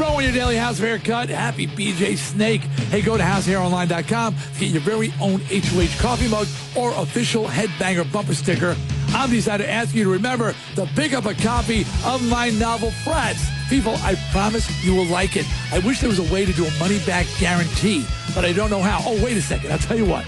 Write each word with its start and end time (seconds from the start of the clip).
That's 0.00 0.08
Skid 0.08 0.12
Row 0.12 0.16
on 0.16 0.24
your 0.24 0.32
daily 0.32 0.56
house 0.56 0.78
haircut. 0.78 1.28
Happy 1.28 1.66
BJ 1.66 2.16
Snake. 2.16 2.62
Hey, 2.90 3.02
go 3.02 3.16
to 3.16 3.22
househaironline.com 3.22 4.34
to 4.34 4.60
get 4.60 4.68
your 4.70 4.80
very 4.80 5.12
own 5.20 5.40
HOH 5.50 6.00
coffee 6.00 6.28
mug 6.28 6.46
or 6.76 6.92
official 7.02 7.44
headbanger 7.44 8.10
bumper 8.10 8.34
sticker. 8.34 8.76
I'm 9.08 9.30
decided 9.30 9.64
to 9.64 9.70
ask 9.70 9.94
you 9.94 10.04
to 10.04 10.10
remember 10.10 10.54
to 10.76 10.86
pick 10.94 11.12
up 11.12 11.26
a 11.26 11.34
copy 11.34 11.82
of 12.04 12.26
my 12.28 12.50
novel 12.50 12.90
Frats. 13.04 13.46
People, 13.68 13.94
I 13.98 14.14
promise 14.32 14.68
you 14.84 14.94
will 14.94 15.06
like 15.06 15.36
it. 15.36 15.46
I 15.72 15.78
wish 15.80 16.00
there 16.00 16.08
was 16.08 16.18
a 16.18 16.32
way 16.32 16.44
to 16.44 16.52
do 16.52 16.64
a 16.64 16.78
money 16.78 16.98
back 17.06 17.26
guarantee, 17.38 18.04
but 18.34 18.44
I 18.44 18.52
don't 18.52 18.70
know 18.70 18.82
how. 18.82 19.00
Oh, 19.04 19.22
wait 19.22 19.36
a 19.36 19.42
second. 19.42 19.72
I'll 19.72 19.78
tell 19.78 19.96
you 19.96 20.06
what. 20.06 20.24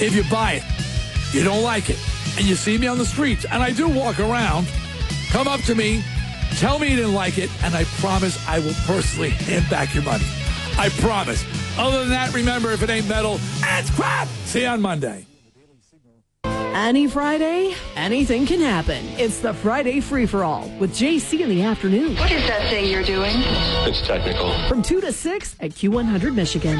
If 0.00 0.14
you 0.14 0.24
buy 0.30 0.52
it, 0.52 1.34
you 1.34 1.44
don't 1.44 1.62
like 1.62 1.90
it, 1.90 1.98
and 2.36 2.46
you 2.46 2.54
see 2.54 2.78
me 2.78 2.86
on 2.86 2.98
the 2.98 3.06
streets, 3.06 3.44
and 3.44 3.62
I 3.62 3.72
do 3.72 3.88
walk 3.88 4.18
around, 4.20 4.68
come 5.30 5.48
up 5.48 5.60
to 5.62 5.74
me, 5.74 6.02
tell 6.56 6.78
me 6.78 6.88
you 6.90 6.96
didn't 6.96 7.14
like 7.14 7.38
it, 7.38 7.50
and 7.64 7.74
I 7.74 7.84
promise 8.00 8.36
I 8.48 8.58
will 8.58 8.74
personally 8.86 9.30
hand 9.30 9.68
back 9.70 9.94
your 9.94 10.04
money. 10.04 10.24
I 10.78 10.88
promise. 11.00 11.44
Other 11.78 12.00
than 12.00 12.10
that, 12.10 12.34
remember, 12.34 12.70
if 12.72 12.82
it 12.82 12.90
ain't 12.90 13.08
metal, 13.08 13.38
it's 13.62 13.90
crap. 13.90 14.28
See 14.44 14.62
you 14.62 14.68
on 14.68 14.80
Monday. 14.80 15.26
Any 16.44 17.08
Friday, 17.08 17.74
anything 17.96 18.44
can 18.46 18.60
happen. 18.60 19.02
It's 19.18 19.40
the 19.40 19.54
Friday 19.54 20.00
Free 20.00 20.26
for 20.26 20.44
All 20.44 20.68
with 20.78 20.92
JC 20.92 21.40
in 21.40 21.48
the 21.48 21.62
afternoon 21.62 22.14
What 22.16 22.30
is 22.30 22.46
that 22.48 22.68
thing 22.70 22.90
you're 22.90 23.02
doing? 23.02 23.32
It's 23.88 24.06
technical. 24.06 24.52
from 24.68 24.82
2 24.82 25.00
to 25.00 25.10
6 25.12 25.56
at 25.60 25.70
Q100 25.70 26.34
Michigan. 26.34 26.76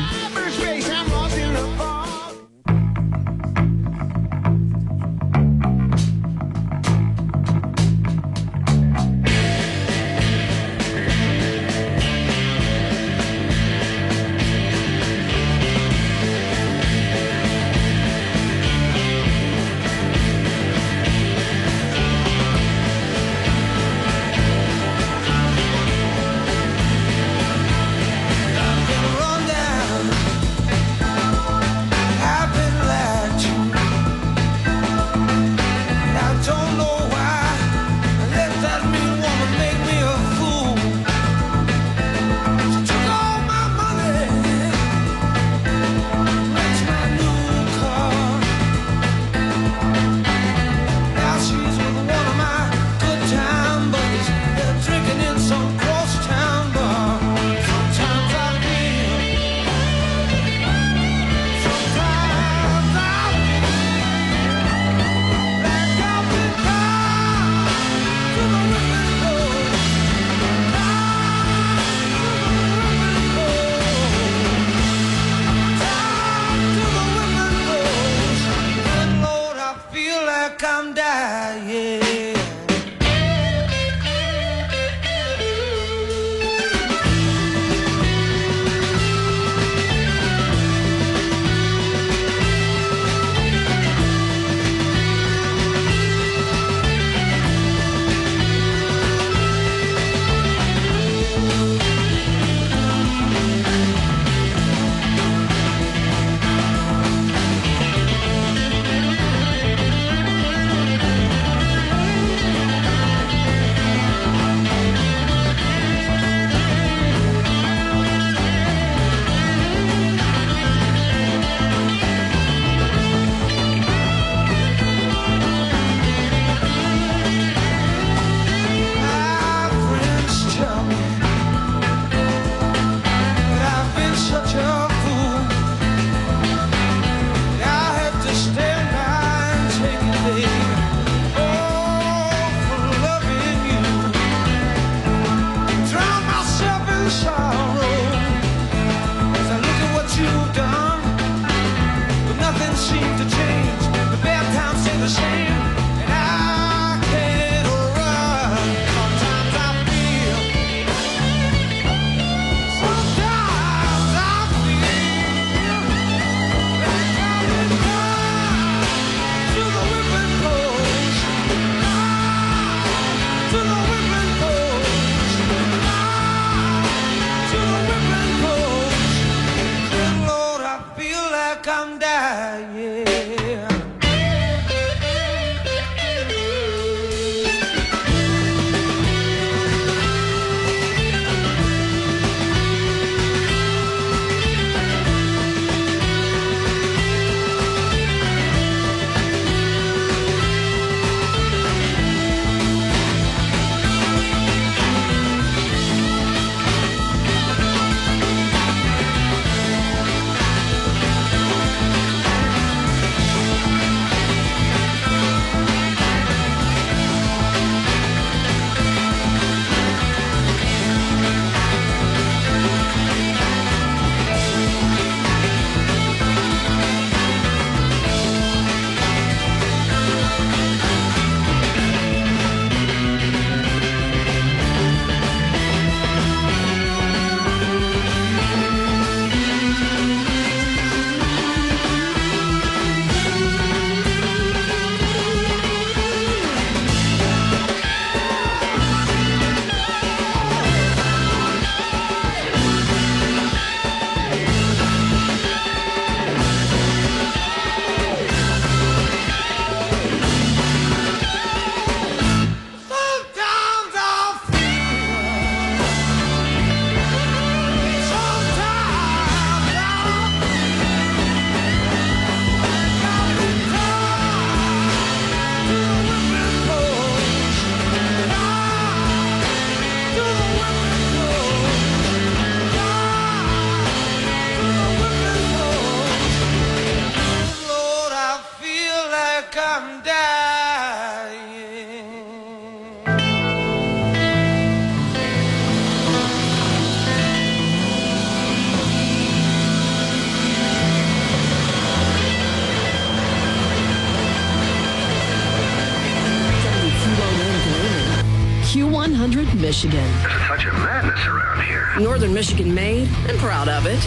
Michigan. 309.76 310.10
There's 310.22 310.34
a 310.34 310.38
touch 310.38 310.64
of 310.64 310.72
madness 310.72 311.26
around 311.26 311.62
here. 311.66 311.92
Northern 312.00 312.32
Michigan 312.32 312.74
made 312.74 313.10
and 313.28 313.36
proud 313.38 313.68
of 313.68 313.84
it. 313.84 314.02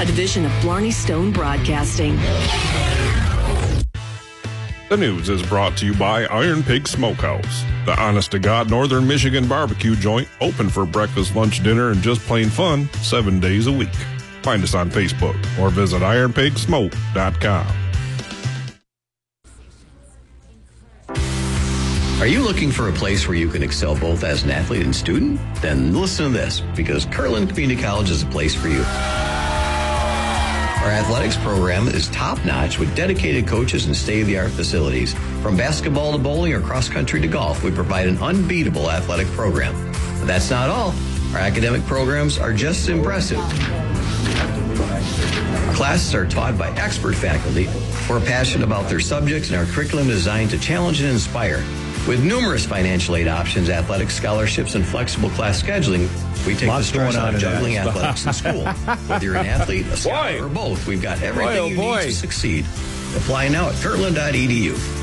A 0.00 0.06
division 0.06 0.46
of 0.46 0.62
Blarney 0.62 0.90
Stone 0.90 1.32
Broadcasting. 1.32 2.16
The 4.88 4.96
news 4.96 5.28
is 5.28 5.42
brought 5.42 5.76
to 5.76 5.84
you 5.84 5.94
by 5.94 6.24
Iron 6.24 6.62
Pig 6.62 6.88
Smokehouse, 6.88 7.64
the 7.84 7.94
honest 8.00 8.30
to 8.30 8.38
God 8.38 8.70
Northern 8.70 9.06
Michigan 9.06 9.46
barbecue 9.46 9.94
joint, 9.94 10.26
open 10.40 10.70
for 10.70 10.86
breakfast, 10.86 11.36
lunch, 11.36 11.62
dinner, 11.62 11.90
and 11.90 12.00
just 12.00 12.22
plain 12.22 12.48
fun 12.48 12.88
seven 13.02 13.40
days 13.40 13.66
a 13.66 13.72
week. 13.72 13.94
Find 14.42 14.62
us 14.62 14.74
on 14.74 14.90
Facebook 14.90 15.36
or 15.58 15.68
visit 15.68 16.00
ironpigsmoke.com. 16.00 17.79
Are 22.20 22.26
you 22.26 22.42
looking 22.42 22.70
for 22.70 22.90
a 22.90 22.92
place 22.92 23.26
where 23.26 23.34
you 23.34 23.48
can 23.48 23.62
excel 23.62 23.96
both 23.96 24.24
as 24.24 24.42
an 24.42 24.50
athlete 24.50 24.84
and 24.84 24.94
student? 24.94 25.40
Then 25.62 25.94
listen 25.94 26.26
to 26.26 26.30
this 26.30 26.60
because 26.76 27.06
Kirtland 27.06 27.48
Community 27.48 27.80
College 27.80 28.10
is 28.10 28.24
a 28.24 28.26
place 28.26 28.54
for 28.54 28.68
you. 28.68 28.82
Our 30.82 30.90
athletics 30.90 31.38
program 31.38 31.88
is 31.88 32.08
top 32.08 32.44
notch 32.44 32.78
with 32.78 32.94
dedicated 32.94 33.46
coaches 33.46 33.86
and 33.86 33.96
state 33.96 34.20
of 34.20 34.26
the 34.26 34.38
art 34.38 34.50
facilities. 34.50 35.14
From 35.40 35.56
basketball 35.56 36.12
to 36.12 36.18
bowling 36.18 36.52
or 36.52 36.60
cross 36.60 36.90
country 36.90 37.22
to 37.22 37.26
golf, 37.26 37.64
we 37.64 37.70
provide 37.70 38.06
an 38.06 38.18
unbeatable 38.18 38.90
athletic 38.90 39.28
program. 39.28 39.74
But 40.18 40.26
that's 40.26 40.50
not 40.50 40.68
all. 40.68 40.94
Our 41.32 41.38
academic 41.38 41.86
programs 41.86 42.36
are 42.38 42.52
just 42.52 42.90
impressive. 42.90 43.38
Classes 45.74 46.14
are 46.14 46.26
taught 46.26 46.58
by 46.58 46.68
expert 46.72 47.14
faculty 47.14 47.64
who 47.64 48.14
are 48.14 48.20
passionate 48.20 48.66
about 48.66 48.90
their 48.90 49.00
subjects 49.00 49.48
and 49.48 49.58
our 49.58 49.64
curriculum 49.64 50.10
is 50.10 50.16
designed 50.16 50.50
to 50.50 50.58
challenge 50.58 51.00
and 51.00 51.08
inspire. 51.08 51.64
With 52.08 52.24
numerous 52.24 52.66
financial 52.66 53.14
aid 53.14 53.28
options, 53.28 53.68
athletic 53.68 54.10
scholarships, 54.10 54.74
and 54.74 54.84
flexible 54.84 55.30
class 55.30 55.62
scheduling, 55.62 56.08
we 56.46 56.54
take 56.56 56.68
Lots 56.68 56.86
the 56.86 56.88
stress 56.88 57.14
out 57.16 57.28
of 57.28 57.34
in 57.34 57.40
that. 57.40 57.52
juggling 57.52 57.76
athletics 57.76 58.26
in 58.26 58.32
school. 58.32 58.64
Whether 59.06 59.24
you're 59.26 59.36
an 59.36 59.46
athlete, 59.46 59.86
a 59.86 59.96
scholar, 59.96 60.32
Boy. 60.40 60.44
or 60.44 60.48
both, 60.48 60.86
we've 60.88 61.02
got 61.02 61.22
everything 61.22 61.54
Boy, 61.54 61.58
oh 61.58 61.66
you 61.66 61.76
boy. 61.76 61.96
need 61.98 62.02
to 62.06 62.12
succeed. 62.12 62.64
Apply 63.16 63.48
now 63.48 63.68
at 63.68 63.74
kirtland.edu. 63.76 64.99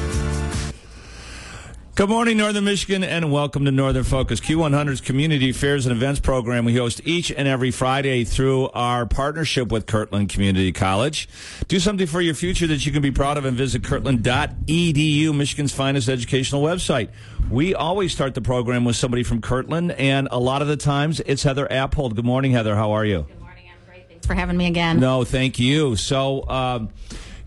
Good 1.97 2.09
morning, 2.09 2.37
Northern 2.37 2.63
Michigan, 2.63 3.03
and 3.03 3.31
welcome 3.31 3.65
to 3.65 3.71
Northern 3.71 4.03
Focus, 4.03 4.39
Q100's 4.39 5.01
community 5.01 5.49
affairs 5.49 5.87
and 5.87 5.95
events 5.95 6.19
program. 6.19 6.63
We 6.63 6.75
host 6.75 7.01
each 7.05 7.31
and 7.31 7.47
every 7.47 7.71
Friday 7.71 8.23
through 8.23 8.69
our 8.69 9.07
partnership 9.07 9.71
with 9.71 9.87
Kirtland 9.87 10.29
Community 10.29 10.71
College. 10.71 11.27
Do 11.67 11.79
something 11.79 12.05
for 12.05 12.21
your 12.21 12.35
future 12.35 12.67
that 12.67 12.85
you 12.85 12.91
can 12.91 13.01
be 13.01 13.09
proud 13.09 13.39
of 13.39 13.45
and 13.45 13.57
visit 13.57 13.83
kirtland.edu, 13.83 15.35
Michigan's 15.35 15.73
finest 15.73 16.07
educational 16.07 16.61
website. 16.61 17.09
We 17.49 17.73
always 17.73 18.11
start 18.11 18.35
the 18.35 18.41
program 18.41 18.85
with 18.85 18.95
somebody 18.95 19.23
from 19.23 19.41
Kirtland, 19.41 19.91
and 19.93 20.27
a 20.29 20.37
lot 20.39 20.61
of 20.61 20.67
the 20.67 20.77
times 20.77 21.19
it's 21.21 21.41
Heather 21.41 21.65
Appold. 21.65 22.15
Good 22.15 22.25
morning, 22.25 22.51
Heather. 22.51 22.75
How 22.75 22.91
are 22.91 23.05
you? 23.05 23.23
Good 23.23 23.39
morning. 23.39 23.71
I'm 23.73 23.89
great. 23.89 24.07
Thanks 24.07 24.27
for 24.27 24.35
having 24.35 24.55
me 24.55 24.67
again. 24.67 24.99
No, 24.99 25.23
thank 25.23 25.57
you. 25.57 25.95
So, 25.95 26.47
um, 26.47 26.89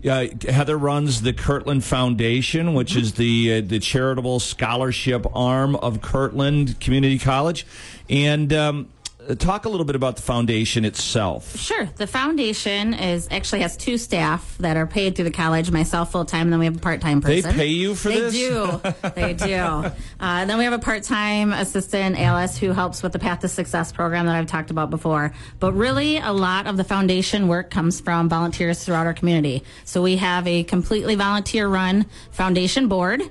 uh, 0.05 0.27
Heather 0.49 0.77
runs 0.77 1.21
the 1.21 1.33
Kirtland 1.33 1.83
Foundation, 1.83 2.73
which 2.73 2.95
is 2.95 3.13
the 3.13 3.57
uh, 3.57 3.61
the 3.61 3.79
charitable 3.79 4.39
scholarship 4.39 5.25
arm 5.35 5.75
of 5.75 6.01
Kirtland 6.01 6.79
Community 6.79 7.19
College, 7.19 7.65
and 8.09 8.51
um, 8.53 8.89
talk 9.37 9.65
a 9.65 9.69
little 9.69 9.85
bit 9.85 9.95
about 9.95 10.15
the 10.15 10.21
foundation 10.21 10.83
itself. 10.85 11.55
Sure. 11.57 11.85
The 11.95 12.07
foundation 12.07 12.93
is 12.93 13.27
actually 13.31 13.61
has 13.61 13.77
two 13.77 13.97
staff 13.97 14.57
that 14.59 14.77
are 14.77 14.87
paid 14.87 15.15
through 15.15 15.25
the 15.25 15.31
college. 15.31 15.71
Myself 15.71 16.11
full 16.11 16.25
time, 16.25 16.47
and 16.47 16.53
then 16.53 16.59
we 16.59 16.65
have 16.65 16.75
a 16.77 16.79
part 16.79 17.01
time 17.01 17.21
They 17.21 17.41
pay 17.41 17.67
you 17.67 17.95
for 17.95 18.09
they 18.09 18.19
this? 18.19 18.33
do. 18.33 18.81
They 19.15 19.33
do. 19.33 19.53
Uh, 19.53 19.91
and 20.19 20.49
then 20.49 20.57
we 20.57 20.63
have 20.63 20.73
a 20.73 20.79
part 20.79 21.03
time 21.03 21.53
assistant, 21.53 22.19
Alice, 22.19 22.57
who 22.57 22.71
helps 22.71 23.03
with 23.03 23.11
the 23.13 23.19
Path 23.19 23.39
to 23.41 23.47
Success 23.47 23.91
program 23.91 24.25
that 24.25 24.35
I've 24.35 24.47
talked 24.47 24.71
about 24.71 24.89
before. 24.89 25.33
But 25.59 25.73
really, 25.73 26.17
a 26.17 26.31
lot 26.31 26.67
of 26.67 26.77
the 26.77 26.83
foundation 26.83 27.47
work 27.47 27.69
comes 27.69 28.01
from 28.01 28.27
volunteers 28.27 28.83
throughout 28.83 29.05
our 29.05 29.13
community. 29.13 29.63
So 29.85 30.01
we 30.01 30.17
have 30.17 30.47
a 30.47 30.63
completely 30.63 31.15
volunteer 31.15 31.67
run 31.67 32.05
foundation 32.31 32.87
board. 32.87 33.21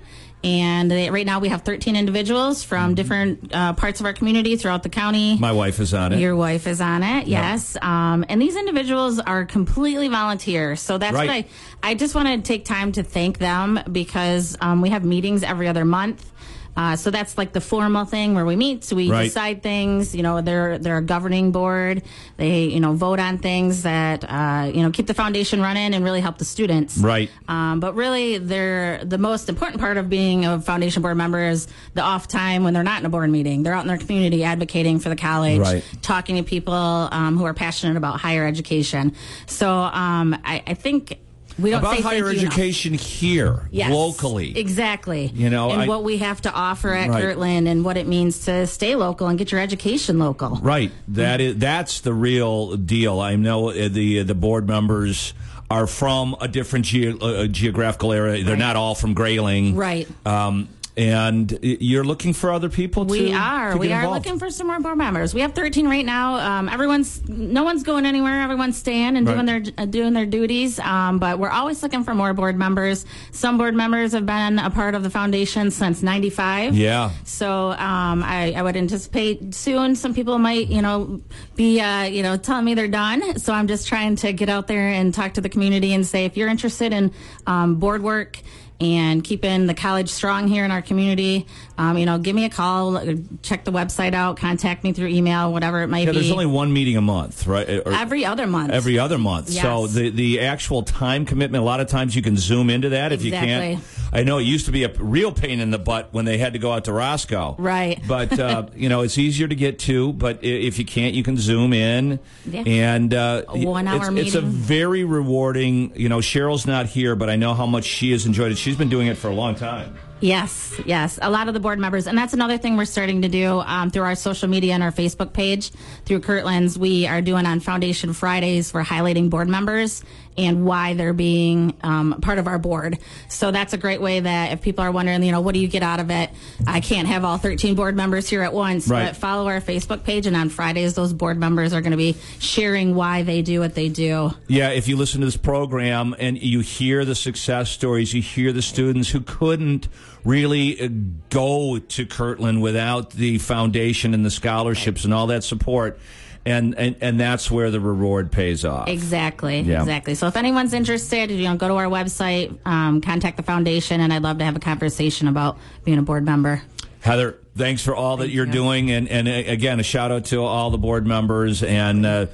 And 0.43 0.91
they, 0.91 1.11
right 1.11 1.27
now 1.27 1.39
we 1.39 1.49
have 1.51 1.63
13 1.63 1.97
individuals 1.97 2.63
from 2.63 2.95
different 2.95 3.55
uh, 3.55 3.75
parts 3.75 4.01
of 4.01 4.07
our 4.07 4.13
community 4.15 4.57
throughout 4.57 4.83
the 4.83 4.89
county. 4.89 5.37
My 5.39 5.53
wife 5.53 5.81
is 5.81 5.93
on 5.93 6.13
it. 6.13 6.19
Your 6.21 6.35
wife 6.35 6.67
is 6.67 6.81
on 6.81 7.03
it, 7.03 7.27
yes. 7.27 7.77
Um, 7.83 8.25
and 8.29 8.41
these 8.41 8.57
individuals 8.57 9.19
are 9.19 9.45
completely 9.45 10.09
volunteer. 10.09 10.77
So 10.77 10.97
that's 10.97 11.15
Right. 11.15 11.27
what 11.27 11.35
I, 11.83 11.91
I 11.91 11.95
just 11.95 12.15
want 12.15 12.29
to 12.29 12.41
take 12.41 12.65
time 12.65 12.93
to 12.93 13.03
thank 13.03 13.39
them 13.39 13.81
because 13.93 14.57
um, 14.63 14.81
we 14.81 14.89
have 14.91 15.05
meetings 15.05 15.43
every 15.43 15.69
other 15.69 15.85
month. 15.85 16.31
Uh, 16.77 16.97
so 16.97 17.11
that's 17.11 17.37
like 17.37 17.53
the 17.53 17.61
formal 17.61 18.05
thing 18.05 18.35
where 18.35 18.45
we 18.47 18.57
meet, 18.57 18.85
so 18.85 18.97
we 18.97 19.11
Right. 19.11 19.25
decide 19.25 19.63
things. 19.63 20.15
You 20.15 20.23
know, 20.23 20.41
they're 20.41 20.79
they're 20.79 20.99
a 20.99 21.03
governing 21.03 21.51
board. 21.53 22.03
They 22.37 22.65
you 22.67 22.81
know 22.81 22.93
vote 22.95 23.19
on 23.19 23.39
things 23.39 23.83
that 23.83 24.25
uh, 24.25 24.71
you 24.73 24.83
know 24.83 24.91
keep 24.91 25.07
the 25.07 25.15
foundation 25.15 25.61
running 25.61 25.95
and 25.95 26.05
really 26.05 26.21
help 26.21 26.39
the 26.39 26.45
students. 26.45 26.97
Right. 26.99 27.29
Um, 27.49 27.81
but 27.81 27.95
really, 27.95 28.39
they're 28.39 29.05
the 29.05 29.19
most 29.19 29.49
important 29.49 29.81
part 29.81 29.97
of 29.97 30.09
being 30.09 30.47
a 30.47 30.61
foundation 30.61 31.03
board 31.03 31.17
member 31.17 31.43
is 31.45 31.67
the 31.95 32.03
off 32.03 32.29
time 32.29 32.63
when 32.65 32.73
they're 32.73 32.83
not 32.85 33.01
in 33.01 33.07
a 33.07 33.11
board 33.11 33.31
meeting. 33.31 33.63
They're 33.63 33.75
out 33.75 33.83
in 33.83 33.89
their 33.89 33.99
community 33.99 34.45
advocating 34.45 35.01
for 35.01 35.09
the 35.09 35.17
college, 35.17 35.59
Right. 35.61 35.85
talking 36.03 36.37
to 36.37 36.43
people 36.43 36.75
um, 36.75 37.37
who 37.37 37.45
are 37.45 37.55
passionate 37.55 37.97
about 37.97 38.21
higher 38.21 38.47
education. 38.47 39.15
So 39.47 39.69
um, 39.71 40.37
I, 40.45 40.63
I 40.67 40.75
think 40.75 41.19
we 41.61 41.71
don't 41.71 41.81
About 41.81 41.97
say 41.97 42.03
higher 42.03 42.23
thank 42.25 42.35
you 42.37 42.41
enough. 42.43 42.53
education 42.59 42.95
here, 42.95 43.69
Yes, 43.71 43.91
locally. 43.93 44.57
Exactly. 44.59 45.31
You 45.35 45.51
know, 45.51 45.71
and 45.71 45.83
I- 45.83 45.87
what 45.87 46.05
we 46.05 46.19
have 46.19 46.41
to 46.43 46.53
offer 46.53 46.95
at 46.95 47.09
Right. 47.11 47.21
Kirtland 47.23 47.69
and 47.69 47.85
what 47.85 47.97
it 47.97 48.07
means 48.07 48.45
to 48.47 48.67
stay 48.67 48.95
local 48.97 49.27
and 49.29 49.39
get 49.39 49.53
your 49.53 49.61
education 49.61 50.19
local. 50.19 50.59
Right. 50.63 50.91
That 51.09 51.41
is 51.41 51.57
that's 51.57 52.01
the 52.01 52.15
real 52.15 52.77
deal. 52.77 53.21
I 53.21 53.37
know 53.37 53.71
uh, 53.71 53.89
the 53.89 54.23
the 54.23 54.35
board 54.35 54.67
members 54.69 55.35
are 55.71 55.87
from 55.87 56.35
a 56.41 56.49
different 56.49 56.85
ge- 56.87 57.17
uh, 57.23 57.47
geographical 57.47 58.13
area. 58.13 58.43
They're 58.43 58.57
not 58.57 58.75
all 58.77 58.95
from 58.97 59.15
Grayling. 59.15 59.77
Right. 59.77 60.09
Um, 60.27 60.69
and 61.01 61.59
you're 61.63 62.05
looking 62.05 62.35
for 62.35 62.53
other 62.53 62.69
people 62.69 63.07
to 63.07 63.11
We 63.11 63.33
are. 63.33 63.73
to 63.73 63.79
We 63.79 63.91
are 63.91 64.03
involved. 64.03 64.27
looking 64.27 64.39
for 64.39 64.51
some 64.51 64.67
more 64.67 64.79
board 64.81 64.99
members. 64.99 65.33
We 65.33 65.41
have 65.41 65.55
13 65.55 65.89
right 65.89 66.05
now. 66.05 66.35
Um, 66.37 66.69
everyone's 66.69 67.27
no 67.27 67.63
one's 67.65 67.83
going 67.83 68.05
anywhere. 68.05 68.43
Everyone's 68.43 68.77
staying 68.77 69.17
and 69.17 69.27
Right. 69.27 69.33
doing 69.35 69.47
their 69.47 69.63
uh, 69.79 69.87
doing 69.87 70.13
their 70.13 70.27
duties. 70.27 70.79
Um, 70.79 71.19
but 71.19 71.39
we're 71.39 71.49
always 71.49 71.83
looking 71.83 72.05
for 72.05 72.15
more 72.15 72.35
board 72.35 72.59
members. 72.59 73.07
Some 73.33 73.57
board 73.57 73.75
members 73.75 74.13
have 74.13 74.27
been 74.27 74.59
a 74.59 74.69
part 74.69 74.95
of 74.95 75.03
the 75.03 75.09
foundation 75.11 75.71
since 75.71 76.03
'95. 76.03 76.77
Yeah. 76.77 77.11
So 77.25 77.71
um, 77.71 78.23
I, 78.23 78.53
I 78.55 78.61
would 78.63 78.77
anticipate 78.77 79.55
soon 79.55 79.97
some 79.97 80.13
people 80.13 80.39
might, 80.39 80.69
you 80.69 80.83
know, 80.83 81.23
be, 81.57 81.81
uh, 81.81 82.03
you 82.03 82.23
know, 82.23 82.37
telling 82.37 82.67
me 82.67 82.75
they're 82.75 82.89
done. 82.89 83.39
So 83.39 83.55
I'm 83.55 83.69
just 83.69 83.89
trying 83.89 84.17
to 84.17 84.35
get 84.35 84.51
out 84.51 84.67
there 84.67 84.89
and 84.89 85.15
talk 85.15 85.35
to 85.35 85.41
the 85.41 85.49
community 85.49 85.95
and 85.95 86.07
say 86.07 86.27
if 86.27 86.37
you're 86.37 86.49
interested 86.49 86.93
in 86.93 87.13
um, 87.47 87.77
board 87.77 88.03
work 88.03 88.39
and 88.81 89.23
keeping 89.23 89.67
the 89.67 89.75
college 89.75 90.09
strong 90.09 90.49
here 90.49 90.65
in 90.65 90.71
our 90.71 90.83
community, 90.83 91.47
um, 91.79 91.99
you 91.99 92.07
know, 92.07 92.19
give 92.19 92.35
me 92.35 92.45
a 92.45 92.51
call, 92.51 92.97
uh, 92.97 93.15
check 93.43 93.65
the 93.65 93.73
website 93.73 94.15
out, 94.15 94.37
contact 94.37 94.85
me 94.85 94.93
through 94.93 95.09
email, 95.09 95.53
whatever 95.53 95.83
it 95.83 95.89
might 95.89 96.01
Yeah, 96.07 96.13
be. 96.13 96.19
there's 96.19 96.31
only 96.31 96.47
one 96.47 96.73
meeting 96.73 96.97
a 96.97 97.01
month, 97.01 97.47
right? 97.47 97.69
Or- 97.69 97.93
every 97.93 98.25
other 98.25 98.47
month. 98.47 98.71
Every 98.73 98.99
other 98.99 99.19
month. 99.19 99.51
So 99.51 99.87
the 99.87 100.11
the 100.11 100.41
actual 100.41 100.83
time 100.83 101.25
commitment, 101.27 101.63
a 101.63 101.65
lot 101.65 101.81
of 101.81 101.89
times 101.89 102.15
you 102.17 102.23
can 102.23 102.37
zoom 102.37 102.71
into 102.71 102.91
that 102.91 103.13
if 103.13 103.23
you 103.23 103.33
can't. 103.33 103.81
I 104.13 104.25
know 104.25 104.39
it 104.39 104.43
used 104.43 104.67
to 104.67 104.73
be 104.73 104.83
a 104.85 104.93
real 104.99 105.31
pain 105.31 105.61
in 105.61 105.71
the 105.71 105.79
butt 105.79 106.09
when 106.13 106.25
they 106.25 106.37
had 106.39 106.55
to 106.55 106.59
go 106.59 106.73
out 106.73 106.87
to 106.87 106.93
Roscoe. 106.93 107.55
Right. 107.59 108.01
But, 108.09 108.39
uh, 108.39 108.67
you 108.75 108.89
know, 108.89 109.03
it's 109.03 109.17
easier 109.19 109.47
to 109.47 109.55
get 109.55 109.79
to, 109.81 110.13
but 110.13 110.43
if 110.43 110.79
you 110.81 110.85
can't, 110.85 111.15
you 111.15 111.23
can 111.23 111.37
zoom 111.37 111.73
in. 111.73 112.19
Yeah. 112.45 112.63
And 112.67 113.15
uh, 113.15 113.43
one-hour 113.45 114.11
it's, 114.19 114.29
it's 114.29 114.35
a 114.35 114.41
very 114.41 115.05
rewarding, 115.05 115.93
you 115.95 116.09
know, 116.09 116.19
Cheryl's 116.19 116.67
not 116.67 116.87
here, 116.87 117.15
but 117.15 117.31
I 117.31 117.37
know 117.37 117.55
how 117.55 117.67
much 117.67 117.85
she 117.85 118.11
has 118.13 118.27
enjoyed 118.27 118.51
it. 118.53 118.59
She's 118.59 118.70
been 118.77 118.89
doing 118.89 119.07
it 119.07 119.17
for 119.17 119.29
a 119.29 119.35
long 119.35 119.55
time. 119.55 119.97
Yes, 120.21 120.79
yes. 120.85 121.19
A 121.23 121.31
lot 121.31 121.49
of 121.49 121.55
the 121.55 121.61
board 121.61 121.79
members, 121.79 122.07
and 122.07 122.17
that's 122.17 122.35
another 122.35 122.59
thing 122.59 122.77
we're 122.77 122.85
starting 122.85 123.23
to 123.23 123.29
do 123.29 123.61
um, 123.61 123.91
through 123.91 124.03
our 124.03 124.15
social 124.15 124.49
media 124.49 124.75
and 124.75 124.83
our 124.83 124.93
Facebook 124.93 125.33
page. 125.33 125.71
Through 126.05 126.21
Kirtland's, 126.21 126.79
we 126.79 127.07
are 127.07 127.23
doing 127.23 127.47
on 127.47 127.61
Foundation 127.61 128.13
Fridays. 128.13 128.75
We're 128.75 128.85
highlighting 128.85 129.31
board 129.31 129.49
members 129.49 130.05
and 130.39 130.65
why 130.65 130.95
they're 130.95 131.13
being 131.13 131.75
um, 131.83 132.19
part 132.23 132.39
of 132.39 132.47
our 132.47 132.59
board. 132.59 132.99
So 133.29 133.51
that's 133.51 133.73
a 133.73 133.77
great 133.79 134.01
way 134.01 134.21
that 134.21 134.53
if 134.53 134.63
people 134.63 134.85
are 134.85 134.91
wondering, 134.93 135.23
you 135.23 135.33
know, 135.33 135.41
what 135.41 135.55
do 135.55 135.61
you 135.61 135.69
get 135.69 135.83
out 135.83 136.01
of 136.01 136.11
it? 136.11 136.31
I 136.67 136.81
can't 136.81 137.09
have 137.09 137.25
all 137.25 137.37
13 137.37 137.75
board 137.75 137.97
members 137.97 138.29
here 138.29 138.43
at 138.43 138.53
once, 138.53 138.89
Right. 138.89 139.07
but 139.07 139.17
follow 139.17 139.49
our 139.49 139.61
Facebook 139.61 140.05
page, 140.05 140.27
and 140.27 140.37
on 140.37 140.49
Fridays, 140.49 140.95
those 140.95 141.13
board 141.13 141.39
members 141.39 141.73
are 141.73 141.81
going 141.81 141.91
to 141.91 141.97
be 141.97 142.17
sharing 142.39 142.95
why 142.95 143.23
they 143.23 143.43
do 143.43 143.61
what 143.61 143.75
they 143.75 143.89
do. 143.89 144.31
Yeah, 144.49 144.71
if 144.71 144.89
you 144.89 144.97
listen 144.97 145.21
to 145.21 145.27
this 145.27 145.37
program 145.37 146.15
and 146.19 146.41
you 146.41 146.61
hear 146.61 147.05
the 147.05 147.15
success 147.15 147.71
stories, 147.71 148.15
you 148.15 148.23
hear 148.23 148.53
the 148.53 148.63
students 148.63 149.11
who 149.11 149.21
couldn't 149.21 149.89
really 150.25 150.81
uh, 150.81 150.89
go 151.31 151.79
to 151.79 152.07
Kirtland 152.07 152.63
without 152.63 153.11
the 153.11 153.39
foundation 153.39 154.15
and 154.15 154.25
the 154.25 154.31
scholarships 154.31 155.05
and 155.05 155.13
all 155.13 155.27
that 155.29 155.45
support. 155.45 155.99
And, 156.47 156.75
and, 156.77 156.97
and 157.01 157.21
that's 157.21 157.51
where 157.51 157.71
the 157.71 157.81
reward 157.81 158.33
pays 158.33 158.65
off. 158.65 158.89
Exactly. 158.89 159.61
Yeah. 159.61 159.81
Exactly. 159.81 160.15
So 160.15 160.27
if 160.27 160.37
anyone's 160.37 160.73
interested, 160.73 161.31
you 161.31 161.45
know, 161.45 161.57
go 161.57 161.69
to 161.69 161.75
our 161.75 161.87
website, 161.87 162.57
um, 162.67 163.03
contact 163.03 163.37
the 163.37 163.43
foundation, 163.43 164.01
and 164.01 164.13
I'd 164.13 164.23
love 164.23 164.39
to 164.39 164.45
have 164.45 164.57
a 164.57 164.61
conversation 164.61 165.29
about 165.29 165.59
being 165.85 165.99
a 165.99 166.03
board 166.03 166.25
member. 166.25 166.63
Heather, 167.01 167.39
thanks 167.57 167.83
for 167.83 167.95
all 167.95 168.19
that 168.19 168.31
you're 168.31 168.47
you. 168.47 168.53
doing. 168.53 168.91
And, 168.91 169.09
and 169.09 169.29
uh, 169.29 169.33
again, 169.33 169.81
a 169.81 169.83
shout 169.83 170.13
out 170.13 170.27
to 170.27 170.43
all 170.43 170.71
the 170.71 170.79
board 170.79 171.07
members 171.07 171.63
and 171.63 172.07
uh, 172.07 172.27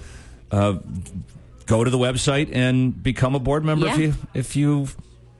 uh, 0.52 0.78
go 1.66 1.82
to 1.82 1.90
the 1.90 1.98
website 1.98 2.54
and 2.54 3.02
become 3.02 3.34
a 3.34 3.40
board 3.40 3.64
member 3.64 3.88
if 3.88 3.98
you 3.98 4.14
if 4.34 4.56
you 4.56 4.88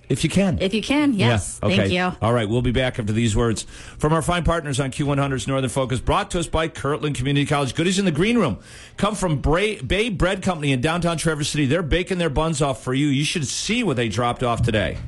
if 0.09 0.25
you 0.25 0.31
can. 0.31 0.59
If 0.61 0.75
you 0.75 0.83
can, 0.83 1.13
yes. 1.15 1.59
Yeah, 1.63 1.67
okay. 1.69 1.77
Thank 1.77 1.93
you. 1.93 2.13
All 2.21 2.33
right, 2.33 2.49
we'll 2.49 2.63
be 2.63 2.73
back 2.73 2.99
after 2.99 3.13
these 3.13 3.37
words 3.37 3.65
from 3.99 4.13
our 4.13 4.23
fine 4.23 4.45
partners 4.45 4.81
on 4.81 4.91
Q100's 4.91 5.47
Northern 5.47 5.71
Focus, 5.71 6.01
brought 6.01 6.31
to 6.33 6.39
us 6.39 6.47
by 6.47 6.69
Kirtland 6.69 7.17
Community 7.17 7.47
College. 7.47 7.75
Goodies 7.75 7.99
in 7.99 8.05
the 8.05 8.13
green 8.13 8.39
room 8.39 8.59
come 8.97 9.15
from 9.15 9.41
Bray, 9.41 9.81
Bay 9.81 10.09
Bread 10.09 10.43
Company 10.43 10.73
in 10.73 10.81
downtown 10.81 11.17
Traverse 11.17 11.49
City. 11.49 11.67
They're 11.67 11.83
baking 11.83 12.19
their 12.19 12.31
buns 12.31 12.63
off 12.63 12.83
for 12.83 12.95
you. 12.95 13.07
You 13.09 13.25
should 13.25 13.47
see 13.47 13.83
what 13.83 13.97
they 13.97 14.09
dropped 14.09 14.43
off 14.43 14.63
today. 14.63 14.99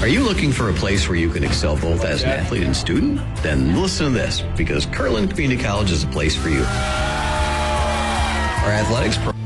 Are 0.00 0.08
you 0.08 0.22
looking 0.22 0.50
for 0.50 0.70
a 0.70 0.72
place 0.72 1.08
where 1.08 1.18
you 1.18 1.28
can 1.28 1.44
excel 1.44 1.76
both 1.76 2.06
as 2.06 2.22
an 2.22 2.30
athlete 2.30 2.62
and 2.62 2.74
student? 2.74 3.20
Then 3.42 3.80
listen 3.80 4.06
to 4.06 4.12
this, 4.12 4.42
because 4.56 4.86
Kirtland 4.86 5.30
Community 5.30 5.62
College 5.62 5.90
is 5.90 6.04
a 6.04 6.06
place 6.06 6.34
for 6.34 6.48
you. 6.48 6.62
Our 8.62 8.70
athletics 8.72 9.16
program. 9.16 9.39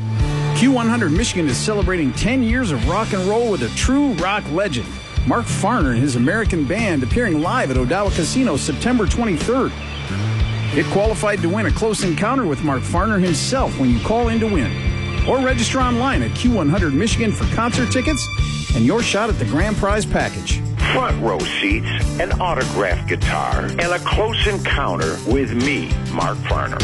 Q100 0.64 1.14
Michigan 1.14 1.46
is 1.46 1.58
celebrating 1.58 2.10
10 2.14 2.42
years 2.42 2.70
of 2.70 2.88
rock 2.88 3.12
and 3.12 3.22
roll 3.24 3.50
with 3.50 3.62
a 3.64 3.68
true 3.76 4.12
rock 4.14 4.42
legend. 4.50 4.88
Mark 5.26 5.44
Farner 5.44 5.90
and 5.90 6.00
his 6.00 6.16
American 6.16 6.64
band 6.64 7.02
appearing 7.02 7.42
live 7.42 7.70
at 7.70 7.76
Odawa 7.76 8.10
Casino 8.16 8.56
September 8.56 9.04
23rd. 9.04 9.70
Get 10.74 10.86
qualified 10.86 11.42
to 11.42 11.50
win 11.50 11.66
a 11.66 11.70
close 11.70 12.02
encounter 12.02 12.46
with 12.46 12.64
Mark 12.64 12.80
Farner 12.80 13.22
himself 13.22 13.78
when 13.78 13.90
you 13.90 14.00
call 14.00 14.28
in 14.28 14.40
to 14.40 14.46
win. 14.46 14.72
Or 15.28 15.44
register 15.44 15.80
online 15.80 16.22
at 16.22 16.30
Q100 16.30 16.94
Michigan 16.94 17.30
for 17.30 17.44
concert 17.54 17.92
tickets 17.92 18.26
and 18.74 18.86
your 18.86 19.02
shot 19.02 19.28
at 19.28 19.38
the 19.38 19.44
grand 19.44 19.76
prize 19.76 20.06
package. 20.06 20.60
Front 20.94 21.22
row 21.22 21.40
seats, 21.60 21.90
an 22.20 22.32
autographed 22.40 23.06
guitar, 23.06 23.64
and 23.64 23.82
a 23.82 23.98
close 23.98 24.46
encounter 24.46 25.18
with 25.26 25.52
me, 25.52 25.90
Mark 26.10 26.38
Farner, 26.38 26.80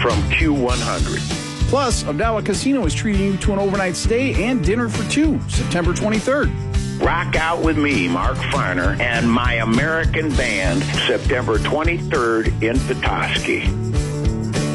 from 0.00 0.20
Q100. 0.30 1.43
Plus, 1.68 2.04
Odawa 2.04 2.44
Casino 2.44 2.84
is 2.84 2.94
treating 2.94 3.22
you 3.24 3.36
to 3.38 3.52
an 3.52 3.58
overnight 3.58 3.96
stay 3.96 4.44
and 4.44 4.64
dinner 4.64 4.88
for 4.88 5.08
two, 5.10 5.40
September 5.48 5.92
23rd. 5.92 6.52
Rock 7.00 7.34
out 7.36 7.62
with 7.62 7.76
me, 7.76 8.06
Mark 8.06 8.36
Farner, 8.36 8.98
and 9.00 9.28
my 9.30 9.54
American 9.54 10.28
band, 10.36 10.82
September 11.06 11.58
23rd 11.58 12.62
in 12.62 12.78
Petoskey. 12.80 13.66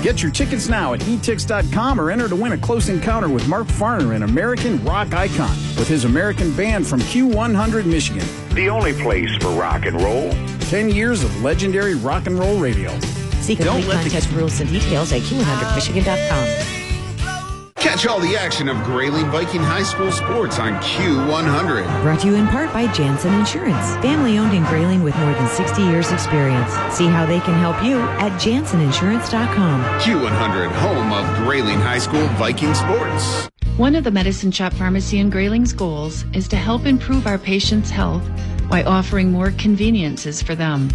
Get 0.04 0.22
your 0.22 0.32
tickets 0.32 0.68
now 0.70 0.94
at 0.94 1.00
etix.com 1.02 2.00
or 2.00 2.12
enter 2.12 2.28
to 2.28 2.36
win 2.36 2.52
a 2.54 2.58
close 2.58 2.90
encounter 2.90 3.30
with 3.30 3.48
Mark 3.48 3.68
Farner, 3.68 4.16
an 4.16 4.24
American 4.24 4.84
rock 4.84 5.14
icon, 5.14 5.50
with 5.78 5.88
his 5.88 6.04
American 6.06 6.54
band 6.56 6.86
from 6.88 7.00
Q100 7.02 7.86
Michigan. 7.86 8.26
The 8.54 8.70
only 8.70 8.94
place 8.94 9.34
for 9.38 9.50
rock 9.52 9.86
and 9.86 10.00
roll. 10.02 10.32
10 10.70 10.90
years 10.90 11.24
of 11.24 11.42
legendary 11.42 11.96
rock 11.96 12.28
and 12.28 12.38
roll 12.38 12.58
radio. 12.60 12.98
See 13.42 13.56
Don't 13.56 13.68
complete 13.82 13.88
let 13.88 14.04
the- 14.04 14.10
contest 14.10 14.32
rules 14.32 14.60
and 14.60 14.70
details 14.70 15.12
at 15.14 15.22
Q100Michigan.com. 15.22 16.69
Catch 18.00 18.08
all 18.08 18.22
the 18.22 18.38
action 18.38 18.70
of 18.70 18.82
Grayling 18.84 19.30
Viking 19.30 19.60
High 19.60 19.84
School 19.84 20.10
sports 20.10 20.58
on 20.58 20.72
Q100. 20.76 22.02
Brought 22.02 22.22
to 22.22 22.28
you 22.28 22.36
in 22.36 22.48
part 22.48 22.72
by 22.72 22.88
Jansen 22.94 23.34
Insurance, 23.34 23.94
family 24.02 24.38
owned 24.38 24.54
in 24.54 24.64
Grayling 24.64 25.04
with 25.04 25.14
more 25.18 25.34
than 25.34 25.50
60 25.50 25.82
years 25.82 26.10
experience. 26.10 26.72
See 26.96 27.08
how 27.08 27.26
they 27.26 27.42
can 27.42 27.60
help 27.60 27.84
you 27.84 28.00
at 28.00 28.32
janseninsurance.com. 28.40 29.84
Q100, 30.00 30.72
home 30.76 31.12
of 31.12 31.46
Grayling 31.46 31.82
High 31.82 31.98
School 31.98 32.26
Viking 32.38 32.74
sports. 32.74 33.50
One 33.76 33.96
of 33.96 34.06
the 34.06 34.12
Medicine 34.12 34.52
Shop 34.52 34.72
Pharmacy 34.72 35.20
in 35.20 35.30
Grayling's 35.30 35.74
goals 35.74 36.24
is 36.34 36.48
to 36.48 36.56
help 36.56 36.86
improve 36.86 37.28
our 37.28 37.38
patients' 37.38 37.90
health 37.90 38.24
by 38.70 38.82
offering 38.86 39.30
more 39.30 39.52
conveniences 39.52 40.42
for 40.42 40.56
them. 40.56 40.88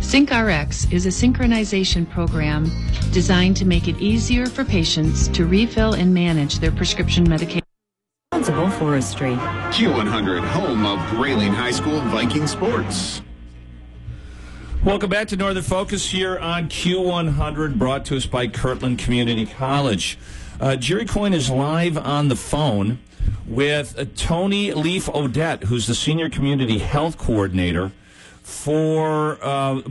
SyncRx 0.00 0.92
is 0.92 1.06
a 1.06 1.08
synchronization 1.08 2.08
program 2.08 2.70
designed 3.12 3.56
to 3.56 3.64
make 3.64 3.88
it 3.88 3.96
easier 3.98 4.46
for 4.46 4.64
patients 4.64 5.26
to 5.28 5.46
refill 5.46 5.94
and 5.94 6.14
manage 6.14 6.58
their 6.60 6.70
prescription 6.70 7.28
medication. 7.28 7.62
Responsible 8.32 8.70
Forestry. 8.70 9.34
Q100, 9.72 10.46
home 10.46 10.86
of 10.86 10.98
Grayling 11.10 11.52
High 11.52 11.72
School 11.72 12.00
Viking 12.02 12.46
sports. 12.46 13.22
Welcome 14.84 15.10
back 15.10 15.26
to 15.28 15.36
Northern 15.36 15.64
Focus 15.64 16.08
here 16.10 16.38
on 16.38 16.68
Q100, 16.68 17.76
brought 17.76 18.04
to 18.04 18.16
us 18.16 18.26
by 18.26 18.46
Kirtland 18.46 18.98
Community 18.98 19.46
College. 19.46 20.18
Uh, 20.60 20.76
Jerry 20.76 21.06
Coyne 21.06 21.34
is 21.34 21.50
live 21.50 21.98
on 21.98 22.28
the 22.28 22.36
phone 22.36 23.00
with 23.46 23.98
uh, 23.98 24.04
Tony 24.14 24.72
Leaf 24.72 25.08
Odette, 25.08 25.64
who's 25.64 25.86
the 25.86 25.94
Senior 25.94 26.30
Community 26.30 26.78
Health 26.78 27.18
Coordinator 27.18 27.90
for 28.46 29.38
uh, 29.42 29.82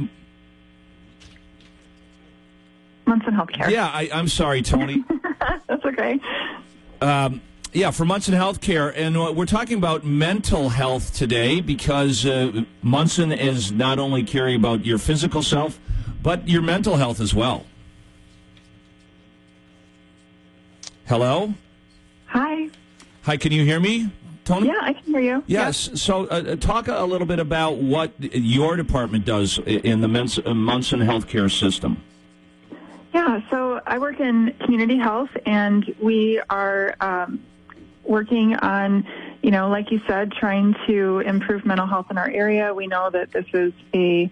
Munson 3.06 3.34
Healthcare. 3.34 3.70
yeah. 3.70 3.86
I, 3.88 4.10
I'm 4.14 4.30
sorry, 4.30 4.62
Tony. 4.62 5.04
That's 5.68 5.84
okay. 5.84 6.20
Um, 7.02 7.42
yeah, 7.74 7.92
for 7.92 8.06
Munson 8.06 8.34
Healthcare, 8.34 8.94
and 8.96 9.36
we're 9.36 9.46
talking 9.46 9.78
about 9.78 10.06
mental 10.06 10.70
health 10.70 11.14
today 11.14 11.60
because 11.60 12.26
uh, 12.26 12.64
Munson 12.82 13.34
is 13.34 13.74
not 13.74 14.00
only 14.00 14.24
caring 14.24 14.56
about 14.56 14.86
your 14.86 14.98
physical 15.00 15.44
self, 15.44 15.78
but 16.24 16.48
your 16.48 16.62
mental 16.62 16.96
health 16.96 17.20
as 17.20 17.34
well. 17.36 17.66
Hello, 21.08 21.54
Hi. 22.28 22.70
hi, 23.24 23.36
can 23.38 23.52
you 23.52 23.64
hear 23.66 23.80
me, 23.82 24.10
Tony? 24.46 24.68
Yeah, 24.68 24.80
I 24.82 24.94
can 24.94 25.04
hear 25.06 25.20
you. 25.20 25.44
Yes. 25.48 25.90
So, 25.96 26.28
uh, 26.28 26.56
talk 26.56 26.88
a 26.88 27.04
little 27.04 27.28
bit 27.28 27.40
about 27.40 27.78
what 27.78 28.12
your 28.20 28.76
department 28.76 29.26
does 29.26 29.58
in 29.58 30.02
the 30.02 30.08
uh, 30.46 30.54
Munson 30.54 31.00
healthcare 31.02 31.52
system. 31.52 32.02
Yeah, 33.14 33.42
so 33.50 33.82
I 33.86 33.98
work 33.98 34.20
in 34.20 34.54
community 34.60 34.98
health, 34.98 35.30
and 35.46 35.96
we 36.02 36.42
are 36.50 36.96
um, 37.00 37.44
working 38.04 38.56
on, 38.56 39.08
you 39.42 39.52
know, 39.52 39.70
like 39.70 39.90
you 39.90 40.02
said, 40.06 40.32
trying 40.32 40.76
to 40.86 41.20
improve 41.20 41.66
mental 41.66 41.88
health 41.88 42.08
in 42.12 42.18
our 42.18 42.30
area. 42.30 42.74
We 42.74 42.88
know 42.88 43.10
that 43.10 43.32
this 43.32 43.46
is 43.54 43.74
a 43.94 44.30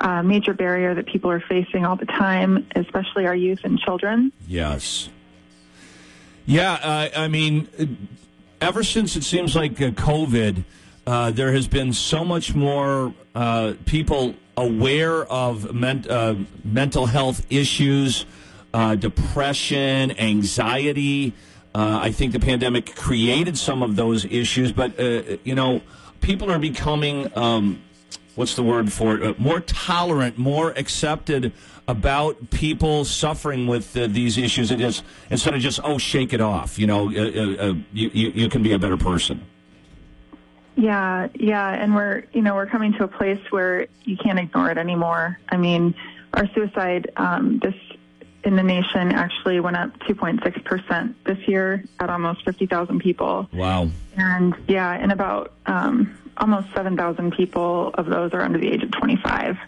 uh, 0.00 0.22
major 0.22 0.52
barrier 0.52 0.94
that 0.94 1.06
people 1.06 1.30
are 1.30 1.40
facing 1.40 1.86
all 1.86 1.96
the 1.96 2.06
time, 2.06 2.66
especially 2.76 3.26
our 3.26 3.34
youth 3.34 3.60
and 3.64 3.78
children. 3.78 4.32
Yes. 4.46 5.08
Yeah, 6.44 6.74
uh, 6.74 7.08
I 7.16 7.28
mean, 7.28 7.68
uh, 7.80 7.86
ever 8.60 8.82
since 8.82 9.16
it 9.16 9.24
seems 9.24 9.54
like 9.54 9.80
uh, 9.80 9.90
COVID, 9.90 10.64
uh, 11.06 11.30
there 11.30 11.52
has 11.52 11.68
been 11.68 11.92
so 11.92 12.24
much 12.24 12.54
more 12.54 13.14
uh, 13.34 13.74
people 13.84 14.34
aware 14.56 15.24
of 15.24 15.74
men- 15.74 16.06
uh, 16.08 16.34
mental 16.64 17.06
health 17.06 17.46
issues, 17.50 18.26
uh, 18.74 18.94
depression, 18.94 20.18
anxiety. 20.18 21.32
Uh, 21.74 22.00
I 22.02 22.10
think 22.10 22.32
the 22.32 22.40
pandemic 22.40 22.96
created 22.96 23.58
some 23.58 23.82
of 23.82 23.96
those 23.96 24.24
issues, 24.24 24.72
but 24.72 24.98
you 25.44 25.54
know, 25.54 25.82
people 26.20 26.50
are 26.50 26.58
becoming 26.58 27.30
um, 27.36 27.82
what's 28.36 28.54
the 28.54 28.62
word 28.62 28.92
for 28.92 29.16
it? 29.16 29.22
Uh, 29.22 29.34
more 29.38 29.60
tolerant, 29.60 30.38
more 30.38 30.70
accepted 30.70 31.52
about 31.88 32.50
people 32.50 33.04
suffering 33.04 33.66
with 33.66 33.96
uh, 33.96 34.06
these 34.08 34.38
issues. 34.38 34.70
It 34.70 34.80
is 34.80 35.02
instead 35.30 35.54
of 35.54 35.60
just 35.60 35.80
oh, 35.82 35.98
shake 35.98 36.32
it 36.32 36.40
off. 36.40 36.78
You 36.78 36.86
know, 36.86 37.08
uh, 37.10 37.12
uh, 37.12 37.70
uh, 37.70 37.74
you, 37.92 38.10
you 38.12 38.28
you 38.30 38.48
can 38.48 38.62
be 38.62 38.72
a 38.72 38.78
better 38.78 38.96
person. 38.96 39.42
Yeah, 40.76 41.28
yeah, 41.34 41.70
and 41.70 41.94
we're 41.94 42.24
you 42.32 42.42
know 42.42 42.54
we're 42.54 42.66
coming 42.66 42.92
to 42.94 43.04
a 43.04 43.08
place 43.08 43.40
where 43.50 43.86
you 44.04 44.16
can't 44.16 44.38
ignore 44.38 44.70
it 44.70 44.76
anymore. 44.78 45.38
I 45.48 45.56
mean, 45.56 45.94
our 46.34 46.46
suicide 46.54 47.10
um, 47.16 47.58
this 47.60 47.74
in 48.44 48.54
the 48.56 48.62
nation 48.62 49.10
actually 49.12 49.58
went 49.58 49.76
up 49.76 49.90
2.6 50.00 50.64
percent 50.64 51.16
this 51.24 51.38
year 51.48 51.82
at 51.98 52.10
almost 52.10 52.44
50,000 52.44 53.00
people, 53.00 53.48
Wow. 53.52 53.88
and 54.16 54.54
yeah, 54.68 54.92
and 54.92 55.10
about 55.12 55.52
um, 55.64 56.16
almost 56.38 56.68
7,000 56.74 57.32
people 57.32 57.90
of 57.94 58.06
those 58.06 58.32
are 58.32 58.42
under 58.42 58.58
the 58.58 58.68
age 58.70 58.82
of 58.82 58.90
25. 58.92 59.58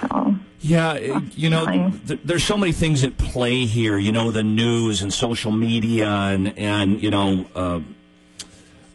So 0.00 0.34
Yeah, 0.60 0.94
you 1.34 1.50
know, 1.50 1.90
th- 2.06 2.20
there's 2.24 2.44
so 2.44 2.56
many 2.56 2.72
things 2.72 3.02
at 3.04 3.16
play 3.18 3.64
here. 3.64 3.98
You 3.98 4.12
know, 4.12 4.30
the 4.30 4.42
news 4.44 5.02
and 5.02 5.12
social 5.12 5.50
media, 5.52 6.08
and 6.08 6.56
and 6.58 7.02
you 7.02 7.10
know 7.10 7.46
uh, 7.54 7.80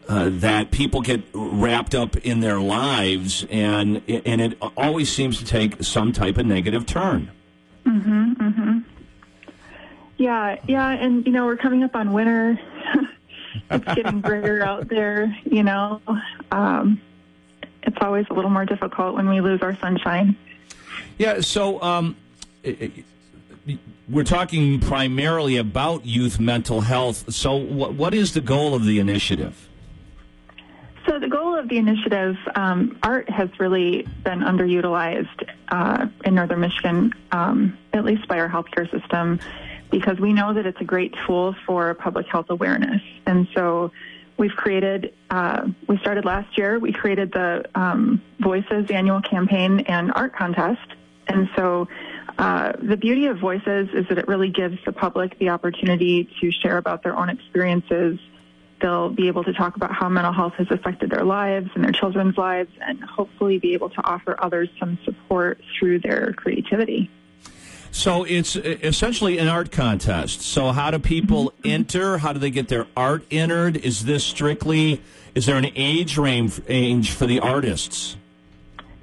uh, 0.08 0.29
that 0.32 0.71
people 0.71 1.01
get 1.01 1.21
wrapped 1.34 1.93
up 1.95 2.15
in 2.17 2.39
their 2.41 2.60
lives, 2.60 3.45
and 3.49 4.01
and 4.08 4.41
it 4.41 4.58
always 4.77 5.12
seems 5.12 5.38
to 5.39 5.45
take 5.45 5.82
some 5.84 6.12
type 6.13 6.38
of 6.38 6.45
negative 6.45 6.86
turn. 6.86 7.29
Mhm. 7.86 8.36
Mhm. 8.38 8.84
Yeah, 10.17 10.58
yeah, 10.67 10.89
and 10.89 11.25
you 11.25 11.32
know 11.34 11.45
we're 11.45 11.58
coming 11.58 11.84
up 11.84 11.95
on 11.95 12.13
winter. 12.13 12.60
it's 13.72 13.94
getting 13.96 14.22
grayer 14.22 14.63
out 14.63 14.88
there. 14.88 15.36
You 15.46 15.63
know, 15.63 16.02
um, 16.52 17.02
it's 17.84 17.98
always 18.02 18.26
a 18.30 18.34
little 18.34 18.52
more 18.52 18.66
difficult 18.66 19.16
when 19.16 19.30
we 19.30 19.42
lose 19.42 19.62
our 19.62 19.76
sunshine. 19.78 20.36
Yeah, 21.18 21.42
so 21.42 21.82
um, 21.82 22.16
we're 24.10 24.24
talking 24.24 24.80
primarily 24.80 25.58
about 25.58 26.06
youth 26.06 26.39
mental 26.39 26.82
health. 26.82 27.34
So, 27.34 27.56
what, 27.56 27.94
what 27.94 28.13
is 28.13 28.34
the 28.34 28.42
goal 28.42 28.74
of 28.74 28.86
the 28.86 29.00
initiative? 29.00 29.70
So 31.08 31.20
the 31.20 31.28
goal 31.28 31.56
of 31.56 31.68
the 31.68 31.78
initiative, 31.78 32.38
um, 32.56 32.98
art 33.04 33.30
has 33.30 33.50
really 33.60 34.08
been 34.24 34.39
underutilized 34.39 35.50
uh, 35.68 36.08
in 36.24 36.36
Northern 36.36 36.62
Michigan, 36.62 37.13
um, 37.32 37.78
at 37.92 38.06
least 38.06 38.26
by 38.28 38.39
our 38.39 38.50
healthcare 38.50 38.89
system, 38.89 39.39
because 39.93 40.19
we 40.19 40.34
know 40.34 40.56
that 40.56 40.65
it's 40.65 40.82
a 40.82 40.84
great 40.84 41.13
tool 41.25 41.56
for 41.67 41.93
public 41.93 42.25
health 42.27 42.47
awareness. 42.49 43.01
And 43.27 43.47
so 43.53 43.91
we've 44.38 44.56
created, 44.56 45.13
uh, 45.29 45.67
we 45.88 45.99
started 45.99 46.25
last 46.25 46.58
year, 46.58 46.79
we 46.79 46.91
created 46.91 47.32
the 47.32 47.63
um, 47.75 48.19
Voices 48.39 48.89
annual 48.89 49.21
campaign 49.21 49.82
and 49.82 50.12
art 50.15 50.36
contest. 50.36 50.82
And 51.27 51.47
so 51.56 51.88
uh, 52.39 52.73
the 52.82 52.97
beauty 52.97 53.27
of 53.27 53.38
Voices 53.38 53.89
is 53.93 54.08
that 54.10 54.17
it 54.17 54.27
really 54.27 54.49
gives 54.49 54.79
the 54.84 54.91
public 54.91 55.38
the 55.38 55.49
opportunity 55.49 56.27
to 56.41 56.51
share 56.51 56.77
about 56.77 57.03
their 57.03 57.15
own 57.15 57.29
experiences 57.29 58.17
they'll 58.82 59.10
be 59.10 59.27
able 59.27 59.45
to 59.45 59.53
talk 59.53 59.77
about 59.77 59.93
how 59.93 60.10
mental 60.10 60.34
health 60.34 60.53
has 60.58 60.67
affected 60.69 61.10
their 61.10 61.23
lives 61.23 61.69
and 61.73 61.84
their 61.84 61.93
children's 61.93 62.38
lives 62.38 62.69
and 62.82 63.01
hopefully 63.01 63.58
be 63.58 63.73
able 63.73 63.89
to 63.89 64.03
offer 64.03 64.36
others 64.43 64.67
some 64.77 64.99
support 65.06 65.62
through 65.79 65.99
their 65.99 66.34
creativity. 66.34 67.10
So, 67.93 68.23
it's 68.23 68.56
uh, 68.56 68.77
essentially 68.82 69.38
an 69.38 69.47
art 69.47 69.71
contest. 69.71 70.41
So, 70.41 70.71
how 70.71 70.89
do 70.89 70.97
people 70.97 71.53
enter? 71.63 72.17
How 72.17 72.34
do 72.34 72.39
they 72.39 72.49
get 72.49 72.67
their 72.67 72.88
art 72.97 73.23
entered? 73.29 73.77
Is 73.77 74.03
this 74.06 74.23
strictly, 74.23 74.99
is 75.36 75.45
there 75.45 75.58
an 75.58 75.67
age 75.75 76.17
range 76.17 76.60
range 76.67 77.12
for 77.12 77.27
the 77.27 77.39
artists? 77.39 78.17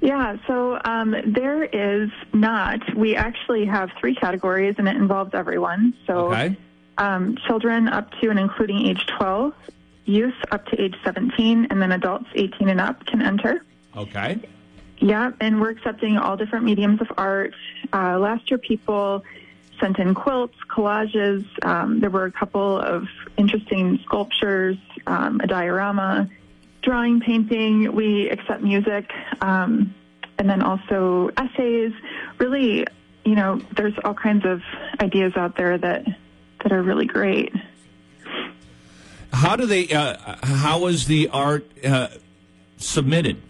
Yeah, 0.01 0.35
so 0.45 0.77
um, 0.83 1.15
there 1.25 1.63
is 1.63 2.09
not. 2.33 2.79
We 2.95 3.15
actually 3.15 3.65
have 3.65 3.91
three 3.99 4.13
categories 4.13 4.75
and 4.77 4.87
it 4.89 4.95
involves 4.97 5.33
everyone. 5.35 5.93
So 6.05 6.27
Okay. 6.33 6.57
um, 6.97 7.37
children 7.47 7.87
up 7.87 8.11
to 8.19 8.29
and 8.29 8.39
including 8.39 8.85
age 8.87 9.05
12, 9.17 9.53
youth 10.05 10.33
up 10.51 10.65
to 10.65 10.81
age 10.81 10.95
17, 11.05 11.67
and 11.69 11.81
then 11.81 11.91
adults 11.93 12.25
18 12.35 12.67
and 12.67 12.81
up 12.81 13.05
can 13.05 13.21
enter. 13.21 13.63
Okay. 13.95 14.39
Yeah, 15.01 15.31
and 15.39 15.59
we're 15.59 15.71
accepting 15.71 16.17
all 16.17 16.37
different 16.37 16.63
mediums 16.63 17.01
of 17.01 17.07
art. 17.17 17.55
Uh, 17.91 18.19
last 18.19 18.51
year, 18.51 18.59
people 18.59 19.23
sent 19.79 19.97
in 19.97 20.13
quilts, 20.13 20.55
collages. 20.69 21.43
Um, 21.65 21.99
there 21.99 22.11
were 22.11 22.25
a 22.25 22.31
couple 22.31 22.77
of 22.77 23.07
interesting 23.35 23.99
sculptures, 24.05 24.77
um, 25.07 25.41
a 25.41 25.47
diorama, 25.47 26.29
drawing, 26.83 27.19
painting. 27.19 27.91
We 27.93 28.29
accept 28.29 28.61
music, 28.61 29.11
um, 29.41 29.93
and 30.37 30.47
then 30.47 30.61
also 30.61 31.31
essays. 31.35 31.93
Really, 32.37 32.85
you 33.25 33.33
know, 33.33 33.59
there's 33.75 33.95
all 34.03 34.13
kinds 34.13 34.45
of 34.45 34.61
ideas 34.99 35.35
out 35.35 35.57
there 35.57 35.79
that 35.79 36.05
that 36.61 36.71
are 36.71 36.83
really 36.83 37.07
great. 37.07 37.51
How 39.33 39.55
do 39.55 39.65
they, 39.65 39.87
uh, 39.89 40.35
how 40.43 40.85
is 40.85 41.07
the 41.07 41.29
art 41.29 41.65
uh, 41.83 42.09
submitted? 42.77 43.41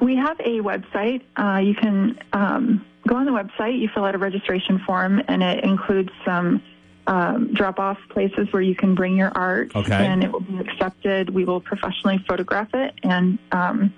We 0.00 0.16
have 0.16 0.40
a 0.40 0.60
website. 0.60 1.22
Uh, 1.36 1.58
you 1.58 1.74
can 1.74 2.18
um, 2.32 2.84
go 3.06 3.16
on 3.16 3.26
the 3.26 3.32
website, 3.32 3.78
you 3.78 3.88
fill 3.88 4.04
out 4.04 4.14
a 4.14 4.18
registration 4.18 4.78
form, 4.80 5.22
and 5.28 5.42
it 5.42 5.64
includes 5.64 6.10
some 6.24 6.62
um, 7.06 7.52
drop 7.54 7.78
off 7.78 7.98
places 8.08 8.52
where 8.52 8.62
you 8.62 8.74
can 8.74 8.94
bring 8.94 9.16
your 9.16 9.32
art 9.34 9.74
Okay. 9.74 10.06
and 10.06 10.22
it 10.22 10.30
will 10.30 10.40
be 10.40 10.58
accepted. 10.58 11.30
We 11.30 11.44
will 11.44 11.60
professionally 11.60 12.18
photograph 12.28 12.72
it 12.74 12.94
and 13.02 13.38
um, 13.50 13.92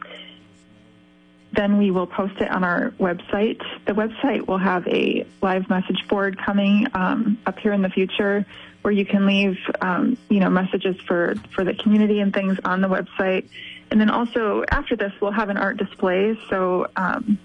then 1.52 1.76
we 1.76 1.90
will 1.90 2.06
post 2.06 2.40
it 2.40 2.50
on 2.50 2.64
our 2.64 2.92
website. 2.98 3.60
The 3.84 3.92
website 3.92 4.46
will 4.46 4.58
have 4.58 4.86
a 4.88 5.26
live 5.42 5.68
message 5.68 6.08
board 6.08 6.38
coming 6.38 6.86
um, 6.94 7.38
up 7.44 7.58
here 7.58 7.74
in 7.74 7.82
the 7.82 7.90
future 7.90 8.46
where 8.80 8.92
you 8.92 9.04
can 9.04 9.26
leave, 9.26 9.58
um, 9.80 10.16
you 10.30 10.40
know, 10.40 10.48
messages 10.48 10.96
for, 11.06 11.34
for 11.50 11.64
the 11.64 11.74
community 11.74 12.20
and 12.20 12.32
things 12.32 12.58
on 12.64 12.80
the 12.80 12.88
website. 12.88 13.46
And 13.92 14.00
then 14.00 14.08
also 14.08 14.64
after 14.70 14.96
this, 14.96 15.12
we'll 15.20 15.32
have 15.32 15.50
an 15.50 15.58
art 15.58 15.76
display. 15.76 16.38
So 16.48 16.86
um, 16.96 17.38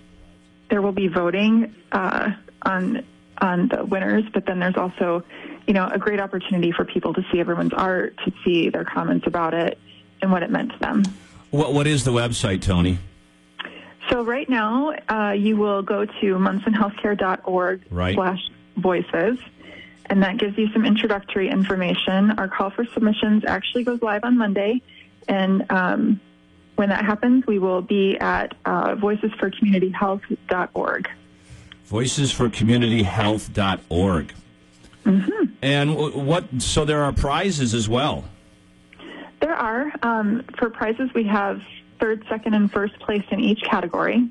there 0.69 0.81
will 0.81 0.93
be 0.93 1.09
voting 1.09 1.75
uh, 1.91 2.31
on 2.61 3.03
on 3.39 3.67
the 3.67 3.83
winners, 3.83 4.23
but 4.33 4.45
then 4.45 4.57
there's 4.57 4.77
also, 4.77 5.23
you 5.67 5.73
know, 5.73 5.87
a 5.91 5.99
great 5.99 6.21
opportunity 6.21 6.71
for 6.71 6.85
people 6.85 7.13
to 7.15 7.23
see 7.31 7.41
everyone's 7.41 7.73
art, 7.73 8.15
to 8.25 8.31
see 8.45 8.69
their 8.69 8.85
comments 8.85 9.27
about 9.27 9.53
it 9.53 9.77
and 10.21 10.31
what 10.31 10.41
it 10.41 10.49
meant 10.49 10.71
to 10.71 10.79
them. 10.79 11.03
What, 11.51 11.73
what 11.73 11.85
is 11.85 12.05
the 12.05 12.11
website, 12.11 12.61
Tony? 12.61 12.97
So 14.09 14.23
right 14.23 14.49
now, 14.49 14.95
uh, 15.09 15.33
you 15.33 15.57
will 15.57 15.81
go 15.81 16.05
to 16.05 16.35
munsonhealthcare.org 16.35 17.83
Right. 17.91 18.15
slash 18.15 18.39
voices, 18.77 19.37
and 20.05 20.23
that 20.23 20.37
gives 20.37 20.57
you 20.57 20.71
some 20.71 20.85
introductory 20.85 21.49
information. 21.49 22.31
Our 22.39 22.47
call 22.47 22.69
for 22.69 22.85
submissions 22.85 23.43
actually 23.45 23.83
goes 23.83 24.01
live 24.01 24.23
on 24.23 24.37
Monday, 24.37 24.81
and 25.27 25.69
um, 25.69 26.21
when 26.77 26.87
that 26.89 27.03
happens, 27.03 27.45
we 27.45 27.59
will 27.59 27.81
be 27.81 28.17
at 28.17 28.55
uh, 28.65 28.95
voicesforcommunityhealth.org. 28.95 31.09
Voicesforcommunityhealth.org. 31.89 34.33
Mm-hmm. 35.05 35.43
And 35.61 35.95
what? 36.25 36.61
So 36.61 36.85
there 36.85 37.03
are 37.03 37.11
prizes 37.13 37.73
as 37.73 37.89
well. 37.89 38.25
There 39.39 39.55
are. 39.55 39.91
Um, 40.03 40.43
for 40.57 40.69
prizes, 40.69 41.09
we 41.13 41.23
have 41.25 41.61
third, 41.99 42.25
second, 42.29 42.53
and 42.53 42.71
first 42.71 42.97
place 42.99 43.23
in 43.31 43.39
each 43.39 43.63
category. 43.63 44.29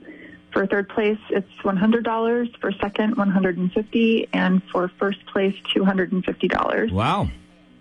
For 0.52 0.64
third 0.66 0.88
place, 0.88 1.18
it's 1.30 1.50
$100. 1.62 2.60
For 2.60 2.70
second, 2.72 3.16
150 3.16 4.28
and 4.32 4.62
for 4.64 4.88
first 4.98 5.24
place, 5.26 5.54
$250. 5.74 6.92
Wow. 6.92 7.28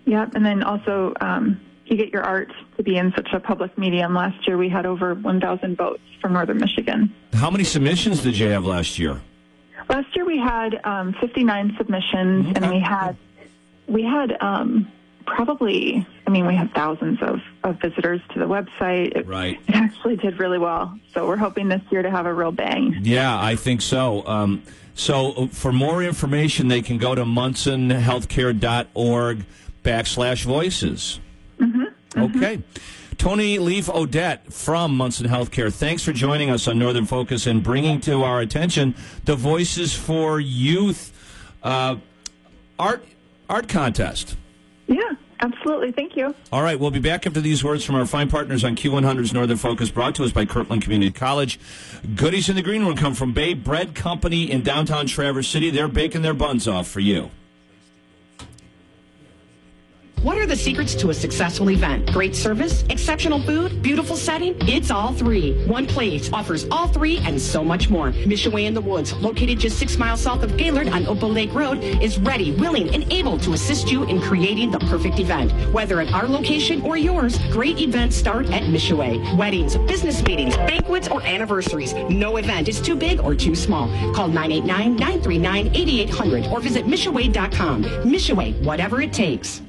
Yep. 0.06 0.36
And 0.36 0.46
then 0.46 0.64
also, 0.64 1.14
um, 1.22 1.60
you 1.86 1.96
get 1.98 2.10
your 2.12 2.24
art 2.24 2.52
to 2.78 2.84
be 2.84 2.98
in 2.98 3.12
such 3.16 3.30
a 3.34 3.40
public 3.40 3.76
medium. 3.78 4.14
Last 4.14 4.46
year, 4.48 4.58
we 4.58 4.68
had 4.70 4.86
over 4.86 5.14
1,000 5.16 5.78
votes 5.78 6.02
from 6.22 6.34
Northern 6.34 6.58
Michigan. 6.58 7.14
How 7.34 7.50
many 7.52 7.64
submissions 7.64 8.22
did 8.24 8.38
you 8.38 8.48
have 8.48 8.66
last 8.66 8.98
year? 9.00 9.22
Last 9.90 10.14
year, 10.16 10.26
we 10.26 10.38
had 10.40 10.80
um, 10.84 11.14
59 11.22 11.76
submissions, 11.78 12.54
and 12.56 12.72
we 12.72 12.80
had 12.80 13.16
we 13.88 14.02
had 14.04 14.36
um, 14.42 14.92
probably. 15.28 16.08
I 16.26 16.32
mean, 16.32 16.48
we 16.48 16.56
had 16.56 16.74
thousands 16.74 17.22
of, 17.22 17.40
of 17.64 17.80
visitors 17.80 18.20
to 18.34 18.40
the 18.40 18.46
website. 18.46 19.16
It, 19.16 19.28
Right. 19.28 19.60
it 19.68 19.76
actually 19.76 20.16
did 20.16 20.40
really 20.40 20.58
well. 20.58 21.00
So 21.14 21.28
we're 21.28 21.38
hoping 21.38 21.68
this 21.70 21.84
year 21.92 22.02
to 22.02 22.10
have 22.10 22.26
a 22.26 22.34
real 22.34 22.52
bang. 22.52 22.98
Yeah, 23.04 23.40
I 23.40 23.56
think 23.56 23.84
so. 23.84 24.26
Um, 24.26 24.64
so 24.96 25.34
uh, 25.34 25.46
for 25.50 25.72
more 25.72 26.02
information, 26.02 26.68
they 26.68 26.82
can 26.82 26.98
go 26.98 27.14
to 27.14 27.24
munsonhealthcare.org 27.26 29.46
backslash 29.84 30.46
voices. 30.46 31.20
Okay. 32.18 32.62
Tony 33.18 33.60
Leaf 33.60 33.90
Odette 33.90 34.52
from 34.52 34.96
Munson 34.96 35.28
Healthcare, 35.28 35.74
thanks 35.74 36.04
for 36.04 36.12
joining 36.12 36.50
us 36.50 36.68
on 36.68 36.78
Northern 36.78 37.06
Focus 37.06 37.48
and 37.48 37.64
bringing 37.64 38.02
to 38.02 38.24
our 38.24 38.42
attention 38.42 38.94
the 39.24 39.36
Voices 39.36 39.94
for 39.94 40.40
Youth 40.40 41.12
uh, 41.64 41.96
art 42.78 43.06
art 43.50 43.68
contest. 43.68 44.36
Yeah, 44.88 45.02
absolutely. 45.40 45.92
Thank 45.92 46.16
you. 46.16 46.36
All 46.52 46.62
right, 46.62 46.80
we'll 46.80 46.92
be 46.92 47.00
back 47.00 47.26
after 47.26 47.42
these 47.42 47.64
words 47.64 47.84
from 47.84 47.96
our 47.96 48.06
fine 48.06 48.30
partners 48.30 48.64
on 48.64 48.76
Q100's 48.76 49.34
Northern 49.34 49.58
Focus, 49.58 49.90
brought 49.90 50.16
to 50.16 50.24
us 50.24 50.32
by 50.32 50.46
Kirtland 50.46 50.82
Community 50.84 51.12
College. 51.12 51.60
Goodies 52.16 52.50
in 52.50 52.56
the 52.56 52.62
green 52.62 52.86
room 52.86 52.96
come 52.96 53.16
from 53.16 53.34
Bay 53.34 53.54
Bread 53.54 53.96
Company 53.96 54.52
in 54.52 54.62
downtown 54.62 55.08
Traverse 55.08 55.48
City. 55.48 55.70
They're 55.70 55.88
baking 55.88 56.22
their 56.22 56.34
buns 56.34 56.68
off 56.68 56.88
for 56.88 57.00
you. 57.00 57.32
What 60.26 60.40
are 60.40 60.48
the 60.48 60.56
secrets 60.56 60.96
to 60.96 61.12
a 61.12 61.14
successful 61.14 61.70
event? 61.70 62.12
Great 62.12 62.36
service, 62.36 62.84
exceptional 62.90 63.40
food, 63.44 63.84
beautiful 63.84 64.16
setting? 64.16 64.56
It's 64.62 64.90
all 64.90 65.14
three. 65.14 65.54
One 65.68 65.86
place 65.86 66.34
offers 66.34 66.66
all 66.72 66.88
three 66.88 67.20
and 67.20 67.40
so 67.40 67.64
much 67.64 67.92
more. 67.92 68.12
Michaywe 68.12 68.66
in 68.66 68.74
the 68.74 68.82
Woods, 68.82 69.14
located 69.14 69.60
just 69.60 69.78
six 69.78 70.00
miles 70.00 70.22
south 70.22 70.42
of 70.42 70.58
Gaylord 70.58 70.90
on 70.90 71.06
Opal 71.06 71.30
Lake 71.30 71.54
Road, 71.54 71.78
is 72.02 72.18
ready, 72.18 72.54
willing, 72.54 72.92
and 72.96 73.06
able 73.14 73.38
to 73.38 73.54
assist 73.54 73.92
you 73.92 74.06
in 74.06 74.20
creating 74.20 74.72
the 74.72 74.80
perfect 74.80 75.20
event. 75.20 75.52
Whether 75.72 76.02
at 76.02 76.12
our 76.12 76.28
location 76.28 76.82
or 76.82 76.98
yours, 76.98 77.38
great 77.52 77.80
events 77.80 78.16
start 78.16 78.48
at 78.48 78.64
Michaywe. 78.64 79.38
Weddings, 79.38 79.78
business 79.78 80.24
meetings, 80.24 80.58
banquets, 80.58 81.08
or 81.08 81.22
anniversaries. 81.22 81.94
No 82.10 82.38
event 82.38 82.68
is 82.68 82.82
too 82.82 82.96
big 82.96 83.20
or 83.20 83.36
too 83.36 83.54
small. 83.54 83.90
Call 84.16 84.30
989-939-8800 84.30 86.52
or 86.52 86.62
visit 86.62 86.88
Mishaway.com. 86.88 87.84
Michaywe, 87.84 88.64
whatever 88.64 89.02
it 89.02 89.14
takes. 89.14 89.62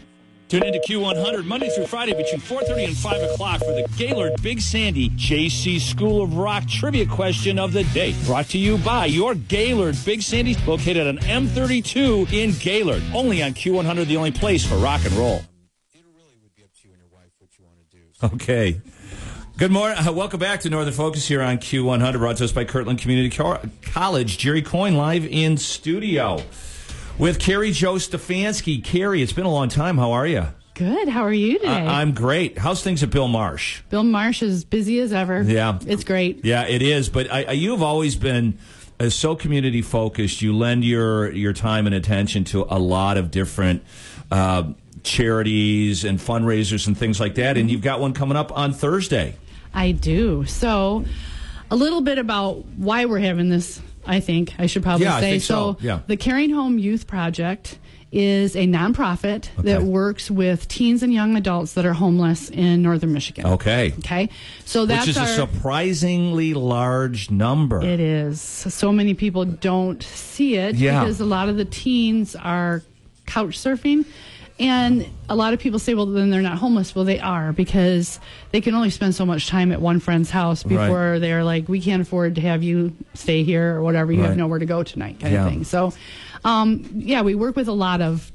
Tune 0.48 0.62
into 0.62 0.78
Q100 0.78 1.44
Monday 1.44 1.68
through 1.70 1.86
Friday 1.86 2.14
between 2.14 2.40
4:30 2.40 2.84
and 2.84 2.96
5 2.96 3.22
o'clock 3.30 3.58
for 3.58 3.72
the 3.72 3.84
Gaylord 3.96 4.40
Big 4.42 4.60
Sandy 4.60 5.08
JC 5.10 5.80
School 5.80 6.22
of 6.22 6.36
Rock 6.36 6.68
trivia 6.68 7.04
question 7.04 7.58
of 7.58 7.72
the 7.72 7.82
day. 7.84 8.14
Brought 8.26 8.48
to 8.50 8.58
you 8.58 8.78
by 8.78 9.06
your 9.06 9.34
Gaylord 9.34 9.96
Big 10.04 10.22
Sandy, 10.22 10.56
located 10.64 11.08
on 11.08 11.18
M32 11.18 12.32
in 12.32 12.52
Gaylord. 12.60 13.02
Only 13.12 13.42
on 13.42 13.54
Q100, 13.54 14.06
the 14.06 14.16
only 14.16 14.30
place 14.30 14.64
for 14.64 14.76
rock 14.76 15.04
and 15.04 15.14
roll. 15.14 15.40
Okay. 18.22 18.80
Good 19.58 19.72
morning. 19.72 19.98
Uh, 19.98 20.12
welcome 20.12 20.38
back 20.38 20.60
to 20.60 20.70
Northern 20.70 20.94
Focus 20.94 21.26
here 21.26 21.42
on 21.42 21.58
Q100, 21.58 22.18
brought 22.18 22.36
to 22.36 22.44
us 22.44 22.52
by 22.52 22.64
Kirtland 22.64 23.00
Community 23.00 23.30
Co- 23.30 23.58
College. 23.82 24.38
Jerry 24.38 24.62
Coyne 24.62 24.96
live 24.96 25.26
in 25.26 25.56
studio 25.56 26.38
with 27.18 27.38
Carrie 27.38 27.72
Joe 27.72 27.94
Stefanski. 27.94 28.82
Carrie, 28.82 29.22
it's 29.22 29.32
been 29.32 29.46
a 29.46 29.50
long 29.50 29.68
time. 29.68 29.98
How 29.98 30.12
are 30.12 30.26
you? 30.26 30.46
Good. 30.74 31.08
How 31.08 31.22
are 31.22 31.32
you 31.32 31.58
today? 31.58 31.70
I- 31.70 32.00
I'm 32.02 32.12
great. 32.12 32.58
How's 32.58 32.82
things 32.82 33.02
at 33.02 33.10
Bill 33.10 33.28
Marsh? 33.28 33.80
Bill 33.88 34.02
Marsh 34.04 34.42
is 34.42 34.64
busy 34.64 35.00
as 35.00 35.12
ever. 35.12 35.42
Yeah. 35.42 35.78
It's 35.86 36.04
great. 36.04 36.44
Yeah, 36.44 36.66
it 36.66 36.82
is. 36.82 37.08
But 37.08 37.32
I, 37.32 37.44
I, 37.44 37.52
you 37.52 37.70
have 37.70 37.82
always 37.82 38.14
been 38.16 38.58
uh, 39.00 39.08
so 39.08 39.34
community 39.36 39.80
focused. 39.80 40.42
You 40.42 40.54
lend 40.54 40.84
your 40.84 41.32
your 41.32 41.54
time 41.54 41.86
and 41.86 41.94
attention 41.94 42.44
to 42.44 42.66
a 42.68 42.78
lot 42.78 43.16
of 43.16 43.30
different 43.30 43.84
uh, 44.30 44.72
charities 45.02 46.04
and 46.04 46.18
fundraisers 46.18 46.86
and 46.86 46.96
things 46.96 47.18
like 47.20 47.36
that. 47.36 47.56
And 47.56 47.70
you've 47.70 47.80
got 47.82 48.00
one 48.00 48.12
coming 48.12 48.36
up 48.36 48.56
on 48.56 48.74
Thursday. 48.74 49.34
I 49.72 49.92
do. 49.92 50.44
So, 50.44 51.04
a 51.70 51.76
little 51.76 52.00
bit 52.02 52.18
about 52.18 52.64
why 52.76 53.04
we're 53.06 53.18
having 53.18 53.48
this, 53.48 53.80
I 54.06 54.20
think 54.20 54.54
I 54.58 54.66
should 54.66 54.82
probably 54.82 55.06
Yeah, 55.06 55.20
say. 55.20 55.30
think 55.32 55.42
so. 55.42 55.76
Yeah. 55.80 56.00
the 56.06 56.16
Caring 56.16 56.50
Home 56.50 56.78
Youth 56.78 57.06
Project 57.06 57.78
is 58.12 58.54
a 58.56 58.66
nonprofit 58.66 59.48
that 59.58 59.82
works 59.82 60.30
with 60.30 60.68
teens 60.68 61.02
and 61.02 61.12
young 61.12 61.36
adults 61.36 61.74
that 61.74 61.84
are 61.84 61.92
homeless 61.92 62.48
in 62.48 62.80
northern 62.80 63.12
Michigan. 63.12 63.44
Okay. 63.46 63.92
Okay. 63.98 64.28
So 64.64 64.86
that's 64.86 65.02
Which 65.06 65.16
is 65.16 65.18
our, 65.18 65.24
a 65.24 65.28
surprisingly 65.28 66.54
large 66.54 67.30
number. 67.30 67.82
It 67.84 68.00
is. 68.00 68.40
So 68.40 68.92
many 68.92 69.14
people 69.14 69.44
don't 69.44 70.02
see 70.02 70.54
it 70.56 70.76
Yeah. 70.76 71.00
because 71.00 71.20
a 71.20 71.24
lot 71.26 71.48
of 71.48 71.56
the 71.56 71.64
teens 71.64 72.34
are 72.36 72.82
couch 73.26 73.58
surfing. 73.58 74.04
And 74.58 75.06
a 75.28 75.36
lot 75.36 75.52
of 75.52 75.60
people 75.60 75.78
say, 75.78 75.92
well, 75.92 76.06
then 76.06 76.30
they're 76.30 76.40
not 76.40 76.56
homeless. 76.56 76.94
Well, 76.94 77.04
they 77.04 77.20
are 77.20 77.52
because 77.52 78.18
they 78.52 78.62
can 78.62 78.74
only 78.74 78.88
spend 78.88 79.14
so 79.14 79.26
much 79.26 79.48
time 79.48 79.70
at 79.70 79.82
one 79.82 80.00
friend's 80.00 80.30
house 80.30 80.64
Right. 80.64 80.78
before 80.86 81.18
they're 81.18 81.44
like, 81.44 81.68
we 81.68 81.80
can't 81.80 82.00
afford 82.00 82.36
to 82.36 82.40
have 82.40 82.62
you 82.62 82.92
stay 83.12 83.42
here 83.42 83.74
or 83.76 83.82
whatever. 83.82 84.12
You 84.12 84.20
Right. 84.22 84.28
have 84.28 84.36
nowhere 84.38 84.58
to 84.58 84.64
go 84.66 84.82
tonight, 84.82 85.20
kind 85.20 85.34
Yeah. 85.34 85.44
of 85.46 85.52
thing. 85.52 85.64
So, 85.64 85.92
um, 86.44 86.88
yeah, 86.96 87.20
we 87.20 87.34
work 87.34 87.54
with 87.54 87.68
a 87.68 87.72
lot 87.72 88.00
of 88.00 88.32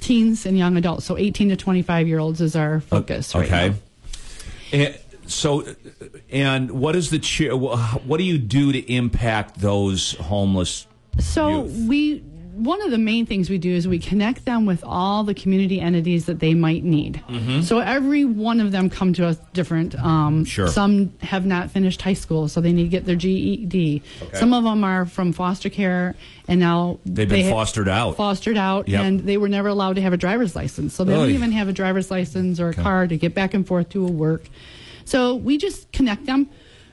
teens 0.00 0.44
and 0.44 0.58
young 0.58 0.76
adults. 0.76 1.04
So 1.04 1.16
18 1.16 1.50
to 1.50 1.56
25 1.56 2.08
year 2.08 2.18
olds 2.18 2.40
is 2.40 2.56
our 2.56 2.80
focus 2.80 3.32
right 3.34 3.44
okay. 3.44 3.68
now. 3.68 3.74
And 4.72 4.98
so, 5.26 5.64
and 6.30 6.70
what 6.72 6.96
is 6.96 7.10
the 7.10 7.20
what 8.06 8.16
do 8.16 8.24
you 8.24 8.38
do 8.38 8.72
to 8.72 8.92
impact 8.92 9.60
those 9.60 10.14
homeless? 10.14 10.86
So 11.20 11.60
we 11.86 12.24
one 12.62 12.82
of 12.82 12.90
the 12.90 12.98
main 12.98 13.24
things 13.26 13.48
we 13.48 13.58
do 13.58 13.70
is 13.72 13.88
we 13.88 13.98
connect 13.98 14.44
them 14.44 14.66
with 14.66 14.84
all 14.84 15.24
the 15.24 15.34
community 15.34 15.80
entities 15.80 16.26
that 16.26 16.40
they 16.40 16.54
might 16.54 16.84
need. 16.84 17.20
Mhm. 17.28 17.62
So 17.64 17.78
every 17.78 18.24
one 18.24 18.60
of 18.60 18.70
them 18.72 18.90
come 18.90 19.12
to 19.14 19.26
us 19.26 19.38
different. 19.52 19.94
Um, 19.98 20.44
Sure. 20.44 20.68
Some 20.68 21.12
have 21.22 21.46
not 21.46 21.70
finished 21.70 22.02
high 22.02 22.12
school, 22.14 22.48
so 22.48 22.60
they 22.60 22.72
need 22.72 22.82
to 22.84 22.88
get 22.88 23.06
their 23.06 23.16
GED. 23.16 24.02
Okay. 24.22 24.36
Some 24.38 24.52
of 24.52 24.64
them 24.64 24.84
are 24.84 25.06
from 25.06 25.32
foster 25.32 25.68
care, 25.70 26.14
and 26.48 26.60
now 26.60 26.98
They've 27.06 27.28
been 27.28 27.46
they 27.46 27.50
fostered 27.50 27.88
out. 27.88 28.16
Fostered 28.16 28.56
out, 28.58 28.88
Yep. 28.88 29.00
and 29.04 29.20
they 29.20 29.36
were 29.36 29.48
never 29.48 29.68
allowed 29.68 29.96
to 29.96 30.02
have 30.02 30.12
a 30.12 30.16
driver's 30.18 30.54
license. 30.54 30.94
So 30.94 31.04
they 31.04 31.14
don't 31.14 31.30
even 31.30 31.52
have 31.52 31.68
a 31.68 31.72
driver's 31.72 32.10
license 32.10 32.60
or 32.60 32.68
a 32.70 32.74
car 32.74 33.06
to 33.06 33.16
get 33.16 33.34
back 33.34 33.54
and 33.54 33.66
forth 33.66 33.88
to 33.90 34.04
a 34.06 34.10
work. 34.10 34.44
So 35.04 35.34
we 35.34 35.58
just 35.58 35.90
connect 35.92 36.26
them 36.26 36.48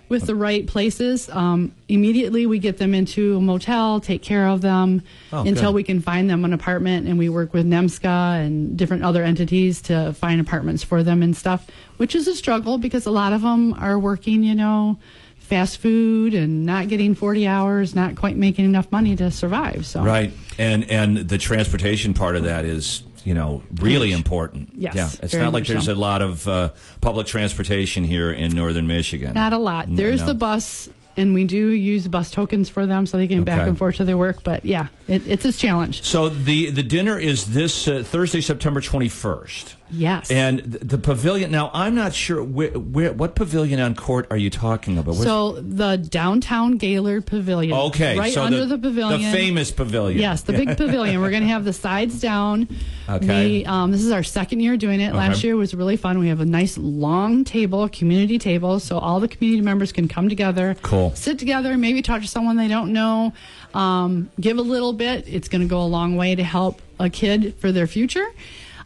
with 0.10 0.26
the 0.26 0.36
right 0.36 0.66
places. 0.66 1.30
Um, 1.30 1.74
immediately, 1.88 2.46
we 2.46 2.60
get 2.60 2.78
them 2.78 2.94
into 2.94 3.38
a 3.38 3.42
motel, 3.42 4.00
take 4.00 4.22
care 4.22 4.48
of 4.48 4.62
them 4.62 5.02
Oh, 5.34 5.42
until 5.46 5.72
good. 5.72 5.76
we 5.76 5.84
can 5.84 6.02
find 6.02 6.30
them 6.30 6.46
an 6.46 6.54
apartment. 6.54 7.08
And 7.08 7.18
we 7.18 7.30
work 7.30 7.54
with 7.54 7.66
NEMSCA 7.66 8.46
and 8.46 8.78
different 8.78 9.04
other 9.04 9.24
entities 9.24 9.82
to 9.84 10.14
find 10.14 10.40
apartments 10.40 10.84
for 10.84 11.04
them 11.04 11.22
and 11.22 11.36
stuff, 11.36 11.68
which 11.98 12.16
is 12.16 12.28
a 12.28 12.36
struggle 12.36 12.78
because 12.78 13.06
a 13.06 13.12
lot 13.12 13.34
of 13.34 13.42
them 13.42 13.74
are 13.74 14.00
working, 14.00 14.44
you 14.44 14.56
know, 14.56 14.98
fast 15.40 15.78
food 15.78 16.34
and 16.34 16.66
not 16.66 16.90
getting 16.90 17.16
40 17.16 17.48
hours, 17.48 17.96
not 17.96 18.16
quite 18.16 18.36
making 18.36 18.66
enough 18.66 18.92
money 18.92 19.16
to 19.16 19.32
survive. 19.32 19.86
So 19.86 20.04
Right, 20.04 20.34
and 20.58 20.90
and 20.92 21.18
the 21.18 21.38
transportation 21.38 22.14
part 22.14 22.36
of 22.36 22.44
that 22.44 22.66
is 22.66 23.04
you 23.28 23.34
know 23.34 23.62
really 23.76 24.14
important. 24.14 24.70
Yes, 24.74 24.96
yeah, 24.96 25.10
it's 25.22 25.34
not 25.34 25.52
like 25.52 25.68
there's 25.68 25.88
so. 25.88 25.94
a 25.94 25.96
lot 25.96 26.22
of 26.22 26.48
uh, 26.48 26.72
public 27.02 27.28
transportation 27.28 28.06
here 28.06 28.32
in 28.32 28.56
northern 28.56 28.88
Michigan. 28.88 29.34
Not 29.34 29.52
a 29.52 29.58
lot. 29.58 29.88
There's 29.90 30.22
no. 30.22 30.28
the 30.28 30.34
bus, 30.34 30.88
and 31.18 31.34
we 31.34 31.44
do 31.44 31.68
use 31.68 32.08
bus 32.08 32.32
tokens 32.32 32.70
for 32.70 32.86
them 32.86 33.06
so 33.06 33.18
they 33.18 33.28
can 33.28 33.40
get 33.40 33.46
back 33.46 33.68
and 33.68 33.78
forth 33.78 33.98
to 33.98 34.06
their 34.06 34.18
work. 34.18 34.44
But 34.46 34.64
yeah, 34.64 34.88
it, 35.10 35.28
it's 35.28 35.44
a 35.44 35.52
challenge. 35.52 36.04
So 36.04 36.30
the 36.30 36.70
the 36.70 36.84
dinner 36.84 37.20
is 37.20 37.54
this 37.54 37.86
uh, 37.90 38.02
Thursday, 38.06 38.40
September 38.40 38.80
twenty 38.80 39.10
first. 39.10 39.76
Yes. 39.90 40.30
And 40.32 40.60
th- 40.60 40.84
the 40.84 40.98
pavilion. 40.98 41.52
Now, 41.52 41.72
I'm 41.74 41.96
not 41.96 42.14
sure 42.14 42.44
where, 42.44 42.72
where 42.72 43.14
what 43.14 43.36
pavilion 43.36 43.80
on 43.80 43.96
court 43.96 44.28
are 44.30 44.38
you 44.38 44.50
talking 44.50 44.98
about? 44.98 45.12
Where's- 45.16 45.24
So 45.24 45.54
the 45.62 45.98
downtown 45.98 46.78
Gaylord 46.78 47.26
Pavilion. 47.26 47.78
okay, 47.78 48.18
Right 48.18 48.34
so 48.34 48.44
under 48.44 48.66
the, 48.66 48.78
pavilion. 48.78 49.22
the 49.22 49.32
famous 49.32 49.72
pavilion. 49.72 50.20
Yes, 50.20 50.42
the 50.42 50.54
big 50.54 50.68
pavilion. 50.78 51.22
We're 51.22 51.30
going 51.32 51.44
to 51.44 51.50
have 51.50 51.64
the 51.64 51.74
sides 51.74 52.20
down. 52.20 52.68
Okay. 53.10 53.60
We, 53.60 53.66
um, 53.66 53.92
this 53.92 54.04
is 54.04 54.12
our 54.12 54.24
second 54.24 54.60
year 54.60 54.76
doing 54.76 55.00
it. 55.00 55.14
Last 55.16 55.38
Okay. 55.40 55.48
year 55.48 55.56
was 55.56 55.74
really 55.74 55.96
fun. 55.96 56.20
We 56.20 56.28
have 56.28 56.42
a 56.42 56.46
nice 56.46 56.78
long 56.78 57.44
table, 57.46 57.88
community 57.88 58.38
table, 58.40 58.80
so 58.82 58.98
all 59.00 59.20
the 59.22 59.30
community 59.30 59.62
members 59.64 59.92
can 59.94 60.08
come 60.10 60.28
together. 60.28 60.76
Cool. 60.82 61.16
Sit 61.16 61.40
together, 61.40 61.78
maybe 61.78 62.02
talk 62.02 62.22
to 62.22 62.28
someone 62.28 62.58
they 62.58 62.68
don't 62.68 62.92
know, 62.92 63.32
um, 63.74 64.30
give 64.40 64.58
a 64.58 64.62
little 64.62 64.92
bit. 64.94 65.26
It's 65.28 65.48
going 65.48 65.62
to 65.62 65.68
go 65.68 65.82
a 65.82 65.88
long 65.88 66.18
way 66.18 66.36
to 66.36 66.44
help 66.44 66.82
a 67.00 67.10
kid 67.10 67.56
for 67.60 67.72
their 67.72 67.88
future. 67.88 68.26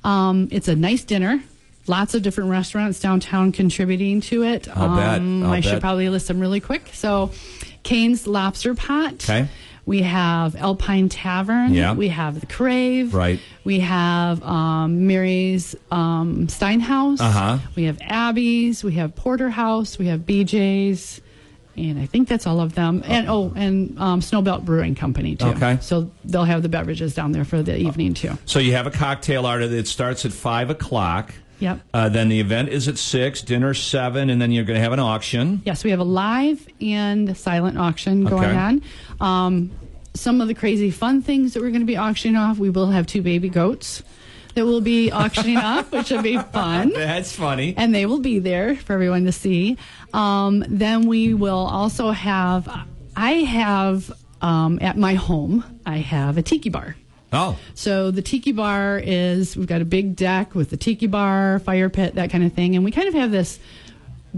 Um, 0.03 0.47
it's 0.51 0.67
a 0.67 0.75
nice 0.75 1.03
dinner. 1.03 1.41
Lots 1.87 2.13
of 2.13 2.21
different 2.21 2.49
restaurants 2.51 2.99
downtown 2.99 3.51
contributing 3.51 4.21
to 4.21 4.43
it. 4.43 4.67
I'll 4.75 4.95
bet. 4.95 5.19
Um, 5.19 5.43
I'll 5.43 5.51
I 5.53 5.61
should 5.61 5.73
bet. 5.73 5.81
probably 5.81 6.09
list 6.09 6.27
them 6.27 6.39
really 6.39 6.59
quick. 6.59 6.89
So, 6.93 7.31
Kane's 7.83 8.27
Lobster 8.27 8.75
Pot. 8.75 9.13
Okay. 9.15 9.47
We 9.83 10.03
have 10.03 10.55
Alpine 10.55 11.09
Tavern. 11.09 11.73
Yeah. 11.73 11.93
We 11.95 12.09
have 12.09 12.39
the 12.39 12.45
Crave. 12.45 13.15
Right. 13.15 13.39
We 13.63 13.79
have 13.79 14.43
um, 14.43 15.07
Mary's 15.07 15.75
um, 15.89 16.45
Steinhouse. 16.47 17.19
Uh-huh. 17.19 17.57
We 17.75 17.85
have 17.85 17.97
Abby's. 18.01 18.83
We 18.83 18.93
have 18.93 19.15
Porterhouse. 19.15 19.97
We 19.97 20.05
have 20.07 20.21
BJ's. 20.21 21.19
And 21.77 21.99
I 21.99 22.05
think 22.05 22.27
that's 22.27 22.45
all 22.45 22.59
of 22.59 22.75
them. 22.75 23.01
And 23.05 23.29
oh, 23.29 23.53
and 23.55 23.97
um, 23.99 24.19
Snowbelt 24.19 24.65
Brewing 24.65 24.95
Company 24.95 25.35
too. 25.35 25.47
Okay. 25.47 25.77
So 25.81 26.11
they'll 26.25 26.43
have 26.43 26.61
the 26.63 26.69
beverages 26.69 27.13
down 27.15 27.31
there 27.31 27.45
for 27.45 27.61
the 27.63 27.77
evening 27.77 28.13
too. 28.13 28.37
So 28.45 28.59
you 28.59 28.73
have 28.73 28.87
a 28.87 28.91
cocktail 28.91 29.45
hour 29.45 29.65
that 29.65 29.87
starts 29.87 30.25
at 30.25 30.33
five 30.33 30.69
o'clock. 30.69 31.33
Yep. 31.59 31.79
Uh, 31.93 32.09
then 32.09 32.27
the 32.29 32.39
event 32.39 32.69
is 32.69 32.87
at 32.87 32.97
six, 32.97 33.41
dinner 33.43 33.73
seven, 33.75 34.29
and 34.31 34.41
then 34.41 34.51
you're 34.51 34.63
going 34.63 34.77
to 34.77 34.81
have 34.83 34.93
an 34.93 34.99
auction. 34.99 35.61
Yes, 35.63 35.83
we 35.83 35.91
have 35.91 35.99
a 35.99 36.03
live 36.03 36.67
and 36.81 37.37
silent 37.37 37.77
auction 37.77 38.25
going 38.25 38.45
Okay. 38.49 38.57
on. 38.57 38.81
Um, 39.19 39.71
some 40.13 40.41
of 40.41 40.47
the 40.47 40.55
crazy 40.55 40.91
fun 40.91 41.21
things 41.21 41.53
that 41.53 41.61
we're 41.61 41.69
going 41.69 41.81
to 41.81 41.85
be 41.85 41.97
auctioning 41.97 42.35
off, 42.35 42.57
we 42.57 42.69
will 42.69 42.87
have 42.87 43.05
two 43.05 43.21
baby 43.21 43.47
goats 43.47 44.01
that 44.55 44.65
we'll 44.65 44.81
be 44.81 45.11
auctioning 45.11 45.57
off, 45.71 45.91
which 45.91 46.09
will 46.09 46.21
be 46.21 46.37
fun. 46.37 46.91
That's 46.93 47.35
funny. 47.35 47.73
And 47.77 47.93
they 47.93 48.05
will 48.05 48.19
be 48.19 48.39
there 48.39 48.75
for 48.75 48.93
everyone 48.93 49.25
to 49.25 49.31
see. 49.31 49.77
Um, 50.13 50.63
then 50.67 51.07
we 51.07 51.33
will 51.33 51.67
also 51.67 52.11
have, 52.11 52.67
I 53.15 53.31
have 53.31 54.11
um, 54.41 54.79
at 54.81 54.97
my 54.97 55.13
home, 55.13 55.63
I 55.85 55.97
have 55.97 56.37
a 56.37 56.41
tiki 56.41 56.69
bar. 56.69 56.95
Oh. 57.33 57.57
So 57.75 58.11
the 58.11 58.21
tiki 58.21 58.51
bar 58.51 59.01
is 59.03 59.55
we've 59.55 59.67
got 59.67 59.81
a 59.81 59.85
big 59.85 60.15
deck 60.15 60.53
with 60.53 60.69
the 60.69 60.77
tiki 60.77 61.07
bar, 61.07 61.59
fire 61.59 61.89
pit, 61.89 62.15
that 62.15 62.29
kind 62.29 62.43
of 62.43 62.53
thing, 62.53 62.75
and 62.75 62.83
we 62.83 62.91
kind 62.91 63.07
of 63.07 63.13
have 63.13 63.31
this 63.31 63.59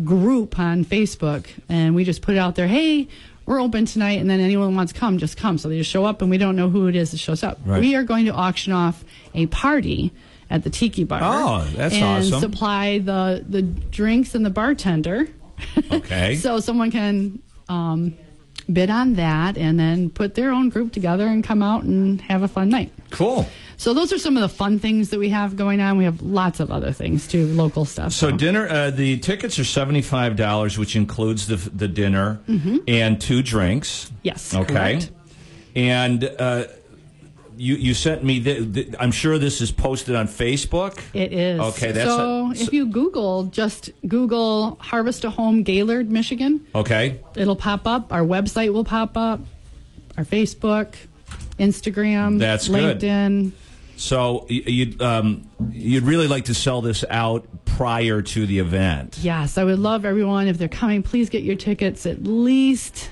group 0.03 0.59
on 0.59 0.85
Facebook, 0.85 1.47
and 1.69 1.95
we 1.95 2.03
just 2.03 2.21
put 2.21 2.35
it 2.35 2.37
out 2.37 2.55
there. 2.55 2.67
Hey, 2.67 3.07
we're 3.45 3.61
open 3.61 3.85
tonight, 3.85 4.19
and 4.19 4.29
then 4.29 4.39
anyone 4.39 4.69
who 4.69 4.75
wants 4.75 4.93
to 4.93 4.99
come, 4.99 5.17
just 5.17 5.37
come. 5.37 5.57
So 5.57 5.69
they 5.69 5.77
just 5.77 5.89
show 5.89 6.05
up, 6.05 6.21
and 6.21 6.29
we 6.31 6.37
don't 6.37 6.55
know 6.55 6.69
who 6.69 6.87
it 6.87 6.95
is 6.95 7.11
that 7.11 7.17
shows 7.17 7.43
up. 7.43 7.59
Right. 7.65 7.81
We 7.81 7.95
are 7.95 8.03
going 8.03 8.25
to 8.25 8.31
auction 8.33 8.73
off 8.73 9.03
a 9.33 9.47
party 9.47 10.11
at 10.49 10.63
the 10.63 10.69
tiki 10.69 11.03
bar. 11.03 11.19
Oh, 11.21 11.67
that's 11.75 11.95
and 11.95 12.25
awesome. 12.25 12.39
supply 12.39 12.99
the 12.99 13.43
the 13.47 13.61
drinks 13.61 14.35
and 14.35 14.45
the 14.45 14.49
bartender. 14.49 15.27
Okay. 15.91 16.35
So 16.41 16.59
someone 16.59 16.91
can 16.91 17.41
um, 17.69 18.15
bid 18.71 18.89
on 18.89 19.13
that 19.15 19.57
and 19.57 19.79
then 19.79 20.09
put 20.09 20.35
their 20.35 20.51
own 20.51 20.69
group 20.69 20.91
together 20.91 21.25
and 21.27 21.43
come 21.43 21.61
out 21.61 21.83
and 21.83 22.21
have 22.21 22.43
a 22.43 22.47
fun 22.47 22.69
night. 22.69 22.91
Cool. 23.11 23.47
So 23.83 23.93
those 23.93 24.13
are 24.13 24.17
some 24.17 24.37
of 24.37 24.41
the 24.41 24.47
fun 24.47 24.79
things 24.79 25.09
that 25.09 25.19
we 25.19 25.27
have 25.27 25.57
going 25.57 25.81
on. 25.81 25.97
We 25.97 26.05
have 26.05 26.21
lots 26.21 26.61
of 26.61 26.71
other 26.71 26.93
things 26.93 27.27
too, 27.27 27.47
local 27.47 27.83
stuff. 27.83 28.13
So 28.13 28.31
dinner, 28.31 28.65
uh, 28.69 28.91
the 28.91 29.17
tickets 29.17 29.59
are 29.59 29.65
seventy 29.65 30.01
five 30.01 30.37
dollars, 30.37 30.77
which 30.77 30.95
includes 30.95 31.47
the 31.47 31.57
the 31.57 31.89
dinner 31.89 32.39
Mhm. 32.47 32.83
and 32.87 33.19
two 33.19 33.43
drinks. 33.43 34.09
Yes, 34.21 34.55
Okay. 34.55 34.73
correct. 34.73 35.11
And 35.75 36.23
uh, 36.23 36.63
you 37.57 37.75
you 37.75 37.93
sent 37.93 38.23
me. 38.23 38.39
The, 38.39 38.59
the, 38.61 38.95
I'm 39.01 39.11
sure 39.11 39.37
this 39.37 39.59
is 39.59 39.69
posted 39.69 40.15
on 40.15 40.29
Facebook. 40.29 40.97
It 41.13 41.33
is. 41.33 41.59
Okay, 41.59 41.91
that's 41.91 42.09
so. 42.09 42.51
a- 42.51 42.51
if 42.53 42.71
you 42.71 42.85
Google, 42.85 43.43
just 43.51 43.91
Google 44.07 44.77
Harvest 44.79 45.25
a 45.25 45.29
Home 45.29 45.61
Gaylord, 45.61 46.09
Michigan, 46.09 46.65
Okay. 46.73 47.19
it'll 47.35 47.57
pop 47.57 47.85
up. 47.85 48.13
Our 48.13 48.21
website 48.23 48.71
will 48.71 48.85
pop 48.85 49.17
up. 49.17 49.41
Our 50.17 50.23
Facebook, 50.23 50.93
Instagram, 51.59 52.39
That's 52.39 52.69
good. 52.69 53.03
So 53.95 54.45
you'd 54.49 55.01
um, 55.01 55.49
you'd 55.71 56.03
really 56.03 56.27
like 56.27 56.45
to 56.45 56.53
sell 56.53 56.81
this 56.81 57.03
out 57.09 57.47
prior 57.65 58.21
to 58.21 58.45
the 58.45 58.59
event. 58.59 59.19
Yes, 59.21 59.57
I 59.57 59.63
would 59.63 59.79
love 59.79 60.03
everyone 60.05 60.47
if 60.47 60.57
they're 60.57 60.67
coming. 60.67 61.03
Please 61.03 61.29
get 61.29 61.43
your 61.43 61.55
tickets 61.55 62.05
at 62.05 62.23
least 62.23 63.09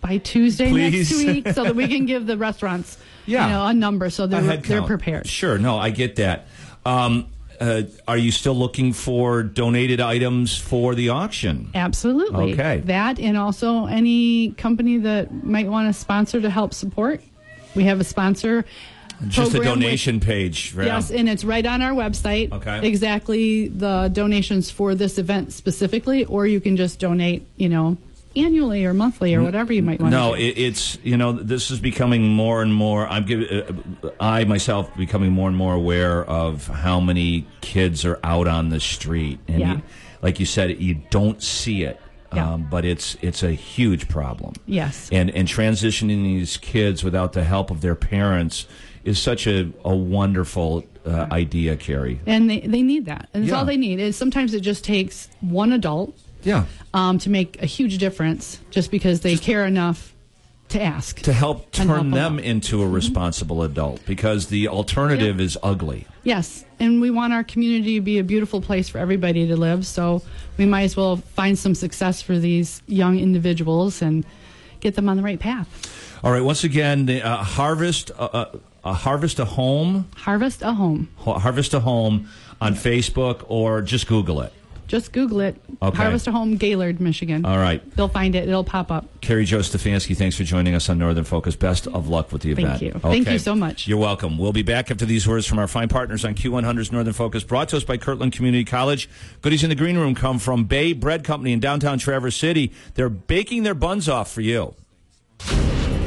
by 0.00 0.18
Tuesday 0.18 0.70
Please. 0.70 1.10
next 1.10 1.24
week, 1.26 1.48
so 1.54 1.64
that 1.64 1.74
we 1.74 1.88
can 1.88 2.06
give 2.06 2.26
the 2.26 2.36
restaurants, 2.38 2.98
Yeah. 3.26 3.46
you 3.46 3.52
know, 3.52 3.66
a 3.66 3.74
number 3.74 4.10
so 4.10 4.26
they're 4.26 4.40
they're 4.42 4.60
count. 4.60 4.86
prepared. 4.86 5.26
Sure. 5.26 5.58
No, 5.58 5.76
I 5.78 5.90
get 5.90 6.16
that. 6.16 6.46
Um, 6.86 7.28
uh, 7.60 7.82
are 8.06 8.16
you 8.16 8.30
still 8.30 8.54
looking 8.54 8.92
for 8.92 9.42
donated 9.42 10.00
items 10.00 10.56
for 10.56 10.94
the 10.94 11.08
auction? 11.08 11.70
Absolutely. 11.74 12.52
Okay. 12.52 12.80
That 12.84 13.18
and 13.18 13.36
also 13.36 13.86
any 13.86 14.52
company 14.52 14.98
that 14.98 15.42
might 15.44 15.66
want 15.66 15.92
to 15.92 15.98
sponsor 15.98 16.40
to 16.40 16.48
help 16.50 16.72
support. 16.72 17.20
We 17.74 17.84
have 17.84 17.98
a 18.00 18.04
sponsor. 18.04 18.64
Just 19.26 19.50
a 19.50 19.54
program 19.54 19.72
with- 19.74 19.82
donation 19.82 20.20
page. 20.20 20.74
yeah. 20.76 20.84
Yes, 20.84 21.10
and 21.10 21.28
it's 21.28 21.44
right 21.44 21.66
on 21.66 21.82
our 21.82 21.92
website. 21.92 22.52
Okay. 22.52 22.86
Exactly 22.86 23.68
the 23.68 24.08
donations 24.12 24.70
for 24.70 24.94
this 24.94 25.18
event 25.18 25.52
specifically, 25.52 26.24
or 26.24 26.46
you 26.46 26.60
can 26.60 26.76
just 26.76 27.00
donate, 27.00 27.44
you 27.56 27.68
know, 27.68 27.96
annually 28.36 28.84
or 28.84 28.94
monthly 28.94 29.34
or 29.34 29.42
whatever 29.42 29.72
you 29.72 29.82
might 29.82 29.98
want 30.00 30.12
No, 30.12 30.34
to 30.34 30.38
do. 30.40 30.44
it, 30.46 30.58
it's 30.58 30.98
you 31.02 31.16
know 31.16 31.32
this 31.32 31.70
is 31.72 31.80
becoming 31.80 32.28
more 32.28 32.62
and 32.62 32.72
more. 32.72 33.08
I'm 33.08 33.24
giving 33.24 33.48
uh, 33.50 34.10
I 34.20 34.44
myself 34.44 34.94
becoming 34.96 35.32
more 35.32 35.48
and 35.48 35.56
more 35.56 35.74
aware 35.74 36.24
of 36.24 36.68
how 36.68 37.00
many 37.00 37.46
kids 37.60 38.04
are 38.04 38.20
out 38.22 38.46
on 38.46 38.68
the 38.68 38.78
street, 38.78 39.40
and 39.48 39.58
Yeah. 39.60 39.72
you, 39.72 39.82
like 40.22 40.38
you 40.38 40.46
said, 40.46 40.80
you 40.80 41.00
don't 41.10 41.42
see 41.42 41.82
it, 41.82 41.98
Yeah. 42.32 42.52
um, 42.52 42.68
but 42.70 42.84
it's 42.84 43.16
it's 43.22 43.42
a 43.42 43.50
huge 43.52 44.06
problem. 44.08 44.52
Yes. 44.66 45.08
and 45.10 45.30
and 45.30 45.48
transitioning 45.48 46.22
these 46.22 46.56
kids 46.58 47.02
without 47.02 47.32
the 47.32 47.42
help 47.44 47.70
of 47.72 47.80
their 47.80 47.96
parents 47.96 48.66
is 49.08 49.18
such 49.18 49.46
a 49.46 49.70
a 49.84 49.96
wonderful 49.96 50.84
uh, 51.06 51.26
idea, 51.32 51.76
Carrie. 51.76 52.20
And 52.26 52.50
they, 52.50 52.60
they 52.60 52.82
need 52.82 53.06
that. 53.06 53.28
And 53.32 53.44
it's 53.44 53.50
Yeah. 53.50 53.58
all 53.58 53.64
they 53.64 53.78
need. 53.78 53.98
Is 53.98 54.14
sometimes 54.16 54.52
it 54.52 54.60
just 54.60 54.84
takes 54.84 55.28
one 55.40 55.72
adult 55.72 56.14
Yeah. 56.44 56.64
um, 56.92 57.18
to 57.20 57.30
make 57.30 57.62
a 57.62 57.66
huge 57.66 57.96
difference 57.98 58.60
just 58.70 58.90
because 58.90 59.20
they 59.20 59.36
care 59.36 59.64
enough 59.66 60.14
to 60.68 60.82
ask. 60.82 61.20
To 61.22 61.32
help 61.32 61.72
turn 61.72 61.88
help 61.88 61.98
turn 62.00 62.06
'em 62.06 62.10
them 62.12 62.38
into 62.38 62.82
a 62.82 62.86
responsible 62.86 63.62
adult, 63.62 64.04
because 64.04 64.48
the 64.48 64.68
alternative 64.68 65.40
is 65.40 65.56
ugly. 65.62 66.04
Yes, 66.24 66.66
and 66.78 67.00
we 67.00 67.10
want 67.10 67.32
our 67.32 67.42
community 67.42 67.94
to 67.94 68.02
be 68.02 68.18
a 68.18 68.24
beautiful 68.24 68.60
place 68.60 68.86
for 68.90 68.98
everybody 68.98 69.46
to 69.46 69.56
live. 69.56 69.86
So 69.86 70.20
we 70.58 70.66
might 70.66 70.82
as 70.82 70.94
well 70.94 71.16
find 71.34 71.58
some 71.58 71.74
success 71.74 72.20
for 72.20 72.38
these 72.38 72.82
young 72.86 73.18
individuals 73.18 74.02
and 74.02 74.26
get 74.80 74.94
them 74.94 75.08
on 75.08 75.16
the 75.16 75.22
right 75.22 75.40
path. 75.40 75.66
All 76.22 76.32
right. 76.32 76.44
Once 76.44 76.64
again, 76.64 77.06
the 77.06 77.22
uh, 77.22 77.36
harvest, 77.36 78.10
uh, 78.18 78.46
uh, 78.88 78.92
harvest 78.94 79.38
a 79.38 79.44
home, 79.44 80.08
Harvest 80.16 80.62
a 80.62 80.72
home. 80.72 81.08
Ho- 81.16 81.34
harvest 81.34 81.74
a 81.74 81.80
home 81.80 82.28
on 82.60 82.74
Facebook, 82.74 83.44
or 83.48 83.82
just 83.82 84.06
Google 84.06 84.40
it. 84.40 84.52
Just 84.86 85.12
Google 85.12 85.40
it. 85.40 85.54
Okay. 85.82 85.96
Harvest 85.98 86.26
a 86.26 86.32
home, 86.32 86.56
Gaylord, 86.56 86.98
Michigan. 86.98 87.44
All 87.44 87.58
right. 87.58 87.82
They'll 87.94 88.08
find 88.08 88.34
it. 88.34 88.48
It'll 88.48 88.64
pop 88.64 88.90
up. 88.90 89.06
Carrie 89.20 89.44
Joe 89.44 89.58
Stefanski, 89.58 90.16
thanks 90.16 90.34
for 90.34 90.44
joining 90.44 90.74
us 90.74 90.88
on 90.88 90.96
Northern 90.96 91.24
Focus. 91.24 91.54
Best 91.56 91.86
of 91.88 92.08
luck 92.08 92.32
with 92.32 92.40
the 92.40 92.52
event. 92.52 92.68
Thank 92.68 92.82
event. 92.82 93.04
you. 93.04 93.10
Thank 93.10 93.28
you 93.30 93.38
so 93.38 93.54
much. 93.54 93.86
You're 93.86 93.98
welcome. 93.98 94.38
We'll 94.38 94.54
be 94.54 94.62
back 94.62 94.90
after 94.90 95.04
these 95.04 95.28
words 95.28 95.46
from 95.46 95.58
our 95.58 95.68
fine 95.68 95.88
partners 95.88 96.24
on 96.24 96.34
Q100's 96.34 96.90
Northern 96.90 97.12
Focus, 97.12 97.44
brought 97.44 97.68
to 97.68 97.76
us 97.76 97.84
by 97.84 97.98
Kirtland 97.98 98.32
Community 98.32 98.64
College. 98.64 99.10
Goodies 99.42 99.62
in 99.62 99.68
the 99.68 99.76
green 99.76 99.98
room 99.98 100.14
come 100.14 100.38
from 100.38 100.64
Bay 100.64 100.94
Bread 100.94 101.22
Company 101.22 101.52
in 101.52 101.60
downtown 101.60 101.98
Traverse 101.98 102.36
City. 102.36 102.72
They're 102.94 103.10
baking 103.10 103.64
their 103.64 103.74
buns 103.74 104.08
off 104.08 104.32
for 104.32 104.40
you. 104.40 104.74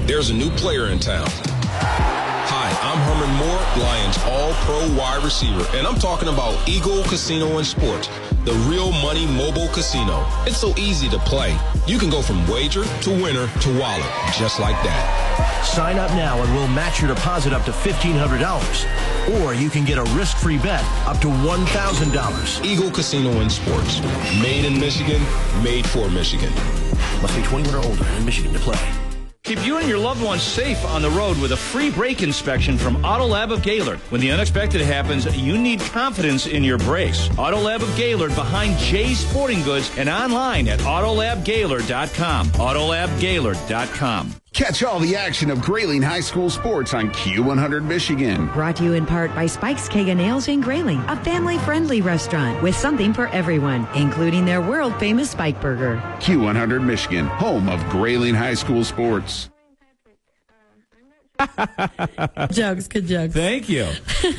There's 0.08 0.32
a 0.32 0.34
new 0.34 0.50
player 0.52 0.88
in 0.88 0.98
town. 0.98 1.30
Herman 3.12 3.36
Moore, 3.36 3.84
Lions 3.84 4.18
All 4.24 4.54
Pro 4.64 4.96
wide 4.96 5.22
receiver, 5.22 5.66
and 5.76 5.86
I'm 5.86 6.00
talking 6.00 6.30
about 6.30 6.56
Eagle 6.68 7.04
Casino 7.04 7.58
and 7.58 7.68
Sports, 7.68 8.08
the 8.46 8.54
real 8.70 8.94
money 9.04 9.26
mobile 9.28 9.68
casino. 9.68 10.26
It's 10.46 10.58
so 10.58 10.74
easy 10.78 11.10
to 11.10 11.20
play. 11.20 11.58
You 11.88 12.00
can 12.00 12.10
go 12.10 12.22
from 12.22 12.48
wager 12.48 12.86
to 12.86 13.10
winner 13.10 13.48
to 13.48 13.78
wallet, 13.78 14.10
just 14.38 14.62
like 14.62 14.82
that. 14.84 15.62
Sign 15.66 16.00
up 16.00 16.10
now 16.12 16.42
and 16.42 16.54
we'll 16.56 16.70
match 16.70 17.02
your 17.02 17.14
deposit 17.14 17.52
up 17.52 17.66
to 17.66 17.72
$1,500. 17.72 19.42
Or 19.44 19.54
you 19.54 19.70
can 19.70 19.84
get 19.84 19.98
a 19.98 20.04
risk 20.16 20.38
free 20.38 20.58
bet 20.58 20.86
up 21.06 21.20
to 21.20 21.28
$1,000. 21.28 22.66
Eagle 22.66 22.92
Casino 22.92 23.42
and 23.42 23.52
Sports, 23.52 24.00
made 24.42 24.64
in 24.64 24.80
Michigan, 24.80 25.22
made 25.62 25.86
for 25.86 26.10
Michigan. 26.10 26.54
Must 27.22 27.36
be 27.36 27.44
21 27.44 27.76
or 27.76 27.86
older 27.86 28.06
and 28.06 28.20
in 28.20 28.26
Michigan 28.26 28.54
to 28.54 28.60
play. 28.60 29.11
Keep 29.44 29.66
you 29.66 29.78
and 29.78 29.90
your 29.90 29.98
loved 29.98 30.24
ones 30.24 30.44
safe 30.44 30.84
on 30.86 31.02
the 31.02 31.10
road 31.10 31.38
with 31.40 31.52
a 31.52 31.58
free 31.58 31.90
brake 31.90 32.22
inspection 32.22 32.78
from 32.78 33.04
Auto 33.04 33.26
Lab 33.26 33.52
of 33.52 33.64
Gaylord. 33.64 34.00
When 34.12 34.22
the 34.22 34.32
unexpected 34.32 34.82
happens, 34.82 35.26
you 35.36 35.58
need 35.58 35.80
confidence 35.80 36.46
in 36.46 36.64
your 36.64 36.78
brakes. 36.78 37.28
Auto 37.38 37.58
Lab 37.58 37.82
of 37.82 37.94
Gaylord 37.98 38.36
behind 38.36 38.78
Jay's 38.78 39.20
Sporting 39.20 39.64
Goods 39.64 39.92
and 39.98 40.08
online 40.10 40.68
at 40.68 40.80
autolabgaylord.com. 40.80 42.48
Autolabgaylord.com. 42.50 44.41
Catch 44.54 44.84
all 44.84 45.00
the 45.00 45.16
action 45.16 45.50
of 45.50 45.62
Grayling 45.62 46.02
High 46.02 46.20
School 46.20 46.50
sports 46.50 46.94
on 46.94 47.10
Q100 47.12 47.84
Michigan. 47.84 48.48
Brought 48.48 48.76
to 48.76 48.84
you 48.84 48.94
in 48.94 49.06
part 49.06 49.34
by 49.34 49.46
Spike's 49.46 49.88
Keg 49.88 50.10
O' 50.10 50.14
Nails 50.14 50.50
in 50.50 50.60
Grayling, 50.60 51.00
a 51.08 51.16
family-friendly 51.24 52.02
restaurant 52.02 52.62
with 52.62 52.76
something 52.76 53.14
for 53.14 53.28
everyone, 53.28 53.88
including 53.96 54.44
their 54.44 54.62
world-famous 54.62 55.32
Spike 55.32 55.62
Burger. 55.62 56.02
Q100 56.20 56.84
Michigan, 56.84 57.28
home 57.28 57.70
of 57.70 57.84
Grayling 57.90 58.36
High 58.36 58.56
School 58.56 58.84
sports. 58.84 59.51
jokes, 62.52 62.88
good 62.88 63.08
jokes. 63.08 63.34
Thank 63.34 63.70
you. 63.70 63.88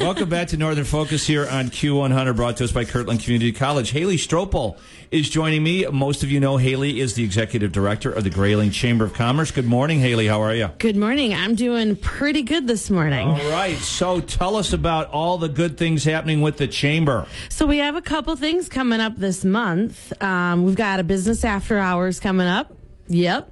Welcome 0.00 0.28
back 0.28 0.48
to 0.48 0.56
Northern 0.56 0.84
Focus 0.84 1.26
here 1.26 1.46
on 1.48 1.66
Q100, 1.66 2.36
brought 2.36 2.56
to 2.58 2.64
us 2.64 2.72
by 2.72 2.84
Kirtland 2.84 3.20
Community 3.20 3.52
College. 3.52 3.90
Haley 3.90 4.16
Stropel 4.16 4.78
is 5.10 5.28
joining 5.28 5.62
me. 5.62 5.86
Most 5.86 6.22
of 6.22 6.30
you 6.30 6.40
know 6.40 6.56
Haley 6.56 7.00
is 7.00 7.14
the 7.14 7.24
executive 7.24 7.72
director 7.72 8.10
of 8.10 8.24
the 8.24 8.30
Grayling 8.30 8.70
Chamber 8.70 9.04
of 9.04 9.14
Commerce. 9.14 9.50
Good 9.50 9.66
morning, 9.66 10.00
Haley. 10.00 10.26
How 10.26 10.40
are 10.42 10.54
you? 10.54 10.70
Good 10.78 10.96
morning. 10.96 11.34
I'm 11.34 11.54
doing 11.54 11.96
pretty 11.96 12.42
good 12.42 12.66
this 12.66 12.90
morning. 12.90 13.28
All 13.28 13.50
right. 13.50 13.76
So 13.78 14.20
tell 14.20 14.56
us 14.56 14.72
about 14.72 15.08
all 15.10 15.38
the 15.38 15.48
good 15.48 15.76
things 15.76 16.04
happening 16.04 16.40
with 16.40 16.56
the 16.56 16.68
chamber. 16.68 17.26
So 17.48 17.66
we 17.66 17.78
have 17.78 17.96
a 17.96 18.02
couple 18.02 18.34
things 18.36 18.68
coming 18.68 19.00
up 19.00 19.16
this 19.16 19.44
month. 19.44 20.12
Um, 20.22 20.64
we've 20.64 20.76
got 20.76 21.00
a 21.00 21.04
business 21.04 21.44
after 21.44 21.78
hours 21.78 22.20
coming 22.20 22.46
up. 22.46 22.72
Yep. 23.08 23.51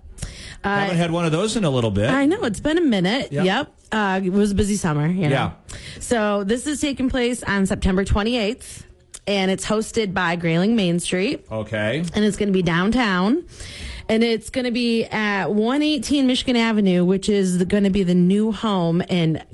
Uh, 0.62 0.68
Haven't 0.80 0.96
had 0.96 1.10
one 1.10 1.24
of 1.24 1.32
those 1.32 1.56
in 1.56 1.64
a 1.64 1.70
little 1.70 1.90
bit. 1.90 2.10
I 2.10 2.26
know 2.26 2.42
it's 2.44 2.60
been 2.60 2.76
a 2.78 2.82
minute. 2.82 3.32
Yep. 3.32 3.44
Yep. 3.44 3.72
Uh, 3.92 4.20
it 4.22 4.30
was 4.30 4.52
a 4.52 4.54
busy 4.54 4.76
summer. 4.76 5.06
You 5.06 5.28
know? 5.28 5.28
Yeah. 5.30 5.50
So 6.00 6.44
this 6.44 6.66
is 6.66 6.80
taking 6.80 7.08
place 7.08 7.42
on 7.42 7.66
September 7.66 8.04
28th, 8.04 8.82
and 9.26 9.50
it's 9.50 9.64
hosted 9.66 10.12
by 10.14 10.36
Grayling 10.36 10.76
Main 10.76 11.00
Street, 11.00 11.46
Okay. 11.50 12.04
and 12.14 12.24
it's 12.24 12.36
going 12.36 12.48
to 12.48 12.52
be 12.52 12.62
downtown. 12.62 13.44
And 14.08 14.24
it's 14.24 14.50
going 14.50 14.64
to 14.64 14.72
be 14.72 15.04
at 15.04 15.52
118 15.52 16.26
Michigan 16.26 16.56
Avenue, 16.56 17.04
which 17.04 17.28
is 17.28 17.62
going 17.64 17.84
to 17.84 17.90
be 17.90 18.02
the 18.02 18.14
new 18.14 18.50
home. 18.50 19.02
And 19.08 19.44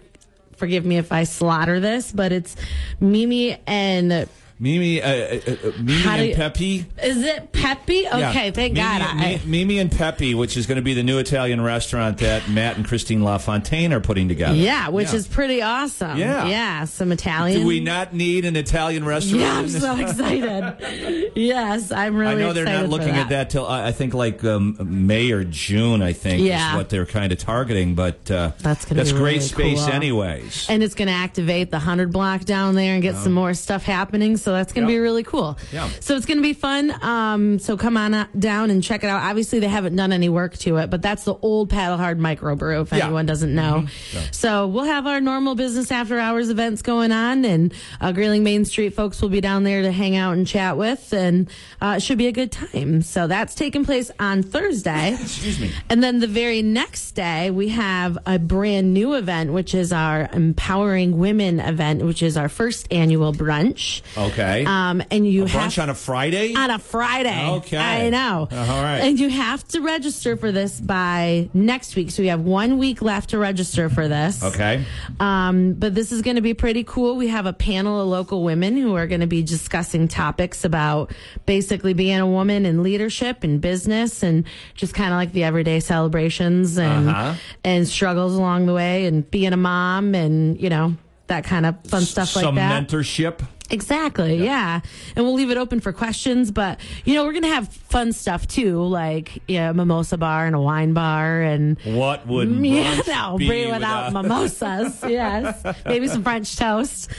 forgive 0.56 0.86
me 0.86 0.96
if 0.96 1.12
I 1.12 1.24
slaughter 1.24 1.78
this, 1.78 2.10
but 2.10 2.32
it's 2.32 2.56
Mimi 2.98 3.58
and 3.66 4.26
Mimi, 4.58 5.02
uh, 5.02 5.08
uh, 5.08 5.34
uh, 5.36 5.72
Mimi 5.78 6.00
How 6.00 6.16
and 6.16 6.28
you- 6.28 6.34
Pepe. 6.34 6.86
is 7.02 7.22
it 7.22 7.52
Pepe? 7.52 7.94
Yeah. 8.04 8.30
Okay, 8.30 8.50
thank 8.52 8.72
Mimi, 8.72 8.86
God. 8.86 9.02
I, 9.02 9.40
Mimi 9.44 9.78
and 9.78 9.92
Pepe, 9.92 10.34
which 10.34 10.56
is 10.56 10.66
going 10.66 10.76
to 10.76 10.82
be 10.82 10.94
the 10.94 11.02
new 11.02 11.18
Italian 11.18 11.60
restaurant 11.60 12.18
that 12.18 12.48
Matt 12.48 12.76
and 12.78 12.86
Christine 12.88 13.22
LaFontaine 13.22 13.92
are 13.92 14.00
putting 14.00 14.28
together. 14.28 14.54
yeah, 14.56 14.88
which 14.88 15.10
Yeah. 15.10 15.16
is 15.16 15.26
pretty 15.28 15.60
awesome. 15.60 16.16
Yeah. 16.16 16.46
yeah, 16.46 16.84
some 16.86 17.12
Italian. 17.12 17.60
Do 17.60 17.66
we 17.66 17.80
not 17.80 18.14
need 18.14 18.46
an 18.46 18.56
Italian 18.56 19.04
restaurant? 19.04 19.42
Yeah, 19.42 19.58
I'm 19.58 19.68
so 19.68 19.96
excited. 19.98 21.32
yes, 21.34 21.92
I'm 21.92 22.16
really. 22.16 22.32
I 22.32 22.34
know 22.36 22.52
they're 22.54 22.64
not 22.64 22.88
looking 22.88 23.10
at 23.14 23.28
that 23.28 23.50
till 23.50 23.66
I 23.66 23.92
think 23.92 24.14
like 24.14 24.42
um, 24.44 24.76
May 25.06 25.32
or 25.32 25.44
June. 25.44 26.00
I 26.00 26.14
think 26.14 26.40
Yeah. 26.42 26.70
is 26.70 26.76
what 26.76 26.88
they're 26.88 27.04
kind 27.06 27.30
of 27.30 27.38
targeting. 27.38 27.94
But 27.94 28.30
uh, 28.30 28.52
That's 28.60 28.84
that's 28.86 29.12
great 29.12 29.20
really 29.34 29.40
space, 29.40 29.84
cool. 29.84 29.92
anyways. 29.92 30.66
And 30.70 30.82
it's 30.82 30.94
going 30.94 31.08
to 31.08 31.14
activate 31.14 31.70
the 31.70 31.76
100 31.78 32.10
block 32.12 32.44
down 32.44 32.74
there 32.74 32.94
and 32.94 33.02
get 33.02 33.16
some 33.16 33.32
more 33.32 33.52
stuff 33.54 33.82
happening. 33.82 34.36
So 34.46 34.52
that's 34.52 34.72
going 34.72 34.86
to 34.86 34.92
be 34.92 35.00
really 35.00 35.24
cool. 35.24 35.58
Yeah. 35.72 35.88
So 35.98 36.14
it's 36.14 36.24
going 36.24 36.38
to 36.38 36.42
be 36.42 36.52
fun. 36.52 36.94
Um, 37.02 37.58
so 37.58 37.76
come 37.76 37.96
on 37.96 38.28
down 38.38 38.70
and 38.70 38.80
check 38.80 39.02
it 39.02 39.08
out. 39.08 39.20
Obviously, 39.24 39.58
they 39.58 39.66
haven't 39.66 39.96
done 39.96 40.12
any 40.12 40.28
work 40.28 40.56
to 40.58 40.76
it, 40.76 40.88
but 40.88 41.02
that's 41.02 41.24
the 41.24 41.34
old 41.42 41.68
Paddle 41.68 41.96
Hard 41.96 42.20
microbrew, 42.20 42.82
if 42.82 42.92
Yeah. 42.92 43.06
anyone 43.06 43.26
doesn't 43.26 43.52
know. 43.52 43.86
So 44.30 44.68
we'll 44.68 44.84
have 44.84 45.04
our 45.08 45.20
normal 45.20 45.56
business 45.56 45.90
after 45.90 46.20
hours 46.20 46.48
events 46.48 46.80
going 46.82 47.10
on, 47.10 47.44
and 47.44 47.74
uh, 48.00 48.12
Grayling 48.12 48.44
Main 48.44 48.64
Street 48.64 48.90
folks 48.90 49.20
will 49.20 49.30
be 49.30 49.40
down 49.40 49.64
there 49.64 49.82
to 49.82 49.90
hang 49.90 50.14
out 50.14 50.34
and 50.36 50.46
chat 50.46 50.76
with, 50.76 51.12
and 51.12 51.50
uh, 51.82 51.94
it 51.96 52.02
should 52.04 52.18
be 52.18 52.28
a 52.28 52.32
good 52.32 52.52
time. 52.52 53.02
So 53.02 53.26
that's 53.26 53.52
taking 53.56 53.84
place 53.84 54.12
on 54.20 54.44
Thursday. 54.44 55.14
Excuse 55.20 55.58
me. 55.58 55.72
And 55.90 56.04
then 56.04 56.20
the 56.20 56.28
very 56.28 56.62
next 56.62 57.16
day, 57.16 57.50
we 57.50 57.70
have 57.70 58.16
a 58.26 58.38
brand 58.38 58.94
new 58.94 59.14
event, 59.14 59.52
which 59.52 59.74
is 59.74 59.92
our 59.92 60.28
Empowering 60.32 61.18
Women 61.18 61.58
event, 61.58 62.04
which 62.04 62.22
is 62.22 62.36
our 62.36 62.48
first 62.48 62.86
annual 62.92 63.32
brunch. 63.32 64.02
Okay. 64.16 64.35
Um, 64.38 65.02
and 65.10 65.26
you 65.26 65.44
A 65.44 65.48
have 65.48 65.70
brunch 65.72 65.82
on 65.82 65.88
a 65.90 65.94
Friday. 65.94 66.54
on 66.54 66.70
a 66.70 66.78
Friday. 66.78 67.50
Okay. 67.50 67.76
I 67.76 68.10
know. 68.10 68.48
Uh, 68.50 68.56
all 68.56 68.82
right. 68.82 68.98
And 69.00 69.18
you 69.18 69.28
have 69.30 69.66
to 69.68 69.80
register 69.80 70.36
for 70.36 70.52
this 70.52 70.80
by 70.80 71.48
next 71.54 71.96
week. 71.96 72.10
So 72.10 72.22
we 72.22 72.28
have 72.28 72.40
one 72.40 72.78
week 72.78 73.02
left 73.02 73.30
to 73.30 73.38
register 73.38 73.88
for 73.88 74.08
this. 74.08 74.42
Okay. 74.42 74.84
Um, 75.20 75.72
but 75.74 75.94
this 75.94 76.12
is 76.12 76.22
going 76.22 76.36
to 76.36 76.42
be 76.42 76.54
pretty 76.54 76.84
cool. 76.84 77.16
We 77.16 77.28
have 77.28 77.46
a 77.46 77.52
panel 77.52 78.00
of 78.00 78.08
local 78.08 78.42
women 78.44 78.76
who 78.76 78.94
are 78.96 79.06
going 79.06 79.20
to 79.22 79.26
be 79.26 79.42
discussing 79.42 80.08
topics 80.08 80.64
about 80.64 81.12
basically 81.46 81.94
being 81.94 82.18
a 82.18 82.26
woman 82.26 82.66
in 82.66 82.82
leadership 82.82 83.44
and 83.44 83.60
business 83.60 84.22
and 84.22 84.44
just 84.74 84.94
kind 84.94 85.12
of 85.12 85.16
like 85.16 85.32
the 85.32 85.44
everyday 85.44 85.80
celebrations 85.80 86.78
and 86.78 87.08
Uh-huh. 87.08 87.34
and 87.64 87.86
struggles 87.88 88.34
along 88.34 88.66
the 88.66 88.74
way 88.74 89.06
and 89.06 89.30
being 89.30 89.52
a 89.52 89.56
mom 89.56 90.14
and 90.14 90.60
you 90.60 90.68
know 90.70 90.94
that 91.28 91.44
kind 91.44 91.66
of 91.66 91.74
fun 91.86 92.02
stuff 92.02 92.28
Some 92.28 92.44
like 92.44 92.54
that. 92.56 92.88
mentorship. 92.88 93.40
Exactly, 93.70 94.36
yeah. 94.44 94.80
And 95.16 95.24
we'll 95.24 95.34
leave 95.34 95.50
it 95.50 95.56
open 95.56 95.80
for 95.80 95.92
questions, 95.92 96.50
but 96.50 96.78
you 97.04 97.14
know, 97.14 97.24
we're 97.24 97.32
going 97.32 97.42
to 97.42 97.48
have 97.48 97.68
fun 97.68 98.12
stuff 98.12 98.46
too, 98.46 98.80
like 98.82 99.42
yeah, 99.48 99.70
a 99.70 99.74
mimosa 99.74 100.16
bar 100.16 100.46
and 100.46 100.54
a 100.54 100.60
wine 100.60 100.92
bar 100.92 101.40
and 101.42 101.78
What 101.84 102.26
would 102.26 102.48
yeah, 102.64 103.00
no, 103.06 103.36
be 103.38 103.46
bring 103.48 103.70
without 103.72 104.12
mimosas. 104.12 105.02
yes, 105.08 105.64
maybe 105.84 106.06
some 106.08 106.22
French 106.22 106.56
toast. 106.56 107.10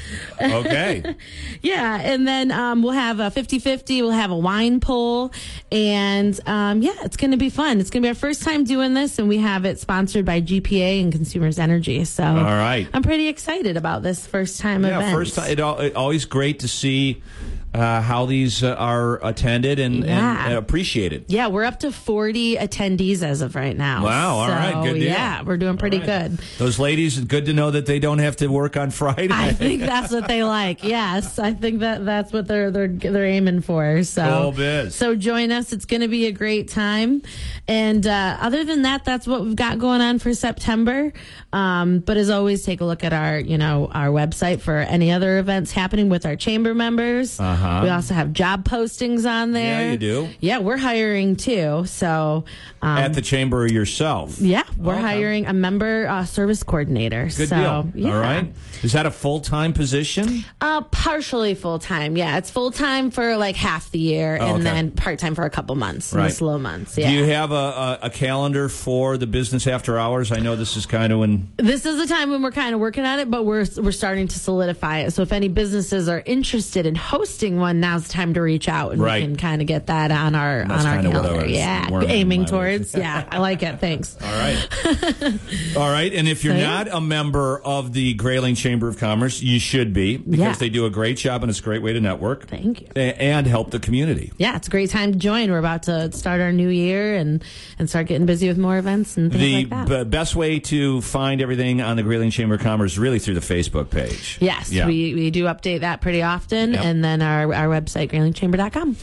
Okay. 0.42 1.16
yeah, 1.62 2.00
and 2.02 2.28
then 2.28 2.52
um, 2.52 2.82
we'll 2.82 2.92
have 2.94 3.20
a 3.20 3.30
50-50. 3.32 4.02
We'll 4.02 4.12
have 4.12 4.32
a 4.32 4.38
wine 4.38 4.80
pull, 4.80 5.32
and 5.72 6.40
um, 6.48 6.82
yeah, 6.82 6.94
it's 7.04 7.18
going 7.18 7.32
to 7.32 7.38
be 7.38 7.50
fun. 7.50 7.80
It's 7.80 7.90
going 7.90 8.02
to 8.04 8.06
be 8.06 8.10
our 8.10 8.16
first 8.16 8.44
time 8.44 8.64
doing 8.64 8.94
this, 8.94 9.20
and 9.20 9.28
we 9.28 9.38
have 9.40 9.66
it 9.66 9.80
sponsored 9.80 10.26
by 10.26 10.42
GPA 10.42 11.02
and 11.02 11.12
Consumers 11.12 11.60
Energy. 11.60 12.06
So, 12.06 12.24
All 12.24 12.34
right. 12.44 12.88
I'm 12.94 13.04
pretty 13.04 13.28
excited 13.28 13.78
about 13.78 14.02
this 14.04 14.26
first 14.26 14.60
time 14.62 14.84
Yeah, 14.86 14.98
event. 15.00 15.14
first 15.16 15.36
time. 15.36 15.50
It, 15.52 15.60
al- 15.60 15.80
it 15.80 15.96
always 15.96 16.26
great 16.38 16.60
to 16.60 16.68
see 16.68 17.20
uh, 17.74 18.02
how 18.02 18.26
these 18.26 18.64
uh, 18.64 18.74
are 18.76 19.24
attended 19.26 19.80
and, 19.80 20.04
Yeah. 20.04 20.46
and 20.48 20.54
appreciated. 20.56 21.26
Yeah, 21.28 21.48
we're 21.48 21.64
up 21.64 21.80
to 21.82 21.92
40 21.92 22.58
attendees 22.58 23.22
as 23.22 23.42
of 23.42 23.56
right 23.56 23.76
now. 23.78 24.04
Wow, 24.04 24.36
all 24.38 24.48
so, 24.48 24.54
right, 24.54 24.84
good 24.84 25.00
deal. 25.00 25.04
Yeah, 25.04 25.44
we're 25.44 25.58
doing 25.58 25.78
pretty 25.78 26.00
good. 26.00 26.40
Those 26.58 26.80
ladies, 26.80 27.20
good 27.20 27.46
to 27.46 27.54
know 27.54 27.72
that 27.72 27.86
they 27.86 28.00
don't 28.00 28.20
have 28.20 28.38
to 28.38 28.48
work 28.48 28.78
on 28.78 28.90
Friday. 28.90 29.28
I 29.32 29.52
think 29.52 29.82
that's 29.82 30.12
what 30.12 30.28
they 30.28 30.44
like. 30.44 30.84
Yes, 30.84 31.38
I 31.40 31.54
think 31.54 31.80
that 31.80 32.06
that's 32.06 32.32
what 32.34 32.48
they're 32.48 32.72
they're 32.72 32.88
they're 32.88 33.26
aiming 33.26 33.62
for. 33.62 34.04
So, 34.04 34.54
Cool 34.56 34.90
so 34.90 35.16
join 35.16 35.52
us. 35.52 35.74
It's 35.74 35.86
going 35.86 36.02
to 36.02 36.08
be 36.08 36.26
a 36.28 36.32
great 36.32 36.70
time. 36.70 37.22
And 37.68 38.08
uh, 38.08 38.38
other 38.40 38.64
than 38.64 38.84
that, 38.84 39.04
that's 39.06 39.28
what 39.28 39.44
we've 39.44 39.56
got 39.56 39.78
going 39.78 40.02
on 40.02 40.20
for 40.20 40.34
September. 40.34 41.12
Um, 41.54 42.00
but 42.00 42.18
as 42.18 42.30
always, 42.30 42.64
take 42.64 42.82
a 42.82 42.86
look 42.86 43.04
at 43.04 43.14
our 43.14 43.40
you 43.40 43.58
know 43.58 43.90
our 43.94 44.08
website 44.08 44.62
for 44.62 44.78
any 44.78 45.12
other 45.12 45.38
events 45.38 45.72
happening 45.72 46.10
with 46.10 46.26
our 46.26 46.36
chamber 46.36 46.74
members. 46.74 47.40
Uh-huh. 47.40 47.57
We 47.84 47.90
also 47.90 48.14
have 48.14 48.34
job 48.34 48.64
postings 48.68 49.30
on 49.30 49.52
there. 49.52 49.86
Yeah, 49.86 49.92
you 49.92 49.98
do. 49.98 50.30
Yeah, 50.40 50.60
we're 50.60 50.78
hiring 50.78 51.36
too. 51.36 51.86
So 51.86 52.46
um, 52.82 52.98
At 52.98 53.14
the 53.14 53.22
chamber 53.22 53.66
yourself. 53.68 54.40
yeah, 54.40 54.64
we're 54.78 54.94
Okay. 54.94 55.02
hiring 55.02 55.46
a 55.48 55.54
member 55.54 56.08
uh, 56.08 56.26
service 56.26 56.64
coordinator. 56.64 57.26
Good 57.36 57.50
so, 57.50 57.56
deal. 57.56 57.92
Yeah. 57.96 58.14
All 58.16 58.20
right. 58.22 58.52
Is 58.84 58.94
that 58.94 59.06
a 59.06 59.12
full 59.12 59.40
time 59.40 59.74
position? 59.74 60.44
Uh, 60.62 60.82
partially 60.82 61.56
full 61.56 61.80
time. 61.80 62.16
Yeah, 62.18 62.38
it's 62.38 62.50
full 62.52 62.72
time 62.72 63.12
for 63.12 63.38
like 63.38 63.56
half 63.56 63.90
the 63.92 64.00
year, 64.00 64.38
Oh, 64.40 64.46
and 64.46 64.56
okay. 64.56 64.64
then 64.64 64.92
part 64.92 65.20
time 65.20 65.36
for 65.36 65.44
a 65.46 65.50
couple 65.50 65.76
months 65.76 66.14
in 66.14 66.20
Right. 66.20 66.28
the 66.30 66.34
slow 66.34 66.58
months. 66.60 66.98
Yeah. 66.98 67.10
Do 67.10 67.16
you 67.16 67.26
have 67.26 67.52
a, 67.52 67.56
a, 67.56 68.00
a 68.04 68.10
calendar 68.10 68.70
for 68.70 69.18
the 69.18 69.28
business 69.28 69.66
after 69.68 69.98
hours? 69.98 70.32
I 70.32 70.40
know 70.40 70.56
this 70.56 70.76
is 70.78 70.86
kind 70.86 71.12
of 71.14 71.20
when. 71.20 71.52
this 71.58 71.86
is 71.86 71.98
the 71.98 72.06
time 72.08 72.30
when 72.30 72.42
we're 72.42 72.52
kind 72.52 72.74
of 72.76 72.80
working 72.82 73.06
on 73.06 73.20
it, 73.20 73.32
but 73.32 73.46
we're 73.46 73.66
we're 73.78 73.92
starting 73.92 74.28
to 74.28 74.40
solidify 74.40 75.00
it. 75.00 75.12
So 75.12 75.22
if 75.24 75.32
any 75.32 75.48
businesses 75.48 76.08
are 76.10 76.22
interested 76.26 76.86
in 76.86 76.96
hosting 76.96 77.47
one, 77.56 77.80
now's 77.80 78.08
the 78.08 78.14
time 78.14 78.34
to 78.34 78.42
reach 78.42 78.68
out 78.68 78.92
and 78.92 79.02
Right. 79.02 79.22
we 79.22 79.28
can 79.28 79.38
kind 79.38 79.62
of 79.62 79.68
get 79.68 79.88
that 79.88 80.12
on 80.12 80.36
our 80.36 80.64
on 80.64 80.72
our 80.72 80.96
kinda 80.96 81.10
what 81.12 81.20
I 81.20 81.28
calendar. 81.30 81.46
was 81.46 81.52
Yeah, 81.56 82.02
aiming 82.08 82.46
towards. 82.46 82.94
yeah, 82.94 83.24
I 83.32 83.38
like 83.38 83.64
it. 83.64 83.80
Thanks. 83.80 84.18
All 84.22 84.30
right. 84.32 84.68
All 85.78 85.90
right. 85.92 86.14
And 86.14 86.28
if 86.28 86.44
you're 86.44 86.56
So, 86.56 86.62
not 86.62 86.88
a 86.92 87.00
member 87.00 87.60
of 87.64 87.94
the 87.94 88.14
Grayling 88.16 88.56
Chamber 88.56 88.88
of 88.88 88.98
Commerce, 88.98 89.42
you 89.42 89.60
should 89.60 89.94
be 89.94 90.18
because 90.18 90.40
Yeah. 90.40 90.54
they 90.54 90.70
do 90.70 90.86
a 90.86 90.90
great 90.90 91.18
job 91.18 91.44
and 91.44 91.50
it's 91.50 91.60
a 91.60 91.64
great 91.64 91.82
way 91.82 91.94
to 91.94 92.02
network. 92.02 92.48
Thank 92.48 92.82
you. 92.82 92.88
And 93.02 93.48
help 93.48 93.72
the 93.72 93.80
community. 93.80 94.32
Yeah, 94.38 94.56
it's 94.56 94.68
a 94.68 94.72
great 94.72 94.90
time 94.90 95.12
to 95.14 95.18
join. 95.18 95.52
We're 95.52 95.58
about 95.60 95.84
to 95.84 96.12
start 96.12 96.42
our 96.42 96.52
new 96.52 96.70
year 96.70 97.16
and 97.16 97.44
and 97.80 97.88
start 97.90 98.08
getting 98.08 98.26
busy 98.26 98.48
with 98.48 98.58
more 98.58 98.78
events 98.78 99.18
and 99.18 99.32
things 99.32 99.44
The 99.44 99.56
like 99.78 99.88
that. 99.88 100.06
b- 100.06 100.10
best 100.10 100.36
way 100.36 100.60
to 100.60 101.02
find 101.02 101.42
everything 101.42 101.82
on 101.82 101.96
the 101.96 102.04
Grayling 102.04 102.32
Chamber 102.32 102.56
of 102.56 102.62
Commerce 102.62 102.94
is 102.94 103.00
really 103.00 103.20
through 103.20 103.36
the 103.36 103.40
Facebook 103.42 103.90
page. 103.92 104.38
Yes, 104.40 104.72
Yeah. 104.72 104.88
we, 104.88 105.14
we 105.14 105.30
do 105.30 105.46
update 105.46 105.82
that 105.82 106.02
pretty 106.02 106.24
often, 106.24 106.74
Yep. 106.74 106.84
and 106.84 107.04
then 107.04 107.22
our, 107.22 107.37
our 107.46 107.68
website, 107.68 108.12
graylingchamber.com. 108.12 108.98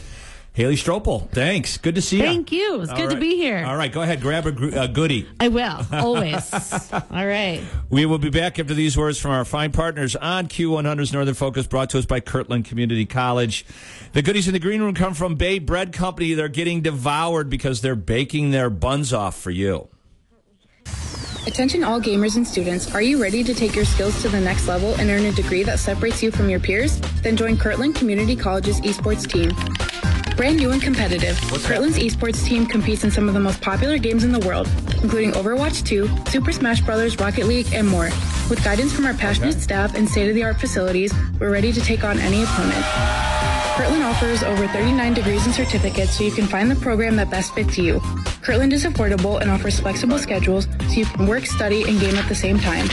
Haley 0.53 0.75
Stropel, 0.77 1.29
thanks. 1.31 1.77
Good 1.77 1.95
to 1.95 2.01
see 2.01 2.15
you. 2.15 2.23
Thank 2.23 2.49
you. 2.53 2.79
It's 2.79 2.93
good 2.93 3.09
to 3.09 3.17
be 3.17 3.35
here. 3.35 3.65
All 3.65 3.75
right, 3.75 3.91
go 3.91 4.03
ahead. 4.03 4.21
Grab 4.21 4.45
a, 4.45 4.53
gr- 4.53 4.69
a 4.73 4.87
goodie. 4.87 5.27
I 5.37 5.49
will, 5.49 5.85
always. 5.91 6.49
All 6.93 7.01
right. 7.11 7.61
We 7.89 8.05
will 8.05 8.19
be 8.19 8.29
back 8.29 8.57
after 8.57 8.73
these 8.73 8.97
words 8.97 9.19
from 9.19 9.31
our 9.31 9.43
fine 9.43 9.73
partners 9.73 10.15
on 10.15 10.47
Q100's 10.47 11.11
Northern 11.11 11.33
Focus, 11.33 11.67
brought 11.67 11.89
to 11.89 11.99
us 11.99 12.05
by 12.05 12.21
Kirtland 12.21 12.63
Community 12.63 13.05
College. 13.05 13.65
The 14.13 14.21
goodies 14.21 14.47
in 14.47 14.53
the 14.53 14.59
green 14.59 14.81
room 14.81 14.93
come 14.95 15.13
from 15.13 15.35
Bay 15.35 15.59
Bread 15.59 15.91
Company. 15.91 16.33
They're 16.35 16.47
getting 16.47 16.79
devoured 16.79 17.49
because 17.49 17.81
they're 17.81 17.97
baking 17.97 18.51
their 18.51 18.69
buns 18.69 19.11
off 19.11 19.37
for 19.37 19.51
you. 19.51 19.89
Attention 21.47 21.83
all 21.83 22.01
gamers 22.01 22.37
and 22.37 22.47
students, 22.47 22.93
are 22.95 23.03
you 23.03 23.21
ready 23.21 23.43
to 23.43 23.53
take 23.53 23.75
your 23.75 23.85
skills 23.85 24.19
to 24.23 24.29
the 24.29 24.39
next 24.41 24.67
level 24.67 24.95
and 24.95 25.11
earn 25.11 25.25
a 25.25 25.31
degree 25.31 25.61
that 25.61 25.77
separates 25.77 26.23
you 26.23 26.31
from 26.31 26.49
your 26.49 26.59
peers? 26.59 26.99
Then 27.21 27.37
join 27.37 27.55
Kirtland 27.55 27.93
Community 27.93 28.35
College's 28.35 28.81
esports 28.81 29.27
team. 29.27 29.51
Brand 30.35 30.57
new 30.57 30.71
and 30.71 30.81
competitive, 30.81 31.37
Kirtland's 31.63 31.99
esports 31.99 32.43
team 32.43 32.65
competes 32.65 33.03
in 33.03 33.11
some 33.11 33.27
of 33.27 33.35
the 33.35 33.39
most 33.39 33.61
popular 33.61 33.99
games 33.99 34.23
in 34.23 34.31
the 34.31 34.39
world, 34.39 34.67
including 35.03 35.33
Overwatch 35.33 35.85
2, 35.85 36.09
Super 36.31 36.51
Smash 36.51 36.81
Bros., 36.81 37.15
Rocket 37.19 37.45
League, 37.45 37.71
and 37.73 37.87
more. 37.87 38.09
With 38.49 38.63
guidance 38.63 38.91
from 38.91 39.05
our 39.05 39.13
passionate 39.13 39.61
staff 39.61 39.93
and 39.93 40.09
state-of-the-art 40.09 40.59
facilities, 40.59 41.13
we're 41.39 41.51
ready 41.51 41.71
to 41.71 41.79
take 41.79 42.03
on 42.03 42.17
any 42.19 42.41
opponent. 42.41 43.34
Kirtland 43.75 44.03
offers 44.03 44.41
over 44.41 44.67
39 44.69 45.13
degrees 45.13 45.45
and 45.45 45.53
certificates 45.53 46.17
so 46.17 46.23
you 46.23 46.31
can 46.31 46.47
find 46.47 46.71
the 46.71 46.77
program 46.77 47.17
that 47.17 47.29
best 47.29 47.53
fits 47.53 47.77
you. 47.77 47.99
Kirtland 48.41 48.71
is 48.71 48.85
affordable 48.85 49.41
and 49.41 49.51
offers 49.51 49.81
flexible 49.81 50.17
schedules 50.17 50.65
so 50.87 50.93
you 50.93 51.05
can 51.05 51.27
work, 51.27 51.45
study, 51.45 51.83
and 51.83 51.99
game 51.99 52.15
at 52.15 52.29
the 52.29 52.35
same 52.35 52.57
time. 52.57 52.87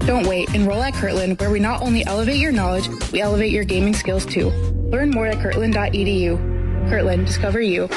Don't 0.00 0.26
wait. 0.26 0.54
Enroll 0.54 0.82
at 0.82 0.92
Kirtland, 0.92 1.40
where 1.40 1.50
we 1.50 1.60
not 1.60 1.80
only 1.80 2.04
elevate 2.04 2.36
your 2.36 2.52
knowledge, 2.52 2.88
we 3.10 3.22
elevate 3.22 3.50
your 3.50 3.64
gaming 3.64 3.94
skills 3.94 4.26
too. 4.26 4.50
Learn 4.90 5.10
more 5.10 5.26
at 5.26 5.40
kirtland.edu. 5.40 6.90
Kirtland, 6.90 7.26
discover 7.26 7.62
you. 7.62 7.88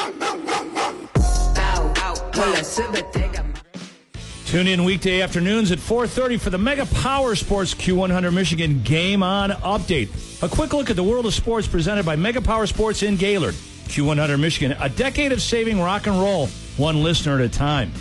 Tune 4.52 4.68
in 4.68 4.84
weekday 4.84 5.22
afternoons 5.22 5.72
at 5.72 5.80
4:30 5.80 6.38
for 6.38 6.50
the 6.50 6.58
Mega 6.58 6.86
Power 6.86 7.36
Sports 7.36 7.74
Q100 7.74 8.34
Michigan 8.34 8.82
Game 8.84 9.24
On 9.24 9.52
update. 9.52 10.10
A 10.44 10.50
quick 10.50 10.74
look 10.74 10.90
at 10.90 10.98
the 10.98 11.04
world 11.04 11.26
of 11.26 11.34
sports 11.34 11.68
presented 11.68 12.06
by 12.06 12.18
Mega 12.18 12.42
Power 12.42 12.68
Sports 12.68 13.02
in 13.02 13.16
Gaylord. 13.16 13.56
Q100 13.88 14.38
Michigan, 14.42 14.76
a 14.82 14.90
decade 14.90 15.32
of 15.32 15.42
saving 15.42 15.80
rock 15.80 16.06
and 16.06 16.20
roll, 16.20 16.48
one 16.76 17.02
listener 17.02 17.36
at 17.36 17.46
a 17.46 17.48
time. 17.48 17.94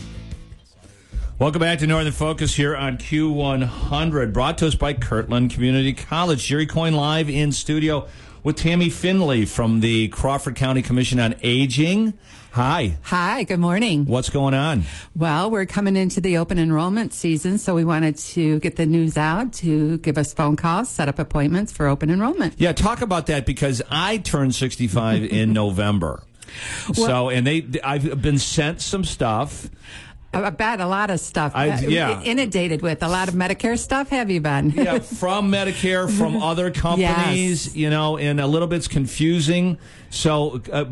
Welcome 1.39 1.61
back 1.61 1.79
to 1.79 1.87
Northern 1.87 2.13
Focus 2.13 2.53
here 2.57 2.75
on 2.75 2.99
Q100, 2.99 4.33
brought 4.33 4.59
to 4.59 4.67
us 4.67 4.75
by 4.75 4.93
Kirtland 4.93 5.53
Community 5.53 5.93
College. 5.93 6.45
Jerry 6.45 6.67
Coyne 6.67 6.95
live 6.95 7.31
in 7.31 7.53
studio 7.53 8.09
with 8.43 8.57
Tammy 8.57 8.91
Finley 8.91 9.45
from 9.45 9.79
the 9.79 10.09
Crawford 10.09 10.57
County 10.57 10.83
Commission 10.83 11.21
on 11.21 11.37
Aging. 11.45 12.15
Hi. 12.53 12.97
Hi, 13.03 13.45
good 13.45 13.61
morning. 13.61 14.07
What's 14.07 14.29
going 14.29 14.55
on? 14.55 14.83
Well, 15.15 15.53
we're 15.53 15.67
coming 15.67 15.95
into 15.95 16.21
the 16.21 16.37
open 16.39 16.59
enrollment 16.59 17.13
season, 17.15 17.59
so 17.59 17.77
we 17.77 17.85
wanted 17.85 18.17
to 18.19 18.59
get 18.59 18.75
the 18.75 18.87
news 18.87 19.17
out 19.17 19.53
to 19.55 19.99
give 19.99 20.19
us 20.19 20.35
phone 20.35 20.57
calls, 20.57 20.89
set 20.89 21.09
up 21.09 21.21
appointments 21.21 21.71
for 21.71 21.87
open 21.87 22.11
enrollment. 22.11 22.55
Yeah, 22.59 22.73
talk 22.73 23.03
about 23.03 23.27
that 23.27 23.47
because 23.47 23.83
I 23.89 24.17
turned 24.19 24.55
65 24.57 25.23
in 25.25 25.53
November. 25.63 26.25
so, 26.93 27.29
and 27.29 27.47
they, 27.47 27.67
I've 27.85 28.21
been 28.21 28.39
sent 28.39 28.81
some 28.81 29.05
stuff. 29.05 29.71
About 30.35 30.81
a 30.81 30.87
lot 30.87 31.11
of 31.11 31.21
stuff. 31.21 31.53
I- 31.55 31.71
uh, 31.71 31.81
yeah. 31.83 32.21
Inundated 32.23 32.83
with 32.83 33.05
a 33.05 33.09
lot 33.09 33.29
of 33.29 33.35
Medicare 33.35 33.79
stuff, 33.79 34.09
have 34.09 34.29
you 34.29 34.41
been? 34.41 34.71
yeah, 34.71 34.99
from 34.99 35.53
Medicare, 35.53 36.11
from 36.11 36.37
other 36.43 36.73
companies, 36.73 37.67
yes. 37.69 37.77
you 37.77 37.91
know, 37.91 38.19
and 38.19 38.41
a 38.41 38.47
little 38.49 38.67
bit's 38.69 38.89
confusing. 38.89 39.79
So, 40.11 40.61
uh, 40.73 40.87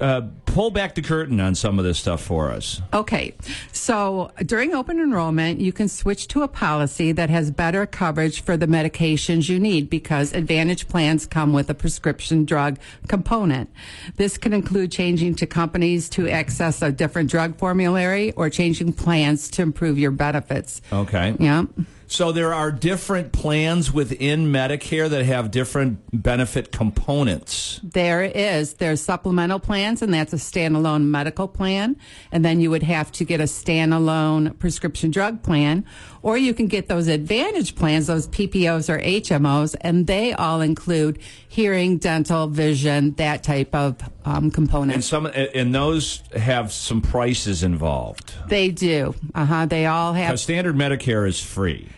uh, 0.00 0.22
pull 0.46 0.70
back 0.70 0.94
the 0.94 1.02
curtain 1.02 1.40
on 1.40 1.54
some 1.54 1.78
of 1.78 1.84
this 1.84 1.98
stuff 1.98 2.22
for 2.22 2.50
us. 2.50 2.80
Okay, 2.92 3.34
so 3.72 4.30
during 4.44 4.74
open 4.74 4.98
enrollment, 4.98 5.60
you 5.60 5.72
can 5.72 5.88
switch 5.88 6.26
to 6.28 6.42
a 6.42 6.48
policy 6.48 7.12
that 7.12 7.30
has 7.30 7.50
better 7.50 7.86
coverage 7.86 8.42
for 8.42 8.56
the 8.56 8.66
medications 8.66 9.48
you 9.48 9.58
need 9.58 9.90
because 9.90 10.32
Advantage 10.32 10.88
plans 10.88 11.26
come 11.26 11.52
with 11.52 11.68
a 11.70 11.74
prescription 11.74 12.44
drug 12.44 12.78
component. 13.08 13.70
This 14.16 14.38
can 14.38 14.52
include 14.52 14.90
changing 14.90 15.34
to 15.36 15.46
companies 15.46 16.08
to 16.10 16.28
access 16.28 16.82
a 16.82 16.90
different 16.90 17.30
drug 17.30 17.58
formulary 17.58 18.32
or 18.32 18.50
changing 18.50 18.92
plans 18.92 19.48
to 19.50 19.62
improve 19.62 19.98
your 19.98 20.10
benefits. 20.10 20.80
Okay. 20.92 21.36
Yeah. 21.38 21.64
So 22.10 22.32
there 22.32 22.52
are 22.52 22.72
different 22.72 23.30
plans 23.30 23.92
within 23.92 24.46
Medicare 24.46 25.08
that 25.08 25.24
have 25.24 25.52
different 25.52 26.00
benefit 26.12 26.72
components. 26.72 27.78
There 27.84 28.24
is. 28.24 28.74
There's 28.74 29.00
supplemental 29.00 29.60
plans, 29.60 30.02
and 30.02 30.12
that's 30.12 30.32
a 30.32 30.36
standalone 30.36 31.04
medical 31.04 31.46
plan. 31.46 31.96
And 32.32 32.44
then 32.44 32.60
you 32.60 32.68
would 32.70 32.82
have 32.82 33.12
to 33.12 33.24
get 33.24 33.40
a 33.40 33.44
standalone 33.44 34.58
prescription 34.58 35.12
drug 35.12 35.44
plan. 35.44 35.86
Or 36.22 36.36
you 36.36 36.52
can 36.52 36.66
get 36.66 36.88
those 36.88 37.06
advantage 37.06 37.76
plans, 37.76 38.08
those 38.08 38.26
PPOs 38.26 38.92
or 38.92 38.98
HMOs, 38.98 39.76
and 39.80 40.08
they 40.08 40.32
all 40.32 40.62
include 40.62 41.20
hearing, 41.46 41.98
dental, 41.98 42.48
vision, 42.48 43.12
that 43.14 43.44
type 43.44 43.72
of 43.72 43.96
um, 44.24 44.50
component. 44.50 44.94
And 44.94 45.04
some 45.04 45.26
and 45.26 45.72
those 45.72 46.24
have 46.34 46.72
some 46.72 47.02
prices 47.02 47.62
involved. 47.62 48.34
they 48.48 48.70
do. 48.72 49.14
Uh 49.32 49.44
huh. 49.44 49.66
They 49.66 49.86
all 49.86 50.12
have. 50.12 50.40
Standard 50.40 50.74
Medicare 50.74 51.28
is 51.28 51.40
free. 51.40 51.88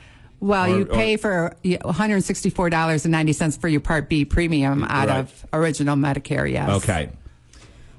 Well, 0.43 0.65
Or- 0.73 0.79
you 0.81 0.85
pay 0.87 1.17
for 1.17 1.55
$164.90 1.65 3.61
for 3.61 3.69
your 3.69 3.81
Part 3.81 4.09
B 4.09 4.25
premium 4.25 4.83
out 4.85 5.09
Right. 5.09 5.19
of 5.21 5.47
original 5.53 5.95
Medicare, 5.97 6.51
yes. 6.51 6.69
Okay. 6.83 7.11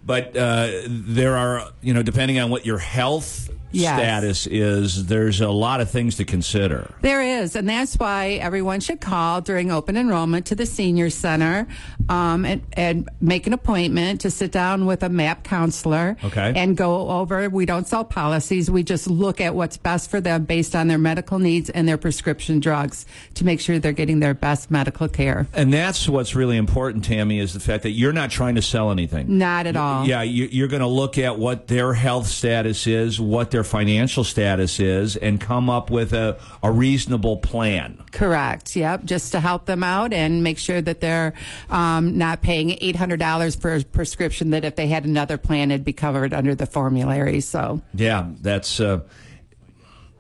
But 0.06 0.36
uh, 0.36 0.68
there 0.88 1.38
are, 1.38 1.70
you 1.82 1.94
know, 1.94 2.04
depending 2.04 2.38
on 2.39 2.50
what 2.50 2.66
your 2.66 2.78
health 2.80 3.50
Yes. 3.74 3.97
status 3.97 4.47
is, 4.47 5.05
there's 5.07 5.41
a 5.41 5.49
lot 5.49 5.82
of 5.82 5.89
things 5.89 6.17
to 6.17 6.26
consider. 6.26 6.93
There 7.01 7.21
is, 7.21 7.55
and 7.55 7.67
that's 7.67 7.95
why 7.95 8.34
everyone 8.34 8.80
should 8.80 9.01
call 9.01 9.41
during 9.41 9.71
open 9.71 9.97
enrollment 9.97 10.45
to 10.47 10.55
the 10.55 10.65
senior 10.65 11.09
center 11.09 11.67
um, 12.09 12.45
and, 12.45 12.61
and 12.74 13.09
make 13.21 13.47
an 13.47 13.53
appointment 13.53 14.21
to 14.21 14.32
sit 14.32 14.51
down 14.51 14.86
with 14.86 15.03
a 15.03 15.09
MAP 15.09 15.43
counselor. 15.43 16.17
Okay. 16.24 16.53
And 16.55 16.78
go 16.78 17.09
over. 17.09 17.49
We 17.49 17.65
don't 17.65 17.88
sell 17.88 18.05
policies. 18.05 18.69
We 18.69 18.84
just 18.84 19.07
look 19.07 19.41
at 19.41 19.55
what's 19.55 19.78
best 19.78 20.09
for 20.09 20.21
them 20.21 20.45
based 20.45 20.76
on 20.76 20.88
their 20.88 20.97
medical 20.97 21.39
needs 21.39 21.69
and 21.69 21.88
their 21.88 21.97
prescription 21.97 22.59
drugs 22.59 23.05
to 23.36 23.45
make 23.45 23.59
sure 23.59 23.80
they're 23.80 23.91
getting 23.91 24.19
their 24.19 24.34
best 24.34 24.71
medical 24.71 25.07
care. 25.07 25.47
And 25.53 25.74
that's 25.74 26.07
what's 26.07 26.36
really 26.36 26.57
important, 26.57 27.05
Tammy, 27.05 27.39
is 27.39 27.53
the 27.53 27.59
fact 27.59 27.84
that 27.84 27.91
you're 27.91 28.13
not 28.13 28.32
trying 28.32 28.55
to 28.55 28.61
sell 28.61 28.91
anything. 28.91 29.38
Not 29.38 29.67
at 29.67 29.76
all. 29.76 30.05
Yeah, 30.07 30.21
you, 30.21 30.47
you're 30.51 30.67
going 30.67 30.82
to 30.82 30.88
look 30.88 31.17
at 31.17 31.38
what 31.38 31.67
their 31.67 31.93
health 31.93 32.28
status 32.28 32.88
is, 32.88 33.19
what 33.19 33.51
their 33.51 33.62
financial 33.64 34.24
status 34.24 34.80
is, 34.80 35.16
and 35.16 35.39
come 35.39 35.70
up 35.70 35.89
with 35.89 36.14
a, 36.14 36.38
a 36.61 36.72
reasonable 36.72 37.38
plan. 37.38 38.03
Correct. 38.11 38.76
Yep. 38.76 39.05
Just 39.05 39.32
to 39.32 39.39
help 39.39 39.66
them 39.66 39.84
out 39.84 40.14
and 40.14 40.43
make 40.43 40.57
sure 40.57 40.82
that 40.82 40.99
they're 41.01 41.34
um, 41.70 42.18
not 42.18 42.41
paying 42.41 42.78
eight 42.82 42.95
hundred 42.95 43.20
dollars 43.20 43.55
for 43.55 43.76
a 43.76 43.84
prescription 43.84 44.49
that 44.51 44.66
if 44.66 44.76
they 44.76 44.88
had 44.88 45.05
another 45.05 45.38
plan, 45.38 45.72
it'd 45.72 45.86
be 45.86 45.93
covered 45.93 46.34
under 46.34 46.55
the 46.55 46.66
formulary. 46.66 47.39
So 47.39 47.82
Yeah, 47.93 48.28
that's. 48.41 48.80
Uh, 48.80 49.01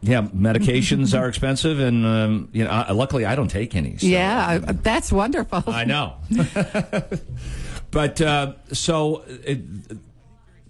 yeah, 0.05 0.23
medications 0.23 1.17
are 1.17 1.29
expensive, 1.29 1.79
and 1.79 2.05
um, 2.05 2.49
you 2.51 2.65
know, 2.65 2.85
luckily 2.91 3.23
I 3.23 3.35
don't 3.35 3.47
take 3.47 3.73
any. 3.73 3.97
so- 3.97 4.05
yeah, 4.05 4.57
that's 4.59 5.13
wonderful. 5.13 5.63
I 5.65 5.85
know. 5.85 6.15
but 7.91 8.19
uh, 8.19 8.53
so, 8.73 9.23
it, 9.45 9.61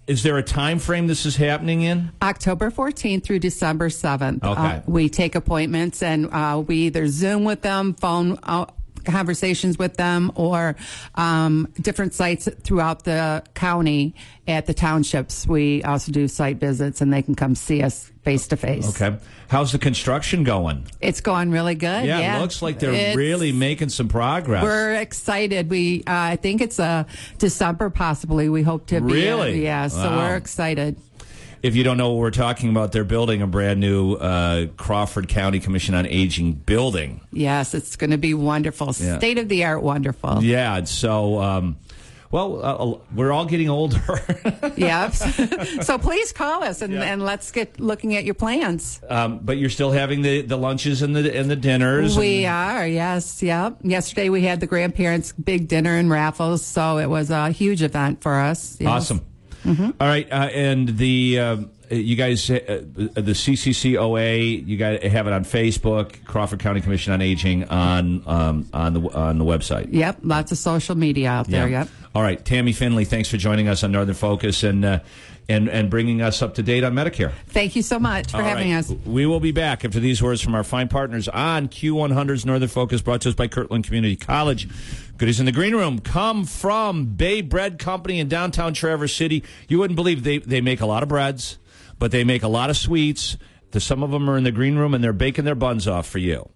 is 0.06 0.22
there 0.22 0.36
a 0.36 0.42
time 0.42 0.78
frame 0.78 1.06
this 1.06 1.24
is 1.24 1.36
happening 1.36 1.82
in? 1.82 2.12
October 2.22 2.70
14th 2.70 3.24
through 3.24 3.38
December 3.38 3.88
7th. 3.88 4.44
Okay. 4.44 4.60
Uh, 4.60 4.80
we 4.86 5.08
take 5.08 5.34
appointments 5.34 6.02
and 6.02 6.32
uh, 6.32 6.62
we 6.66 6.76
either 6.86 7.08
Zoom 7.08 7.44
with 7.44 7.62
them, 7.62 7.94
phone 7.94 8.38
uh, 8.42 8.66
conversations 9.04 9.78
with 9.78 9.96
them, 9.96 10.32
or 10.34 10.76
um, 11.14 11.68
different 11.80 12.14
sites 12.14 12.48
throughout 12.62 13.04
the 13.04 13.42
county 13.54 14.14
at 14.46 14.66
the 14.66 14.74
townships. 14.74 15.46
We 15.46 15.82
also 15.82 16.12
do 16.12 16.28
site 16.28 16.56
visits 16.58 17.00
and 17.00 17.12
they 17.12 17.22
can 17.22 17.34
come 17.34 17.54
see 17.54 17.82
us 17.82 18.10
face 18.24 18.46
to 18.48 18.56
face. 18.56 18.88
Okay. 19.00 19.16
How's 19.48 19.72
the 19.72 19.78
construction 19.78 20.42
going? 20.42 20.86
It's 21.00 21.20
going 21.20 21.50
really 21.50 21.74
good. 21.74 22.04
Yeah, 22.06 22.18
Yeah, 22.18 22.38
it 22.38 22.40
looks 22.40 22.60
like 22.62 22.78
they're 22.78 22.92
It's- 22.92 23.16
really 23.16 23.52
making 23.52 23.90
some 23.90 24.08
progress. 24.08 24.62
We're 24.62 24.94
excited. 24.94 25.70
We, 25.70 26.00
uh, 26.06 26.12
I 26.12 26.36
think 26.36 26.60
it's 26.60 26.80
uh, 26.80 27.04
December 27.38 27.90
possibly. 27.90 28.48
We 28.48 28.62
hope 28.62 28.86
to 28.86 29.00
be. 29.00 29.12
Really? 29.12 29.62
yeah. 29.62 29.88
So 29.88 29.98
Wow. 29.98 30.16
we're 30.28 30.36
excited. 30.36 30.96
If 31.64 31.74
you 31.74 31.82
don't 31.82 31.96
know 31.96 32.10
what 32.10 32.18
we're 32.18 32.30
talking 32.30 32.68
about, 32.68 32.92
they're 32.92 33.04
building 33.04 33.40
a 33.40 33.46
brand 33.46 33.80
new 33.80 34.16
uh, 34.16 34.66
Crawford 34.76 35.28
County 35.28 35.60
Commission 35.60 35.94
on 35.94 36.04
Aging 36.06 36.52
building. 36.52 37.22
Yes, 37.32 37.72
it's 37.72 37.96
going 37.96 38.10
to 38.10 38.18
be 38.18 38.34
wonderful. 38.34 38.88
Yeah. 38.98 39.16
State 39.16 39.38
of 39.38 39.48
the 39.48 39.64
art, 39.64 39.82
wonderful. 39.82 40.44
Yeah, 40.44 40.84
so 40.84 41.40
um, 41.40 41.76
Well, 42.30 42.62
uh, 42.62 42.98
we're 43.14 43.32
all 43.32 43.46
getting 43.46 43.70
older. 43.70 43.98
yep. 44.76 45.14
so 45.14 45.96
please 45.96 46.32
call 46.34 46.62
us 46.64 46.82
and, 46.82 46.96
and 46.96 47.22
let's 47.22 47.50
get 47.50 47.80
looking 47.80 48.14
at 48.14 48.24
your 48.24 48.34
plans. 48.34 49.00
um, 49.08 49.38
but 49.42 49.56
you're 49.56 49.70
still 49.70 49.90
having 49.90 50.20
the, 50.20 50.42
the 50.42 50.58
lunches 50.58 51.00
and 51.00 51.16
the 51.16 51.34
and 51.34 51.48
the 51.50 51.56
dinners. 51.56 52.14
We 52.18 52.44
and- 52.44 52.54
are, 52.54 52.86
yes, 52.86 53.42
yep. 53.42 53.78
Yesterday 53.82 54.28
we 54.28 54.42
had 54.42 54.60
the 54.60 54.66
grandparents' 54.66 55.32
big 55.32 55.68
dinner 55.68 55.96
and 55.96 56.10
raffles, 56.10 56.62
so 56.62 56.98
it 56.98 57.06
was 57.06 57.30
a 57.30 57.52
huge 57.52 57.82
event 57.82 58.20
for 58.20 58.34
us. 58.38 58.76
yes. 58.78 58.90
Awesome. 58.90 59.22
Mm-hmm. 59.64 59.90
All 60.00 60.06
right, 60.06 60.30
uh, 60.30 60.50
and 60.52 60.96
the 60.98 61.38
uh, 61.40 61.56
you 61.90 62.16
guys, 62.16 62.50
uh, 62.50 62.82
the 62.94 63.32
CCCOA, 63.32 64.66
you 64.66 64.76
guys 64.76 65.02
have 65.02 65.26
it 65.26 65.32
on 65.32 65.44
Facebook, 65.44 66.24
Crawford 66.24 66.60
County 66.60 66.80
Commission 66.80 67.12
on 67.12 67.20
Aging 67.20 67.64
on 67.64 68.22
um, 68.26 68.68
on 68.72 68.94
the 68.94 69.00
on 69.10 69.38
the 69.38 69.44
website. 69.44 69.88
Yep, 69.90 70.18
lots 70.22 70.52
of 70.52 70.58
social 70.58 70.94
media 70.94 71.30
out 71.30 71.48
there, 71.48 71.68
yep. 71.68 71.88
All 72.14 72.22
right, 72.22 72.42
Tammy 72.44 72.72
Finley, 72.72 73.04
thanks 73.04 73.28
for 73.28 73.36
joining 73.36 73.68
us 73.68 73.82
on 73.82 73.92
Northern 73.92 74.14
Focus 74.14 74.62
and 74.62 74.84
uh, 74.84 75.00
and 75.48 75.68
and 75.68 75.90
bringing 75.90 76.22
us 76.22 76.42
up 76.42 76.54
to 76.54 76.62
date 76.62 76.84
on 76.84 76.94
Medicare. 76.94 77.32
Thank 77.48 77.76
you 77.76 77.82
so 77.82 77.98
much 77.98 78.30
for 78.30 78.38
All 78.38 78.42
having 78.44 78.72
right. 78.72 78.78
us. 78.78 78.90
We 79.04 79.26
will 79.26 79.40
be 79.40 79.52
back 79.52 79.84
after 79.84 80.00
these 80.00 80.22
words 80.22 80.40
from 80.40 80.54
our 80.54 80.64
fine 80.64 80.88
partners 80.88 81.28
on 81.28 81.68
Q100's 81.68 82.46
Northern 82.46 82.68
Focus, 82.68 83.02
brought 83.02 83.20
to 83.22 83.28
us 83.30 83.34
by 83.34 83.48
Kirtland 83.48 83.84
Community 83.84 84.16
College. 84.16 84.68
Goodies 85.16 85.38
in 85.38 85.46
the 85.46 85.52
green 85.52 85.74
room 85.76 86.00
come 86.00 86.44
from 86.44 87.04
Bay 87.04 87.40
Bread 87.40 87.78
Company 87.78 88.18
in 88.18 88.28
downtown 88.28 88.74
Traverse 88.74 89.14
City. 89.14 89.44
You 89.68 89.78
wouldn't 89.78 89.96
believe 89.96 90.24
they, 90.24 90.38
they 90.38 90.60
make 90.60 90.80
a 90.80 90.86
lot 90.86 91.04
of 91.04 91.08
breads, 91.08 91.58
but 91.98 92.10
they 92.10 92.24
make 92.24 92.42
a 92.42 92.48
lot 92.48 92.70
of 92.70 92.76
sweets. 92.76 93.36
Some 93.76 94.02
of 94.02 94.12
them 94.12 94.30
are 94.30 94.36
in 94.36 94.44
the 94.44 94.52
green 94.52 94.76
room 94.76 94.94
and 94.94 95.02
they're 95.02 95.12
baking 95.12 95.44
their 95.44 95.56
buns 95.56 95.88
off 95.88 96.06
for 96.08 96.18
you. 96.18 96.53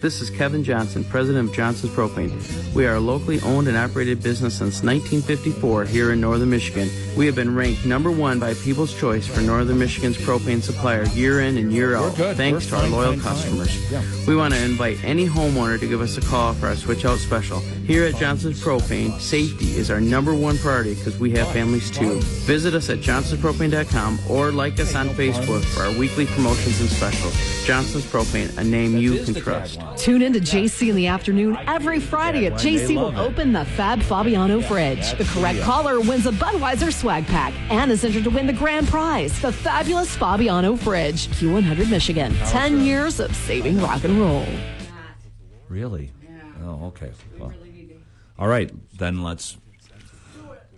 This 0.00 0.22
is 0.22 0.30
Kevin 0.30 0.64
Johnson, 0.64 1.04
president 1.04 1.50
of 1.50 1.54
Johnson's 1.54 1.92
Propane. 1.92 2.32
We 2.74 2.86
are 2.86 2.94
a 2.94 3.00
locally 3.00 3.38
owned 3.42 3.68
and 3.68 3.76
operated 3.76 4.22
business 4.22 4.54
since 4.54 4.82
1954 4.82 5.84
here 5.84 6.12
in 6.12 6.22
northern 6.22 6.48
Michigan. 6.48 6.88
We 7.18 7.26
have 7.26 7.34
been 7.34 7.54
ranked 7.54 7.84
number 7.84 8.10
one 8.10 8.38
by 8.38 8.54
People's 8.54 8.98
Choice 8.98 9.26
for 9.26 9.42
northern 9.42 9.78
Michigan's 9.78 10.16
propane 10.16 10.62
supplier 10.62 11.04
year 11.08 11.42
in 11.42 11.58
and 11.58 11.70
year 11.70 11.96
out, 11.96 12.14
thanks 12.14 12.64
We're 12.64 12.70
to 12.70 12.76
our 12.76 12.82
fine, 12.84 12.92
loyal 12.92 13.12
fine, 13.12 13.20
fine. 13.20 13.32
customers. 13.34 13.92
Yeah. 13.92 14.02
We 14.26 14.36
want 14.36 14.54
to 14.54 14.64
invite 14.64 15.04
any 15.04 15.28
homeowner 15.28 15.78
to 15.78 15.86
give 15.86 16.00
us 16.00 16.16
a 16.16 16.22
call 16.22 16.54
for 16.54 16.68
our 16.68 16.76
switch 16.76 17.04
out 17.04 17.18
special. 17.18 17.60
Here 17.60 18.06
at 18.06 18.16
Johnson's 18.16 18.62
Propane, 18.62 19.20
safety 19.20 19.76
is 19.76 19.90
our 19.90 20.00
number 20.00 20.34
one 20.34 20.56
priority 20.56 20.94
because 20.94 21.18
we 21.18 21.32
have 21.32 21.48
families 21.48 21.90
too. 21.90 22.20
Visit 22.46 22.72
us 22.72 22.88
at 22.88 23.00
johnsonspropane.com 23.00 24.18
or 24.30 24.50
like 24.50 24.80
us 24.80 24.94
on 24.94 25.10
Facebook 25.10 25.62
for 25.62 25.82
our 25.82 25.98
weekly 25.98 26.24
promotions 26.24 26.80
and 26.80 26.88
specials. 26.88 27.34
Johnson's 27.66 28.06
Propane, 28.06 28.56
a 28.56 28.64
name 28.64 28.96
you 28.96 29.22
can 29.24 29.34
trust. 29.34 29.78
Tune 29.96 30.22
in 30.22 30.32
to 30.32 30.40
JC 30.40 30.88
in 30.88 30.96
the 30.96 31.06
afternoon 31.06 31.58
every 31.66 32.00
Friday 32.00 32.46
at 32.46 32.54
JC 32.54 32.96
love 32.96 33.14
will 33.14 33.20
open 33.20 33.52
the 33.52 33.64
Fab 33.64 34.02
Fabiano 34.02 34.60
fridge. 34.60 35.12
The 35.18 35.24
correct 35.24 35.60
caller 35.60 36.00
wins 36.00 36.26
a 36.26 36.32
Budweiser 36.32 36.92
swag 36.92 37.26
pack 37.26 37.52
and 37.70 37.90
is 37.90 38.04
entered 38.04 38.24
to 38.24 38.30
win 38.30 38.46
the 38.46 38.52
grand 38.52 38.88
prize, 38.88 39.38
the 39.40 39.52
fabulous 39.52 40.14
Fabiano 40.16 40.76
fridge. 40.76 41.28
Q100 41.28 41.90
Michigan. 41.90 42.34
10 42.46 42.80
years 42.80 43.20
of 43.20 43.34
saving 43.34 43.80
rock 43.80 44.04
and 44.04 44.18
roll. 44.18 44.46
Really? 45.68 46.10
Oh, 46.62 46.86
okay. 46.86 47.12
Well, 47.38 47.52
all 48.38 48.48
right, 48.48 48.70
then 48.96 49.22
let's 49.22 49.56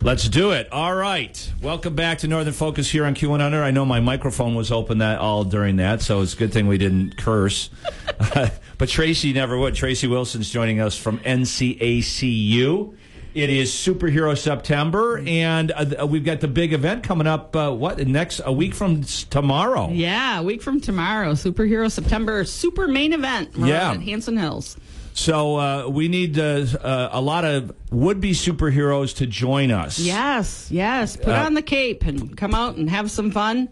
let's 0.03 0.29
do 0.29 0.51
it. 0.51 0.71
All 0.73 0.95
right. 0.95 1.53
Welcome 1.63 1.95
back 1.95 2.19
to 2.19 2.29
Northern 2.29 2.53
Focus 2.53 2.91
here 2.91 3.05
on 3.05 3.15
Q100. 3.15 3.63
I 3.63 3.71
know 3.71 3.85
my 3.85 4.01
microphone 4.01 4.55
was 4.55 4.73
open 4.73 4.99
that 4.99 5.19
all 5.19 5.45
during 5.45 5.77
that, 5.77 6.03
so 6.03 6.21
it's 6.21 6.35
a 6.35 6.37
good 6.37 6.53
thing 6.53 6.67
we 6.67 6.79
didn't 6.79 7.17
curse. 7.17 7.71
but 8.79 8.89
Tracy 8.89 9.33
never 9.33 9.57
would. 9.59 9.75
Tracy 9.75 10.07
Wilson's 10.07 10.51
joining 10.51 10.81
us 10.81 10.97
from 10.97 11.19
NCACU. 11.21 12.97
It 13.35 13.49
is 13.49 13.71
Superhero 13.71 14.37
September, 14.37 15.23
and 15.27 15.73
uh, 15.73 16.07
we've 16.07 16.25
got 16.25 16.41
the 16.41 16.49
big 16.49 16.75
event 16.75 17.03
coming 17.03 17.27
up. 17.27 17.57
Uh, 17.57 17.71
what 17.73 17.97
next? 18.07 18.43
A 18.45 18.53
week 18.53 18.75
from 18.75 19.05
tomorrow. 19.05 19.89
Yeah, 19.91 20.41
a 20.41 20.43
week 20.43 20.61
from 20.61 20.83
tomorrow, 20.83 21.33
Superhero 21.33 21.91
September 21.91 22.45
Super 22.45 22.87
Main 22.87 23.15
Event. 23.15 23.57
We're 23.57 23.69
Yeah. 23.69 23.93
at 23.93 24.03
Hanson 24.03 24.37
Hills. 24.37 24.77
So 25.15 25.57
uh, 25.57 25.89
we 25.89 26.09
need 26.09 26.39
uh, 26.39 26.65
uh, 26.83 27.11
a 27.13 27.21
lot 27.21 27.45
of 27.45 27.73
would-be 27.91 28.33
superheroes 28.33 29.17
to 29.17 29.27
join 29.27 29.71
us. 29.71 29.99
Yes, 29.99 30.69
yes. 30.71 31.17
Put 31.17 31.29
Uh, 31.35 31.45
on 31.45 31.55
the 31.55 31.63
cape 31.63 32.05
and 32.05 32.37
come 32.37 32.55
out 32.55 32.77
and 32.77 32.89
have 32.89 33.11
some 33.11 33.31
fun. 33.31 33.69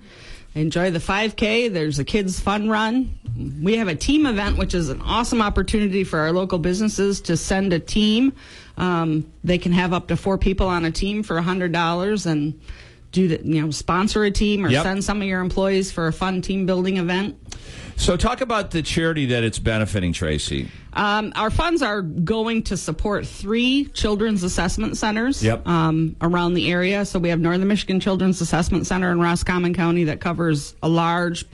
Enjoy 0.54 0.90
the 0.90 0.98
5K. 0.98 1.72
There's 1.72 1.98
a 1.98 2.04
kids' 2.04 2.40
fun 2.40 2.68
run. 2.68 3.16
We 3.62 3.76
have 3.76 3.88
a 3.88 3.94
team 3.94 4.26
event, 4.26 4.58
which 4.58 4.74
is 4.74 4.88
an 4.88 5.00
awesome 5.00 5.40
opportunity 5.40 6.02
for 6.04 6.18
our 6.18 6.32
local 6.32 6.58
businesses 6.58 7.20
to 7.22 7.36
send 7.36 7.72
a 7.72 7.78
team. 7.78 8.32
Um, 8.76 9.30
they 9.44 9.58
can 9.58 9.72
have 9.72 9.92
up 9.92 10.08
to 10.08 10.16
four 10.16 10.38
people 10.38 10.66
on 10.66 10.84
a 10.84 10.90
team 10.90 11.22
for 11.22 11.36
$100 11.40 12.26
and 12.26 12.60
do 13.12 13.28
the, 13.28 13.40
you 13.44 13.60
know, 13.62 13.70
sponsor 13.70 14.24
a 14.24 14.30
team 14.30 14.64
or 14.64 14.68
Yep. 14.70 14.82
send 14.84 15.04
some 15.04 15.20
of 15.20 15.26
your 15.28 15.40
employees 15.40 15.90
for 15.90 16.06
a 16.06 16.12
fun 16.12 16.42
team 16.42 16.66
building 16.66 16.96
event. 16.96 17.36
So 17.96 18.16
talk 18.16 18.40
about 18.40 18.70
the 18.70 18.82
charity 18.82 19.26
that 19.26 19.44
it's 19.44 19.58
benefiting, 19.58 20.12
Tracy. 20.12 20.68
Um, 20.94 21.32
our 21.36 21.50
funds 21.50 21.82
are 21.82 22.00
going 22.02 22.62
to 22.64 22.76
support 22.76 23.26
three 23.26 23.84
children's 23.92 24.42
assessment 24.42 24.96
centers 24.96 25.42
Yep. 25.42 25.66
um, 25.68 26.16
around 26.20 26.54
the 26.54 26.70
area. 26.70 27.04
So 27.04 27.18
we 27.18 27.28
have 27.28 27.40
Northern 27.40 27.68
Michigan 27.68 28.00
Children's 28.00 28.40
Assessment 28.40 28.86
Center 28.86 29.12
in 29.12 29.20
Roscommon 29.20 29.74
County 29.74 30.04
that 30.04 30.20
covers 30.20 30.74
a 30.82 30.88
large 30.88 31.44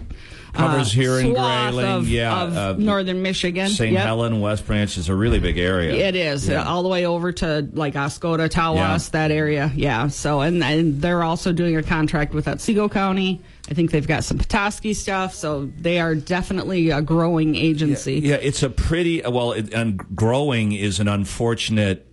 Covers 0.57 0.93
uh, 0.93 1.01
here 1.01 1.19
in 1.21 1.35
Grayling, 1.35 1.87
of, 1.87 2.09
yeah, 2.09 2.43
of 2.43 2.57
uh, 2.57 2.73
Northern 2.79 3.23
Michigan. 3.23 3.69
St. 3.69 3.93
Yep. 3.93 4.03
Helen, 4.03 4.41
West 4.41 4.67
Branch 4.67 4.97
is 4.97 5.09
a 5.09 5.15
really 5.15 5.39
big 5.39 5.59
area. 5.59 5.93
It 5.95 6.17
is 6.17 6.49
Yeah. 6.49 6.63
uh, 6.63 6.71
all 6.71 6.83
the 6.83 6.89
way 6.89 7.07
over 7.07 7.33
to 7.33 7.69
like 7.73 7.95
Oscoda, 7.95 8.49
Tawas, 8.49 8.77
Yeah. 8.77 8.99
that 9.13 9.31
area. 9.31 9.73
Yeah. 9.75 10.09
So 10.09 10.41
and 10.41 10.63
and 10.65 11.01
they're 11.01 11.23
also 11.23 11.53
doing 11.53 11.77
a 11.77 11.83
contract 11.83 12.35
with 12.35 12.49
Otsego 12.49 12.89
County. 12.89 13.41
I 13.71 13.75
think 13.75 13.91
they've 13.91 14.07
got 14.07 14.25
some 14.25 14.39
Petoskey 14.39 14.95
stuff. 14.95 15.35
So 15.35 15.71
they 15.79 15.99
are 16.01 16.15
definitely 16.15 16.91
a 16.91 17.03
growing 17.03 17.57
agency. 17.57 18.21
Yeah, 18.21 18.37
it's 18.37 18.63
a 18.63 18.71
pretty 18.71 19.23
well, 19.23 19.53
it, 19.53 19.75
and 19.75 19.99
growing 20.17 20.73
is 20.73 21.01
an 21.01 21.09
unfortunate 21.09 22.07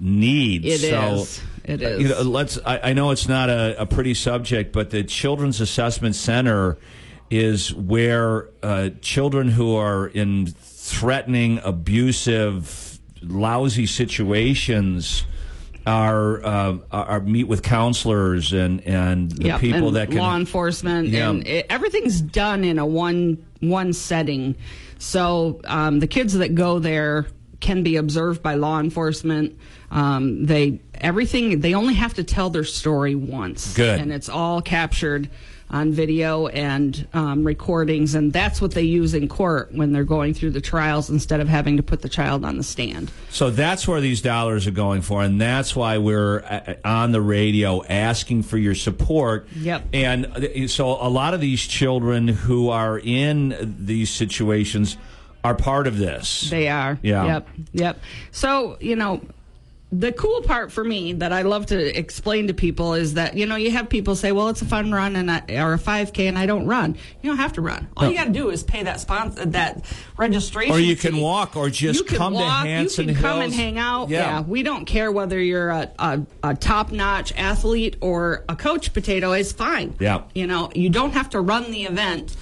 need. 0.00 0.64
It 0.64 0.80
so, 0.80 1.14
is. 1.14 1.40
It 1.64 1.82
uh, 1.82 1.86
is. 1.86 2.02
You 2.02 2.08
know, 2.08 2.22
let's. 2.22 2.58
I, 2.64 2.90
I 2.90 2.92
know 2.92 3.10
it's 3.10 3.28
not 3.28 3.48
a, 3.48 3.80
a 3.80 3.86
pretty 3.86 4.14
subject, 4.14 4.72
but 4.72 4.90
the 4.90 5.04
Children's 5.04 5.60
Assessment 5.60 6.14
Center 6.14 6.76
is 7.34 7.74
where 7.74 8.48
uh, 8.62 8.90
children 9.00 9.48
who 9.48 9.74
are 9.74 10.06
in 10.06 10.46
threatening, 10.46 11.58
abusive, 11.64 12.98
lousy 13.22 13.86
situations. 13.86 15.24
Are, 15.86 16.42
uh, 16.42 16.78
are 16.90 17.20
meet 17.20 17.44
with 17.44 17.62
counselors 17.62 18.54
and 18.54 18.80
and 18.86 19.30
the 19.32 19.48
Yep, 19.48 19.60
people 19.60 19.88
and 19.88 19.96
that 19.96 20.08
can 20.08 20.16
law 20.16 20.34
enforcement 20.34 21.08
Yeah. 21.08 21.28
and 21.28 21.46
it, 21.46 21.66
everything's 21.68 22.22
done 22.22 22.64
in 22.64 22.78
a 22.78 22.86
one 22.86 23.44
one 23.60 23.92
setting 23.92 24.56
so 24.98 25.60
um, 25.66 25.98
the 26.00 26.06
kids 26.06 26.32
that 26.38 26.54
go 26.54 26.78
there 26.78 27.26
can 27.60 27.82
be 27.82 27.96
observed 27.96 28.42
by 28.42 28.54
law 28.54 28.80
enforcement 28.80 29.58
um, 29.90 30.46
they 30.46 30.80
everything 30.94 31.60
they 31.60 31.74
only 31.74 31.92
have 31.92 32.14
to 32.14 32.24
tell 32.24 32.48
their 32.48 32.64
story 32.64 33.14
once 33.14 33.74
Good. 33.74 34.00
and 34.00 34.10
it's 34.10 34.30
all 34.30 34.62
captured 34.62 35.28
on 35.70 35.92
video 35.92 36.46
and 36.48 37.06
um, 37.14 37.44
recordings 37.44 38.14
and 38.14 38.32
that's 38.32 38.60
what 38.60 38.72
they 38.72 38.82
use 38.82 39.14
in 39.14 39.28
court 39.28 39.72
when 39.72 39.92
they're 39.92 40.04
going 40.04 40.34
through 40.34 40.50
the 40.50 40.60
trials 40.60 41.10
instead 41.10 41.40
of 41.40 41.48
having 41.48 41.76
to 41.76 41.82
put 41.82 42.02
the 42.02 42.08
child 42.08 42.44
on 42.44 42.56
the 42.56 42.62
stand 42.62 43.10
So 43.30 43.50
that's 43.50 43.88
where 43.88 44.00
these 44.00 44.22
dollars 44.22 44.66
are 44.66 44.70
going 44.70 45.02
for, 45.02 45.22
and 45.22 45.40
that's 45.40 45.74
why 45.74 45.98
we're 45.98 46.40
uh, 46.44 46.74
on 46.84 47.12
the 47.12 47.20
radio 47.20 47.82
asking 47.84 48.44
for 48.44 48.58
your 48.58 48.74
support. 48.74 49.48
Yep. 49.56 49.88
And 49.92 50.26
uh, 50.26 50.68
so 50.68 50.90
a 50.90 51.08
lot 51.08 51.34
of 51.34 51.40
these 51.40 51.62
children 51.62 52.28
who 52.28 52.68
are 52.68 52.98
in 52.98 53.76
these 53.78 54.10
situations 54.10 54.96
are 55.42 55.54
part 55.54 55.86
of 55.86 55.98
this. 55.98 56.48
They 56.50 56.68
are. 56.68 56.98
Yeah. 57.02 57.26
Yep. 57.26 57.48
Yep. 57.72 58.00
So, 58.30 58.76
you 58.80 58.96
know, 58.96 59.20
the 59.96 60.12
cool 60.12 60.40
part 60.42 60.72
for 60.72 60.82
me 60.82 61.12
that 61.12 61.32
I 61.32 61.42
love 61.42 61.66
to 61.66 61.98
explain 61.98 62.48
to 62.48 62.54
people 62.54 62.94
is 62.94 63.14
that, 63.14 63.36
you 63.36 63.46
know, 63.46 63.56
you 63.56 63.70
have 63.70 63.88
people 63.88 64.16
say, 64.16 64.32
well, 64.32 64.48
it's 64.48 64.62
a 64.62 64.64
fun 64.64 64.90
run 64.90 65.14
and 65.14 65.30
I, 65.30 65.42
or 65.62 65.74
a 65.74 65.78
5K 65.78 66.26
and 66.28 66.36
I 66.38 66.46
don't 66.46 66.66
run. 66.66 66.96
You 67.22 67.30
don't 67.30 67.36
have 67.36 67.52
to 67.54 67.60
run. 67.60 67.86
All 67.96 68.04
No. 68.04 68.10
you 68.10 68.16
got 68.16 68.24
to 68.24 68.30
do 68.32 68.50
is 68.50 68.62
pay 68.62 68.82
that 68.82 69.00
sponsor, 69.00 69.44
that 69.46 69.84
registration. 70.16 70.74
Or 70.74 70.80
you 70.80 70.96
can 70.96 71.18
walk, 71.18 71.54
or 71.56 71.70
just 71.70 72.00
you 72.00 72.04
can 72.06 72.16
come 72.16 72.32
walk, 72.34 72.64
to 72.64 72.68
Hanson 72.68 73.08
You 73.08 73.14
can 73.14 73.22
come 73.22 73.40
and 73.42 73.52
hang 73.54 73.78
out. 73.78 74.08
Yeah. 74.08 74.18
Yeah. 74.18 74.40
We 74.40 74.62
don't 74.62 74.84
care 74.86 75.12
whether 75.12 75.38
you're 75.40 75.70
a, 75.70 75.90
a, 75.98 76.22
a 76.42 76.54
top 76.54 76.90
notch 76.90 77.32
athlete 77.36 77.96
or 78.00 78.44
a 78.48 78.56
coach 78.56 78.92
potato. 78.94 79.32
It's 79.32 79.52
fine. 79.52 79.94
Yeah. 80.00 80.22
You 80.34 80.46
know, 80.46 80.70
you 80.74 80.88
don't 80.90 81.12
have 81.12 81.30
to 81.30 81.40
run 81.40 81.70
the 81.70 81.84
event. 81.84 82.34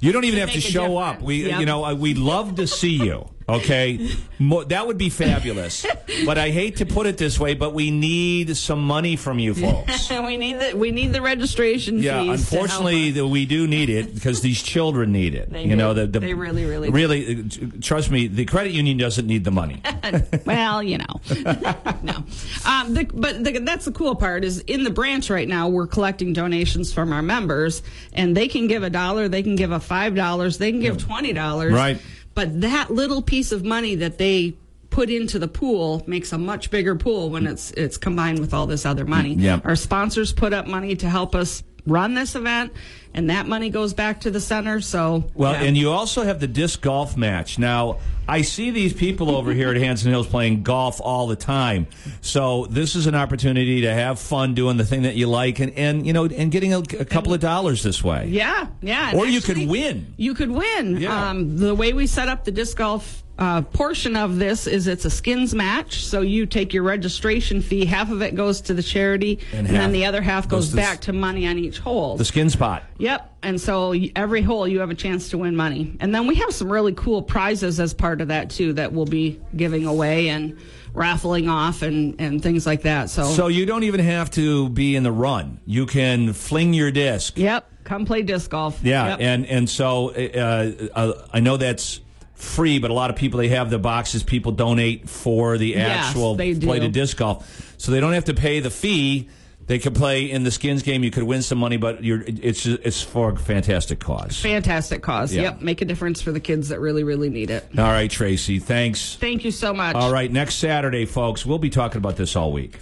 You 0.00 0.12
don't 0.12 0.24
even 0.24 0.40
have 0.40 0.50
to 0.52 0.60
show 0.60 0.98
up. 0.98 1.22
We, 1.22 1.46
Yep. 1.48 1.60
you 1.60 1.66
know, 1.66 1.84
uh, 1.84 1.94
we'd 1.94 2.18
love 2.18 2.56
to 2.56 2.66
see 2.66 3.02
you. 3.02 3.30
Okay, 3.48 4.08
Mo- 4.40 4.64
that 4.64 4.88
would 4.88 4.98
be 4.98 5.08
fabulous. 5.08 5.86
but 6.24 6.36
I 6.36 6.50
hate 6.50 6.78
to 6.78 6.86
put 6.86 7.06
it 7.06 7.16
this 7.16 7.38
way, 7.38 7.54
but 7.54 7.72
we 7.74 7.92
need 7.92 8.56
some 8.56 8.82
money 8.84 9.14
from 9.14 9.38
you 9.38 9.54
folks. 9.54 10.10
we 10.10 10.36
need 10.36 10.54
the 10.58 10.76
we 10.76 10.90
need 10.90 11.12
the 11.12 11.22
registration 11.22 11.98
Yeah, 12.02 12.22
fees. 12.22 12.48
to 12.50 12.56
help 12.56 12.64
unfortunately, 12.64 13.10
the, 13.12 13.24
we 13.26 13.46
do 13.46 13.68
need 13.68 13.88
it 13.88 14.12
because 14.14 14.40
these 14.40 14.60
children 14.60 15.12
need 15.12 15.34
it. 15.36 15.50
They 15.50 15.62
you 15.62 15.70
do. 15.70 15.76
know, 15.76 15.94
the, 15.94 16.08
the 16.08 16.18
They 16.18 16.34
really, 16.34 16.64
really 16.64 16.90
really. 16.90 17.40
uh, 17.40 17.66
Trust 17.80 18.10
me, 18.10 18.26
the 18.26 18.46
credit 18.46 18.72
union 18.72 18.96
doesn't 18.96 19.28
need 19.28 19.44
the 19.44 19.52
money. 19.52 19.80
well, 20.44 20.82
you 20.82 20.98
know, 20.98 21.20
no. 22.02 22.24
Um, 22.66 22.94
the, 22.94 23.08
but 23.14 23.44
the, 23.44 23.60
that's 23.60 23.84
the 23.84 23.92
cool 23.92 24.16
part 24.16 24.44
is 24.44 24.58
in 24.60 24.82
the 24.82 24.90
branch 24.90 25.30
right 25.30 25.46
now 25.46 25.68
we're 25.68 25.86
collecting 25.86 26.32
donations 26.32 26.92
from 26.92 27.12
our 27.12 27.22
members, 27.22 27.84
and 28.12 28.36
they 28.36 28.48
can 28.48 28.66
give 28.66 28.82
a 28.82 28.90
dollar, 28.90 29.28
they 29.28 29.44
can 29.44 29.54
give 29.54 29.70
a 29.70 29.78
five 29.78 30.16
dollars, 30.16 30.58
they 30.58 30.72
can 30.72 30.80
give 30.80 30.98
twenty 30.98 31.32
dollars, 31.32 31.72
Right. 31.72 32.00
But 32.36 32.60
that 32.60 32.90
little 32.90 33.22
piece 33.22 33.50
of 33.50 33.64
money 33.64 33.94
that 33.96 34.18
they 34.18 34.54
put 34.90 35.10
into 35.10 35.38
the 35.38 35.48
pool 35.48 36.04
makes 36.06 36.32
a 36.32 36.38
much 36.38 36.70
bigger 36.70 36.94
pool 36.94 37.30
when 37.30 37.44
mm. 37.44 37.50
it's 37.50 37.70
it's 37.72 37.96
combined 37.96 38.38
with 38.38 38.54
all 38.54 38.66
this 38.66 38.86
other 38.86 39.06
money. 39.06 39.34
Yep. 39.34 39.62
Our 39.64 39.74
sponsors 39.74 40.32
put 40.34 40.52
up 40.52 40.66
money 40.66 40.94
to 40.96 41.08
help 41.08 41.34
us 41.34 41.64
run 41.86 42.12
this 42.14 42.34
event, 42.34 42.72
and 43.16 43.30
that 43.30 43.48
money 43.48 43.70
goes 43.70 43.94
back 43.94 44.20
to 44.20 44.30
the 44.30 44.40
center. 44.40 44.80
So 44.80 45.24
Well, 45.34 45.52
yeah. 45.52 45.62
and 45.62 45.76
you 45.76 45.90
also 45.90 46.22
have 46.22 46.38
the 46.38 46.46
disc 46.46 46.80
golf 46.80 47.16
match. 47.16 47.58
Now, 47.58 47.98
I 48.28 48.42
see 48.42 48.70
these 48.70 48.92
people 48.92 49.34
over 49.34 49.52
here 49.52 49.70
at 49.70 49.76
Hanson 49.76 50.10
Hills 50.10 50.26
playing 50.26 50.62
golf 50.64 51.00
all 51.00 51.26
the 51.26 51.36
time. 51.36 51.86
So 52.20 52.66
this 52.68 52.94
is 52.96 53.06
an 53.06 53.14
opportunity 53.14 53.82
to 53.82 53.92
have 53.94 54.18
fun 54.18 54.54
doing 54.54 54.76
the 54.76 54.84
thing 54.84 55.02
that 55.02 55.14
you 55.14 55.28
like, 55.28 55.60
and, 55.60 55.72
and 55.72 56.06
you 56.06 56.12
know, 56.12 56.26
and 56.26 56.50
getting 56.50 56.74
a, 56.74 56.78
a 56.78 57.04
couple 57.04 57.32
of 57.32 57.40
dollars 57.40 57.82
this 57.82 58.02
way. 58.04 58.26
Yeah, 58.28 58.66
yeah. 58.82 59.12
Or 59.16 59.26
you 59.26 59.40
could 59.40 59.68
win. 59.68 60.12
You 60.16 60.34
could 60.34 60.50
win. 60.50 60.96
Yeah. 60.98 61.30
Um, 61.30 61.56
the 61.56 61.74
way 61.74 61.92
we 61.92 62.06
set 62.06 62.28
up 62.28 62.44
the 62.44 62.50
disc 62.50 62.76
golf 62.76 63.22
uh, 63.38 63.60
portion 63.62 64.16
of 64.16 64.38
this 64.38 64.66
is 64.66 64.86
it's 64.86 65.04
a 65.04 65.10
skins 65.10 65.54
match. 65.54 66.04
So 66.04 66.20
you 66.22 66.46
take 66.46 66.72
your 66.72 66.82
registration 66.82 67.60
fee, 67.60 67.84
half 67.84 68.10
of 68.10 68.22
it 68.22 68.34
goes 68.34 68.62
to 68.62 68.74
the 68.74 68.82
charity, 68.82 69.40
And 69.52 69.66
and, 69.66 69.76
then 69.76 69.92
the 69.92 70.06
other 70.06 70.22
half 70.22 70.48
goes 70.48 70.56
goes 70.56 70.70
to 70.70 70.76
the 70.76 70.82
back 70.82 71.00
to 71.02 71.12
money 71.12 71.46
on 71.46 71.58
each 71.58 71.78
hole. 71.78 72.16
The 72.16 72.24
skin 72.24 72.50
spot. 72.50 72.84
Yep. 73.06 73.32
And 73.42 73.60
so 73.60 73.94
every 74.16 74.42
hole 74.42 74.66
you 74.66 74.80
have 74.80 74.90
a 74.90 74.94
chance 74.94 75.28
to 75.30 75.38
win 75.38 75.54
money. 75.54 75.96
And 76.00 76.12
then 76.12 76.26
we 76.26 76.34
have 76.36 76.52
some 76.52 76.70
really 76.72 76.92
cool 76.94 77.22
prizes 77.22 77.78
as 77.78 77.94
part 77.94 78.20
of 78.20 78.28
that 78.28 78.50
too 78.50 78.72
that 78.72 78.92
we'll 78.92 79.04
be 79.06 79.40
giving 79.54 79.86
away 79.86 80.28
and 80.30 80.58
raffling 80.92 81.48
off 81.48 81.82
and, 81.82 82.20
and 82.20 82.42
things 82.42 82.66
like 82.66 82.82
that. 82.82 83.08
So, 83.10 83.22
So 83.24 83.46
you 83.46 83.64
don't 83.64 83.84
even 83.84 84.00
have 84.00 84.30
to 84.32 84.68
be 84.70 84.96
in 84.96 85.04
the 85.04 85.12
run. 85.12 85.60
You 85.66 85.86
can 85.86 86.32
fling 86.32 86.74
your 86.74 86.90
disc. 86.90 87.34
yep, 87.38 87.70
come 87.84 88.04
play 88.06 88.22
disc 88.22 88.50
golf. 88.50 88.80
Yeah, 88.82 89.10
Yep. 89.10 89.18
and 89.20 89.46
and 89.46 89.70
so 89.70 90.10
uh, 90.10 90.88
uh, 90.98 91.26
I 91.32 91.38
know 91.40 91.56
that's 91.56 92.00
free, 92.34 92.78
but 92.80 92.90
a 92.90 92.94
lot 92.94 93.10
of 93.10 93.16
people 93.16 93.38
they 93.38 93.48
have 93.50 93.70
the 93.70 93.78
boxes. 93.78 94.22
People 94.24 94.50
donate 94.52 95.08
for 95.08 95.58
the 95.58 95.68
Yes, 95.68 96.06
actual 96.08 96.34
they 96.34 96.54
do. 96.54 96.66
play 96.66 96.80
to 96.80 96.88
disc 96.88 97.16
golf, 97.16 97.74
so 97.78 97.92
they 97.92 98.00
don't 98.00 98.12
have 98.14 98.24
to 98.26 98.34
pay 98.34 98.58
the 98.60 98.70
fee. 98.70 99.28
They 99.66 99.80
could 99.80 99.94
play 99.96 100.30
in 100.30 100.44
the 100.44 100.50
skins 100.50 100.82
game. 100.82 101.02
You 101.02 101.10
could 101.10 101.24
win 101.24 101.42
some 101.42 101.58
money, 101.58 101.76
but 101.76 102.04
you're, 102.04 102.22
it's 102.26 102.66
it's 102.66 103.02
for 103.02 103.32
a 103.32 103.36
fantastic 103.36 103.98
cause. 103.98 104.40
Fantastic 104.40 105.02
cause. 105.02 105.34
Yeah. 105.34 105.42
Yep. 105.42 105.60
Make 105.60 105.82
a 105.82 105.84
difference 105.84 106.22
for 106.22 106.30
the 106.30 106.40
kids 106.40 106.68
that 106.68 106.78
really, 106.78 107.02
really 107.02 107.30
need 107.30 107.50
it. 107.50 107.66
All 107.76 107.84
right, 107.84 108.10
Tracy. 108.10 108.60
Thanks. 108.60 109.16
Thank 109.16 109.44
you 109.44 109.50
so 109.50 109.74
much. 109.74 109.96
All 109.96 110.12
right, 110.12 110.30
next 110.30 110.56
Saturday, 110.56 111.04
folks. 111.04 111.44
We'll 111.44 111.58
be 111.58 111.70
talking 111.70 111.98
about 111.98 112.16
this 112.16 112.36
all 112.36 112.52
week. 112.52 112.78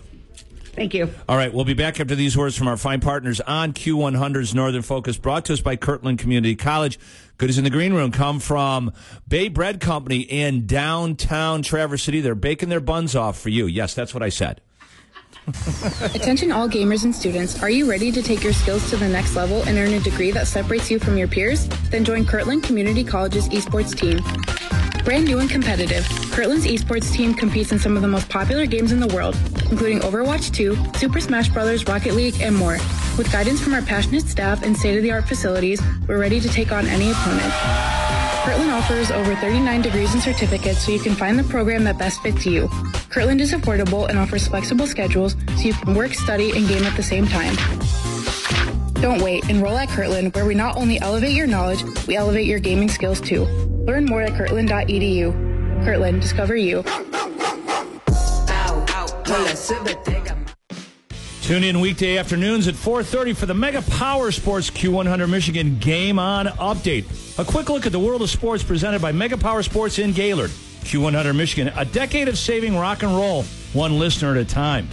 Thank 0.75 0.93
you. 0.93 1.09
All 1.29 1.37
right, 1.37 1.55
we'll 1.55 1.65
be 1.65 1.75
back 1.75 2.01
after 2.01 2.17
these 2.17 2.37
words 2.37 2.57
from 2.59 2.67
our 2.67 2.77
fine 2.77 3.01
partners 3.01 3.41
on 3.41 3.73
Q100's 3.73 4.57
Northern 4.57 4.83
Focus, 4.83 5.17
brought 5.17 5.45
to 5.45 5.53
us 5.53 5.61
by 5.61 5.77
Kirtland 5.77 6.19
Community 6.19 6.57
College. 6.57 6.99
Goodies 7.39 7.59
in 7.59 7.65
the 7.65 7.71
green 7.71 7.95
room 7.95 8.11
come 8.11 8.41
from 8.41 8.93
Bay 9.27 9.49
Bread 9.49 9.81
Company 9.81 10.21
in 10.21 10.67
downtown 10.67 11.63
Traverse 11.63 12.03
City. 12.03 12.21
They're 12.21 12.35
baking 12.35 12.71
their 12.71 12.81
buns 12.81 13.15
off 13.15 13.39
for 13.39 13.51
you. 13.51 13.67
Yes, 13.67 13.95
that's 13.95 14.13
what 14.13 14.23
I 14.23 14.29
said. 14.29 14.61
Attention 15.47 16.51
all 16.51 16.69
gamers 16.69 17.05
and 17.05 17.15
students. 17.15 17.63
Are 17.63 17.69
you 17.69 17.89
ready 17.89 18.11
to 18.11 18.23
take 18.23 18.43
your 18.43 18.53
skills 18.53 18.89
to 18.91 18.97
the 18.97 19.09
next 19.09 19.37
level 19.37 19.63
and 19.65 19.77
earn 19.77 19.93
a 19.93 20.01
degree 20.01 20.31
that 20.31 20.47
separates 20.47 20.91
you 20.91 20.99
from 20.99 21.19
your 21.19 21.29
peers? 21.29 21.69
Then 21.91 22.05
join 22.05 22.25
Kirtland 22.25 22.63
Community 22.63 23.05
College's 23.05 23.49
esports 23.51 23.95
team. 23.95 24.21
Brand 25.05 25.27
new 25.27 25.41
and 25.41 25.51
competitive, 25.51 26.05
Kirtland's 26.33 26.67
esports 26.67 27.13
team 27.13 27.35
competes 27.35 27.73
in 27.73 27.79
some 27.79 27.95
of 27.95 28.01
the 28.01 28.09
most 28.09 28.29
popular 28.31 28.65
games 28.65 28.91
in 28.91 29.01
the 29.01 29.09
world, 29.09 29.37
including 29.71 30.01
Overwatch 30.01 30.55
2, 30.55 30.99
Super 30.99 31.21
Smash 31.21 31.51
Bros., 31.51 31.87
Rocket 31.87 32.15
League, 32.15 32.41
and 32.41 32.57
more. 32.57 32.79
With 33.19 33.31
guidance 33.31 33.61
from 33.61 33.75
our 33.75 33.83
passionate 33.83 34.27
staff 34.27 34.63
and 34.63 34.75
state-of-the-art 34.75 35.29
facilities, 35.29 35.81
we're 36.09 36.19
ready 36.19 36.41
to 36.41 36.49
take 36.49 36.73
on 36.73 36.87
any 36.87 37.11
opponent. 37.11 37.94
Kirtland 38.45 38.71
offers 38.73 39.11
over 39.11 39.35
39 39.37 39.81
degrees 39.81 40.13
and 40.13 40.23
certificates 40.23 40.85
so 40.85 40.93
you 40.93 40.99
can 40.99 41.15
find 41.15 41.39
the 41.39 41.45
program 41.45 41.83
that 41.85 41.97
best 41.97 42.23
fits 42.23 42.45
you. 42.45 42.69
Kirtland 43.09 43.41
is 43.41 43.53
affordable 43.53 44.07
and 44.07 44.19
offers 44.19 44.47
flexible 44.47 44.87
schedules 44.87 45.35
so 45.57 45.63
you 45.63 45.73
can 45.73 45.95
work, 45.95 46.13
study, 46.13 46.51
and 46.55 46.69
game 46.69 46.85
at 46.85 46.95
the 46.95 47.03
same 47.03 47.27
time. 47.27 47.57
Don't 49.01 49.23
wait. 49.23 49.49
Enroll 49.49 49.79
at 49.79 49.89
Kirtland, 49.89 50.35
where 50.35 50.45
we 50.45 50.55
not 50.55 50.77
only 50.77 51.01
elevate 51.01 51.33
your 51.33 51.47
knowledge, 51.47 51.83
we 52.07 52.17
elevate 52.17 52.47
your 52.47 52.59
gaming 52.59 52.91
skills 52.91 53.19
too. 53.19 53.45
Learn 53.87 54.05
more 54.05 54.21
at 54.21 54.37
kirtland.edu. 54.37 55.85
Kirtland, 55.85 56.21
discover 56.21 56.55
you. 56.55 56.85
Tune 61.45 61.63
in 61.63 61.79
weekday 61.81 62.17
afternoons 62.17 62.69
at 62.69 62.75
4:30 62.75 63.35
for 63.35 63.45
the 63.45 63.53
Mega 63.53 63.83
Power 63.83 64.31
Sports 64.31 64.71
Q100 64.71 65.29
Michigan 65.29 65.77
Game 65.79 66.19
On 66.19 66.47
update. 66.47 67.05
A 67.39 67.45
quick 67.45 67.69
look 67.69 67.85
at 67.85 67.93
the 67.93 67.99
world 67.99 68.23
of 68.23 68.31
sports 68.31 68.63
presented 68.63 69.03
by 69.03 69.13
Mega 69.13 69.37
Power 69.37 69.63
Sports 69.63 69.99
in 69.99 70.15
Gaylord. 70.15 70.49
Q100 70.85 71.37
Michigan, 71.37 71.71
a 71.77 71.85
decade 71.85 72.29
of 72.29 72.39
saving 72.39 72.75
rock 72.75 73.03
and 73.03 73.15
roll, 73.15 73.43
one 73.75 73.99
listener 73.99 74.31
at 74.31 74.39
a 74.39 74.45
time. 74.47 74.89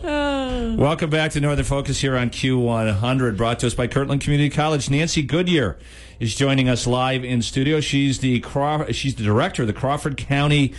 Welcome 0.78 1.10
back 1.10 1.32
to 1.32 1.40
Northern 1.40 1.64
Focus 1.64 2.00
here 2.00 2.16
on 2.16 2.30
Q100, 2.30 3.36
brought 3.36 3.58
to 3.58 3.66
us 3.66 3.74
by 3.74 3.88
Kirtland 3.88 4.20
Community 4.20 4.50
College. 4.50 4.88
Nancy 4.88 5.22
Goodyear 5.22 5.76
is 6.20 6.36
joining 6.36 6.68
us 6.68 6.86
live 6.86 7.24
in 7.24 7.42
studio. 7.42 7.80
She's 7.80 8.20
the 8.20 8.38
Craw- 8.38 8.92
she's 8.92 9.16
the 9.16 9.24
director 9.24 9.62
of 9.64 9.66
the 9.66 9.74
Crawford 9.74 10.16
County 10.16 10.72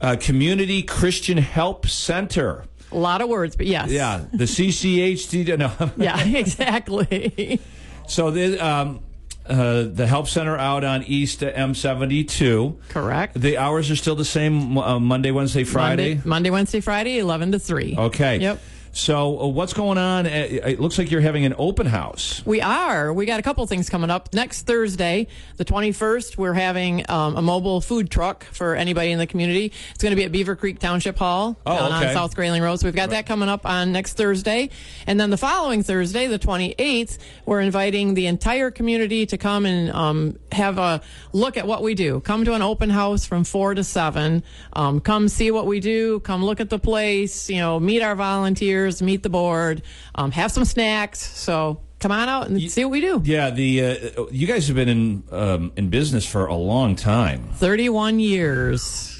uh, 0.00 0.16
Community 0.20 0.82
Christian 0.82 1.38
Help 1.38 1.86
Center. 1.86 2.64
A 2.90 2.96
lot 2.96 3.20
of 3.20 3.28
words, 3.28 3.56
but 3.56 3.66
yes. 3.66 3.90
Yeah, 3.90 4.24
the 4.32 4.44
CCHD. 4.56 5.58
No. 5.58 5.72
Yeah, 5.96 6.24
exactly. 6.24 7.60
So 8.06 8.30
the 8.30 8.58
um, 8.64 9.00
uh, 9.46 9.84
the 9.84 10.06
help 10.06 10.28
center 10.28 10.56
out 10.56 10.84
on 10.84 11.02
East 11.04 11.40
M72. 11.40 12.76
Correct. 12.88 13.34
The 13.40 13.56
hours 13.58 13.90
are 13.90 13.96
still 13.96 14.14
the 14.14 14.24
same. 14.24 14.76
Uh, 14.78 14.98
Monday, 14.98 15.30
Wednesday, 15.30 15.64
Friday. 15.64 16.14
Monday, 16.14 16.28
Monday, 16.28 16.50
Wednesday, 16.50 16.80
Friday, 16.80 17.18
11 17.18 17.52
to 17.52 17.58
3. 17.58 17.96
Okay. 17.98 18.38
Yep. 18.38 18.60
So 18.98 19.40
uh, 19.40 19.46
what's 19.46 19.72
going 19.72 19.96
on? 19.96 20.26
Uh, 20.26 20.30
It 20.30 20.80
looks 20.80 20.98
like 20.98 21.10
you're 21.10 21.20
having 21.20 21.44
an 21.44 21.54
open 21.56 21.86
house. 21.86 22.42
We 22.44 22.60
are. 22.60 23.12
We 23.12 23.26
got 23.26 23.38
a 23.38 23.42
couple 23.42 23.64
things 23.66 23.88
coming 23.88 24.10
up. 24.10 24.34
Next 24.34 24.62
Thursday, 24.62 25.28
the 25.56 25.64
21st, 25.64 26.36
we're 26.36 26.52
having 26.54 27.08
um, 27.08 27.36
a 27.36 27.42
mobile 27.42 27.80
food 27.80 28.10
truck 28.10 28.42
for 28.44 28.74
anybody 28.74 29.12
in 29.12 29.18
the 29.20 29.26
community. 29.26 29.72
It's 29.92 30.02
going 30.02 30.10
to 30.10 30.16
be 30.16 30.24
at 30.24 30.32
Beaver 30.32 30.56
Creek 30.56 30.80
Township 30.80 31.16
Hall 31.16 31.56
Oh, 31.64 31.76
down 31.76 31.92
okay. 31.92 32.08
on 32.08 32.14
South 32.14 32.34
Grayling 32.34 32.60
Road. 32.62 32.80
So 32.80 32.86
we've 32.88 32.94
got 32.94 33.10
that 33.10 33.26
coming 33.26 33.48
up 33.48 33.64
on 33.64 33.92
next 33.92 34.14
Thursday. 34.14 34.70
And 35.06 35.18
then 35.20 35.30
the 35.30 35.36
following 35.36 35.84
Thursday, 35.84 36.26
the 36.26 36.38
28th, 36.38 37.18
we're 37.46 37.60
inviting 37.60 38.14
the 38.14 38.26
entire 38.26 38.70
community 38.72 39.26
to 39.26 39.38
come 39.38 39.64
and 39.64 39.90
um, 39.92 40.38
have 40.50 40.78
a 40.78 41.00
look 41.32 41.56
at 41.56 41.66
what 41.68 41.82
we 41.82 41.94
do. 41.94 42.18
Come 42.20 42.44
to 42.46 42.54
an 42.54 42.62
open 42.62 42.90
house 42.90 43.24
from 43.26 43.44
4 43.44 43.74
to 43.74 43.84
7. 43.84 44.42
Um, 44.72 45.00
come 45.00 45.28
see 45.28 45.52
what 45.52 45.66
we 45.66 45.78
do. 45.78 46.18
Come 46.20 46.44
look 46.44 46.58
at 46.60 46.68
the 46.68 46.78
place. 46.80 47.48
You 47.48 47.58
know, 47.58 47.78
meet 47.78 48.02
our 48.02 48.16
volunteers, 48.16 48.87
meet 49.00 49.22
the 49.22 49.28
board, 49.30 49.82
um, 50.14 50.30
have 50.32 50.50
some 50.52 50.64
snacks. 50.64 51.20
So 51.20 51.80
come 52.00 52.12
on 52.12 52.28
out 52.28 52.48
and 52.48 52.70
see 52.70 52.84
what 52.84 52.90
we 52.92 53.00
do. 53.00 53.20
Yeah, 53.24 53.50
the 53.50 53.84
uh, 53.84 54.24
you 54.30 54.46
guys 54.46 54.66
have 54.68 54.76
been 54.76 54.88
in 54.88 55.22
um, 55.30 55.72
in 55.76 55.90
business 55.90 56.26
for 56.26 56.46
a 56.46 56.54
long 56.54 56.96
time. 56.96 57.48
31 57.54 58.20
years. 58.20 59.14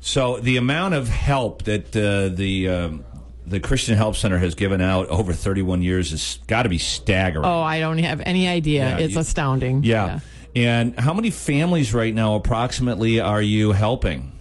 So 0.00 0.38
the 0.38 0.56
amount 0.56 0.94
of 0.94 1.08
help 1.08 1.64
that 1.64 1.94
uh, 1.96 2.34
the 2.34 2.68
um, 2.68 3.04
the 3.46 3.60
Christian 3.60 3.96
Help 3.96 4.16
Center 4.16 4.38
has 4.38 4.54
given 4.54 4.80
out 4.80 5.08
over 5.08 5.32
31 5.32 5.82
years 5.82 6.10
has 6.12 6.38
got 6.46 6.62
to 6.62 6.68
be 6.68 6.78
staggering. 6.78 7.44
Oh, 7.44 7.60
I 7.60 7.80
don't 7.80 7.98
have 7.98 8.20
any 8.24 8.48
idea. 8.48 8.88
Yeah, 8.90 8.98
it's 8.98 9.14
you- 9.14 9.20
astounding. 9.20 9.82
yeah. 9.84 10.20
And 10.56 10.98
how 10.98 11.14
many 11.14 11.30
families 11.30 11.94
right 11.94 12.12
now 12.12 12.34
approximately 12.34 13.20
are 13.20 13.40
you 13.42 13.70
helping? 13.70 14.32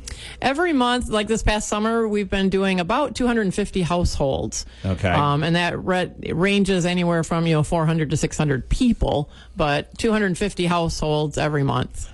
Every 0.41 0.73
month, 0.73 1.09
like 1.09 1.27
this 1.27 1.43
past 1.43 1.67
summer, 1.67 2.07
we've 2.07 2.29
been 2.29 2.49
doing 2.49 2.79
about 2.79 3.15
250 3.15 3.81
households. 3.81 4.65
Okay. 4.85 5.09
Um, 5.09 5.43
and 5.43 5.55
that 5.55 5.83
re- 5.83 6.11
ranges 6.31 6.85
anywhere 6.85 7.23
from, 7.23 7.45
you 7.45 7.53
know, 7.53 7.63
400 7.63 8.09
to 8.11 8.17
600 8.17 8.69
people, 8.69 9.29
but 9.55 9.97
250 9.97 10.65
households 10.65 11.37
every 11.37 11.63
month. 11.63 12.09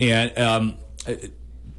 And 0.00 0.36
um, 0.38 0.78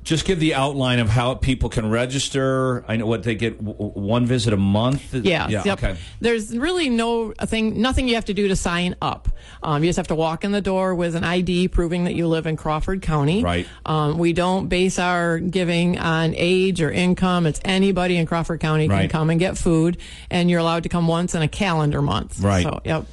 just 0.03 0.25
give 0.25 0.39
the 0.39 0.55
outline 0.55 0.97
of 0.99 1.09
how 1.09 1.35
people 1.35 1.69
can 1.69 1.89
register. 1.89 2.83
I 2.87 2.95
know 2.95 3.05
what 3.05 3.21
they 3.21 3.35
get 3.35 3.61
one 3.61 4.25
visit 4.25 4.51
a 4.51 4.57
month. 4.57 5.13
Yeah. 5.13 5.47
yeah. 5.47 5.61
Yep. 5.63 5.77
Okay. 5.83 5.97
There's 6.19 6.57
really 6.57 6.89
no 6.89 7.33
thing, 7.33 7.79
nothing 7.81 8.07
you 8.07 8.15
have 8.15 8.25
to 8.25 8.33
do 8.33 8.47
to 8.47 8.55
sign 8.55 8.95
up. 9.01 9.29
Um, 9.61 9.83
you 9.83 9.89
just 9.89 9.97
have 9.97 10.07
to 10.07 10.15
walk 10.15 10.43
in 10.43 10.51
the 10.51 10.61
door 10.61 10.95
with 10.95 11.15
an 11.15 11.23
ID 11.23 11.67
proving 11.67 12.05
that 12.05 12.15
you 12.15 12.27
live 12.27 12.47
in 12.47 12.57
Crawford 12.57 13.03
County. 13.03 13.43
Right. 13.43 13.67
Um, 13.85 14.17
we 14.17 14.33
don't 14.33 14.69
base 14.69 14.97
our 14.97 15.37
giving 15.37 15.99
on 15.99 16.33
age 16.35 16.81
or 16.81 16.91
income. 16.91 17.45
It's 17.45 17.61
anybody 17.63 18.17
in 18.17 18.25
Crawford 18.25 18.59
County 18.59 18.87
can 18.87 18.97
Right. 18.97 19.09
come 19.09 19.29
and 19.29 19.39
get 19.39 19.55
food, 19.57 19.97
and 20.31 20.49
you're 20.49 20.59
allowed 20.59 20.83
to 20.83 20.89
come 20.89 21.07
once 21.07 21.35
in 21.35 21.43
a 21.43 21.47
calendar 21.47 22.01
month. 22.01 22.39
Right. 22.39 22.63
So, 22.63 22.81
yep. 22.83 23.05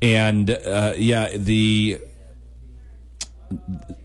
and 0.00 0.48
uh, 0.50 0.94
yeah, 0.96 1.36
the 1.36 2.00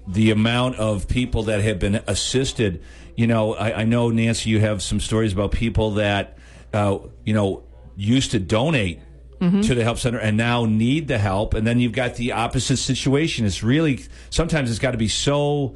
the 0.08 0.32
amount 0.32 0.78
of 0.78 1.08
people 1.08 1.43
that 1.43 1.62
have 1.62 1.80
been 1.80 2.01
assisted. 2.08 2.82
You 3.16 3.28
know, 3.28 3.53
I, 3.55 3.82
I 3.82 3.84
know 3.84 4.10
Nancy, 4.10 4.49
you 4.49 4.60
have 4.60 4.82
some 4.82 4.99
stories 4.99 5.34
about 5.34 5.51
people 5.51 5.91
that 5.95 6.38
uh, 6.74 6.99
you 7.26 7.34
know 7.34 7.64
used 7.95 8.32
to 8.32 8.39
donate. 8.39 9.01
Mm-hmm. 9.39 9.62
To 9.62 9.76
the 9.76 9.84
help 9.84 9.99
center 9.99 10.18
and 10.18 10.36
now 10.36 10.66
need 10.66 11.08
the 11.08 11.20
help, 11.20 11.53
and 11.53 11.68
then 11.68 11.80
you've 11.80 11.91
got 11.91 12.16
the 12.16 12.32
opposite 12.32 12.78
situation. 12.78 13.45
It's 13.45 13.62
really 13.62 14.03
sometimes 14.32 14.72
it's 14.72 14.80
got 14.80 14.93
to 14.93 14.97
be 14.97 15.10
so 15.10 15.76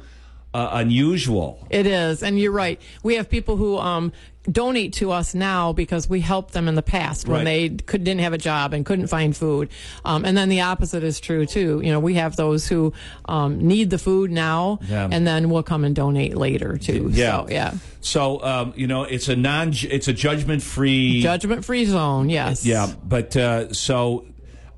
uh, 0.52 0.70
unusual. 0.72 1.64
It 1.70 1.86
is, 1.86 2.24
and 2.24 2.40
you're 2.40 2.50
right. 2.50 2.80
We 3.04 3.14
have 3.14 3.28
people 3.28 3.56
who 3.56 3.78
um, 3.78 4.12
donate 4.50 4.94
to 4.94 5.12
us 5.12 5.34
now 5.34 5.72
because 5.72 6.08
we 6.08 6.20
helped 6.20 6.52
them 6.52 6.66
in 6.66 6.74
the 6.74 6.82
past 6.82 7.28
when 7.28 7.44
Right. 7.44 7.44
they 7.76 7.84
could, 7.84 8.02
didn't 8.02 8.22
have 8.22 8.32
a 8.32 8.38
job 8.38 8.72
and 8.74 8.84
couldn't 8.84 9.06
find 9.06 9.36
food. 9.36 9.68
Um, 10.04 10.24
and 10.24 10.36
then 10.36 10.48
the 10.48 10.62
opposite 10.62 11.04
is 11.04 11.20
true 11.20 11.46
too. 11.46 11.80
You 11.84 11.92
know, 11.92 12.00
we 12.00 12.14
have 12.14 12.34
those 12.34 12.66
who 12.66 12.92
um, 13.26 13.66
need 13.66 13.90
the 13.90 13.98
food 13.98 14.32
now, 14.32 14.80
Yeah. 14.88 15.08
and 15.10 15.24
then 15.26 15.48
we'll 15.48 15.62
come 15.62 15.84
and 15.84 15.94
donate 15.94 16.36
later 16.36 16.76
too. 16.76 17.08
Yeah, 17.12 17.42
So, 17.42 17.48
yeah. 17.50 17.74
So 18.00 18.42
um, 18.42 18.72
you 18.76 18.88
know, 18.88 19.04
it's 19.04 19.28
a 19.28 19.36
non, 19.36 19.72
it's 19.74 20.08
a 20.08 20.12
judgment 20.12 20.62
free 20.62 21.22
Judgment 21.22 21.64
free 21.64 21.84
zone. 21.84 22.28
Yes. 22.28 22.66
Yeah, 22.66 22.88
but 23.04 23.36
uh, 23.36 23.72
so 23.72 24.26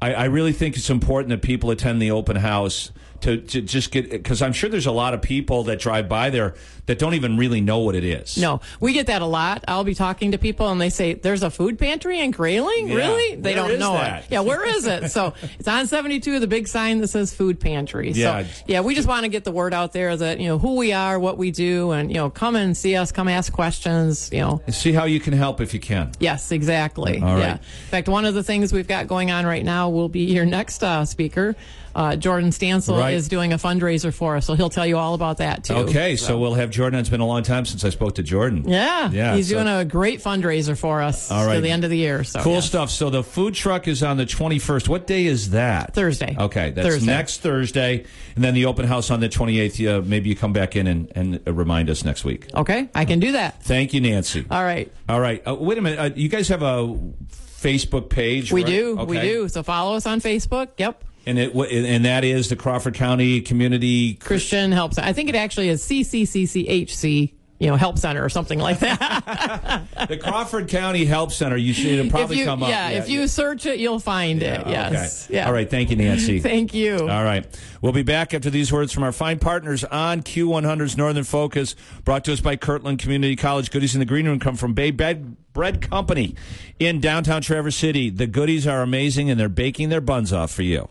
I, 0.03 0.13
I 0.13 0.25
really 0.27 0.53
think 0.53 0.77
it's 0.77 0.91
important 0.91 1.31
that 1.31 1.41
people 1.41 1.71
attend 1.71 2.03
the 2.03 2.11
open 2.11 2.37
house 2.37 2.93
to, 3.25 3.39
to 3.39 3.63
just 3.63 3.91
get 3.91 4.11
because 4.11 4.43
I'm 4.43 4.53
sure 4.53 4.69
there's 4.69 4.87
a 4.87 4.93
lot 4.93 5.15
of 5.15 5.23
people 5.23 5.65
that 5.65 5.79
drive 5.79 6.09
by 6.11 6.29
there 6.29 6.55
that 6.87 6.99
don't 6.99 7.15
even 7.15 7.39
really 7.39 7.63
know 7.63 7.79
what 7.79 7.95
it 7.95 8.05
is. 8.05 8.37
No, 8.37 8.61
we 8.81 8.93
get 8.93 9.07
that 9.07 9.23
a 9.23 9.27
lot. 9.27 9.65
I'll 9.67 9.85
be 9.85 9.95
talking 9.95 10.33
to 10.33 10.39
people 10.39 10.69
and 10.69 10.79
they 10.79 10.91
say, 10.91 11.15
"There's 11.15 11.43
a 11.43 11.51
food 11.51 11.79
pantry 11.79 12.21
in 12.21 12.33
Grayling." 12.33 12.89
Yeah. 12.89 12.95
Really? 12.97 13.37
They 13.37 13.55
Where 13.55 13.69
don't 13.69 13.79
know 13.79 13.95
that? 13.95 14.25
it. 14.25 14.27
Yeah, 14.31 14.41
where 14.41 14.67
is 14.67 14.87
it? 14.87 15.11
So 15.11 15.33
it's 15.59 15.67
on 15.67 15.87
72, 15.87 16.39
the 16.39 16.47
big 16.47 16.69
sign 16.69 17.01
that 17.01 17.09
says 17.09 17.33
food 17.35 17.59
pantry. 17.59 18.11
Yeah. 18.13 18.45
So 18.45 18.63
yeah, 18.67 18.81
we 18.83 18.95
just 18.95 19.09
want 19.09 19.25
to 19.25 19.31
get 19.31 19.45
the 19.45 19.53
word 19.53 19.73
out 19.73 19.93
there 19.95 20.15
that 20.15 20.39
you 20.39 20.49
know 20.49 20.59
who 20.59 20.77
we 20.77 20.93
are, 20.93 21.19
what 21.19 21.39
we 21.39 21.51
do, 21.51 21.93
and 21.93 22.11
you 22.11 22.17
know 22.17 22.29
come 22.29 22.57
and 22.57 22.77
see 22.77 22.95
us, 22.95 23.11
come 23.11 23.29
ask 23.29 23.53
questions. 23.53 24.31
You 24.31 24.41
know. 24.41 24.63
See 24.69 24.93
how 24.93 25.07
you 25.07 25.19
can 25.21 25.33
help 25.33 25.63
if 25.63 25.73
you 25.73 25.81
can. 25.81 26.13
Yes, 26.21 26.53
exactly. 26.53 27.23
All 27.23 27.39
yeah. 27.39 27.53
right. 27.53 27.55
In 27.55 27.89
fact, 27.91 28.09
one 28.09 28.27
of 28.27 28.35
the 28.35 28.43
things 28.43 28.71
we've 28.71 28.89
got 28.89 29.09
going 29.09 29.31
on 29.31 29.47
right 29.47 29.65
now 29.65 29.89
will 29.89 30.11
be 30.11 30.25
your 30.25 30.45
next 30.45 30.85
uh, 30.85 31.07
speaker. 31.07 31.57
Uh, 31.95 32.17
Jordan 32.17 32.51
Stansel 32.51 32.99
Right. 32.99 33.15
is 33.15 33.29
doing 33.29 33.53
a 33.53 33.59
fundraiser 33.59 34.13
for 34.13 34.37
us, 34.37 34.47
so 34.47 34.55
he'll 34.55 34.71
tell 34.71 34.87
you 34.87 34.97
all 34.99 35.15
about 35.15 35.39
that 35.39 35.65
too. 35.65 35.75
Okay, 35.75 36.17
so. 36.17 36.39
we'll 36.39 36.55
have 36.55 36.71
Jordan. 36.71 36.99
It's 37.01 37.09
been 37.09 37.21
a 37.21 37.27
long 37.27 37.43
time 37.43 37.65
since 37.65 37.85
I 37.85 37.91
spoke 37.91 38.17
to 38.17 38.23
Jordan. 38.23 38.65
Yeah, 38.67 39.11
Yeah, 39.13 39.37
he's 39.37 39.49
so- 39.49 39.55
doing 39.57 39.69
a 39.69 39.85
great 39.85 40.23
fundraiser 40.23 40.77
for 40.77 41.03
us 41.03 41.31
All 41.31 41.47
right. 41.47 41.55
to 41.57 41.61
the 41.61 41.71
end 41.71 41.85
of 41.85 41.91
the 41.91 41.97
year. 41.99 42.25
So 42.25 42.41
cool 42.41 42.55
yeah. 42.55 42.61
stuff. 42.61 42.91
So 42.91 43.11
the 43.11 43.23
food 43.23 43.55
truck 43.55 43.87
is 43.89 44.03
on 44.03 44.17
the 44.17 44.27
21st. 44.27 44.89
What 44.89 45.07
day 45.07 45.27
is 45.27 45.51
that? 45.51 45.95
Thursday. 45.95 46.37
Okay, 46.39 46.71
that's 46.71 46.89
Thursday. 46.89 47.07
next 47.07 47.41
Thursday, 47.41 48.05
and 48.35 48.43
then 48.45 48.55
the 48.55 48.67
open 48.67 48.87
house 48.87 49.11
on 49.11 49.21
the 49.21 49.29
28th. 49.29 49.87
Uh, 49.87 50.03
maybe 50.05 50.29
you 50.29 50.37
come 50.37 50.53
back 50.53 50.77
in 50.77 50.87
and, 50.87 51.13
and 51.15 51.41
remind 51.47 51.91
us 51.91 52.05
next 52.05 52.25
week. 52.25 52.49
Okay, 52.55 52.89
I 52.95 53.05
can 53.05 53.21
do 53.21 53.33
that. 53.33 53.63
Thank 53.63 53.95
you, 53.95 54.01
Nancy. 54.01 54.45
All 54.51 54.63
right. 54.65 54.91
All 55.09 55.21
right. 55.21 55.43
Uh, 55.47 55.55
wait 55.55 55.79
a 55.79 55.83
minute. 55.83 55.99
Uh, 55.99 56.11
you 56.15 56.29
guys 56.29 56.49
have 56.49 56.63
a 56.63 56.97
Facebook 57.31 58.09
page? 58.11 58.53
We 58.53 58.63
right? 58.63 58.71
do. 58.71 58.97
We 58.97 59.21
do. 59.21 59.49
So 59.49 59.63
follow 59.63 59.97
us 59.97 60.07
on 60.07 60.21
Facebook. 60.21 60.69
Yep. 60.79 61.05
And 61.27 61.39
it 61.39 61.55
and 61.55 62.05
that 62.05 62.25
is 62.25 62.49
the 62.49 62.57
Crawford 62.57 62.95
County 62.95 63.41
Community. 63.41 64.15
Christian 64.15 64.73
Help 64.73 64.95
Center. 64.95 65.09
I 65.09 65.13
think 65.13 65.29
it 65.29 65.35
actually 65.35 65.69
is 65.71 65.83
CCCCHC, 65.85 67.33
you 67.59 67.67
know, 67.67 67.77
Help 67.77 67.99
Center 67.99 68.23
or 68.23 68.29
something 68.29 68.59
like 68.59 68.81
that. 68.81 69.87
the 70.09 70.19
Crawford 70.19 70.69
County 70.69 71.07
Help 71.07 71.33
Center. 71.33 71.57
You 71.57 71.73
should 71.73 71.93
it'll 71.93 72.11
probably 72.11 72.39
you, 72.39 72.45
come 72.45 72.63
up. 72.63 72.69
yeah, 72.69 72.91
if 72.91 73.09
you 73.09 73.27
search 73.27 73.65
it, 73.65 73.79
you'll 73.79 74.01
find 74.01 74.43
it. 74.43 74.67
Yes. 74.67 75.27
Okay. 75.27 75.37
Yeah. 75.37 75.47
All 75.47 75.53
right. 75.53 75.69
Thank 75.69 75.91
you, 75.91 75.97
Nancy. 75.97 76.41
Thank 76.41 76.75
you. 76.75 76.99
All 76.99 77.25
right. 77.25 77.47
We'll 77.81 77.93
be 77.93 78.03
back 78.03 78.35
after 78.35 78.51
these 78.51 78.71
words 78.71 78.93
from 78.93 79.03
our 79.03 79.13
fine 79.13 79.39
partners 79.39 79.83
on 79.85 80.23
Q100's 80.23 80.97
Northern 80.97 81.25
Focus, 81.25 81.75
brought 82.05 82.25
to 82.25 82.35
us 82.35 82.41
by 82.41 82.57
Kirtland 82.57 82.99
Community 82.99 83.37
College. 83.37 83.71
Goodies 83.71 83.95
in 83.95 83.99
the 83.99 84.07
green 84.07 84.27
room 84.27 84.41
come 84.41 84.57
from 84.57 84.75
Bay 84.75 84.91
Bread, 84.91 85.37
Bread 85.55 85.81
Company 85.81 86.35
in 86.79 87.01
downtown 87.01 87.41
Traverse 87.41 87.77
City. 87.77 88.11
The 88.11 88.27
goodies 88.27 88.67
are 88.67 88.83
amazing, 88.83 89.31
and 89.31 89.41
they're 89.41 89.49
baking 89.49 89.89
their 89.89 90.03
buns 90.03 90.33
off 90.33 90.51
for 90.51 90.63
you. 90.63 90.89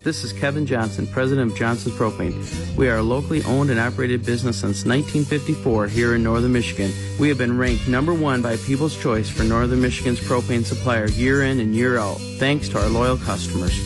This 0.00 0.22
is 0.22 0.32
Kevin 0.32 0.64
Johnson, 0.64 1.08
president 1.08 1.50
of 1.50 1.58
Johnson's 1.58 1.96
Propane. 1.96 2.76
We 2.76 2.88
are 2.88 2.98
a 2.98 3.02
locally 3.02 3.42
owned 3.42 3.68
and 3.70 3.80
operated 3.80 4.24
business 4.24 4.60
since 4.60 4.84
1954 4.84 5.88
here 5.88 6.14
in 6.14 6.22
northern 6.22 6.52
Michigan. 6.52 6.92
We 7.18 7.28
have 7.30 7.36
been 7.36 7.58
ranked 7.58 7.88
number 7.88 8.14
one 8.14 8.40
by 8.40 8.58
People's 8.58 8.96
Choice 8.96 9.28
for 9.28 9.42
northern 9.42 9.80
Michigan's 9.80 10.20
propane 10.20 10.64
supplier 10.64 11.08
year 11.08 11.42
in 11.42 11.58
and 11.58 11.74
year 11.74 11.98
out, 11.98 12.18
thanks 12.38 12.68
to 12.68 12.80
our 12.80 12.88
loyal 12.88 13.16
customers. 13.16 13.76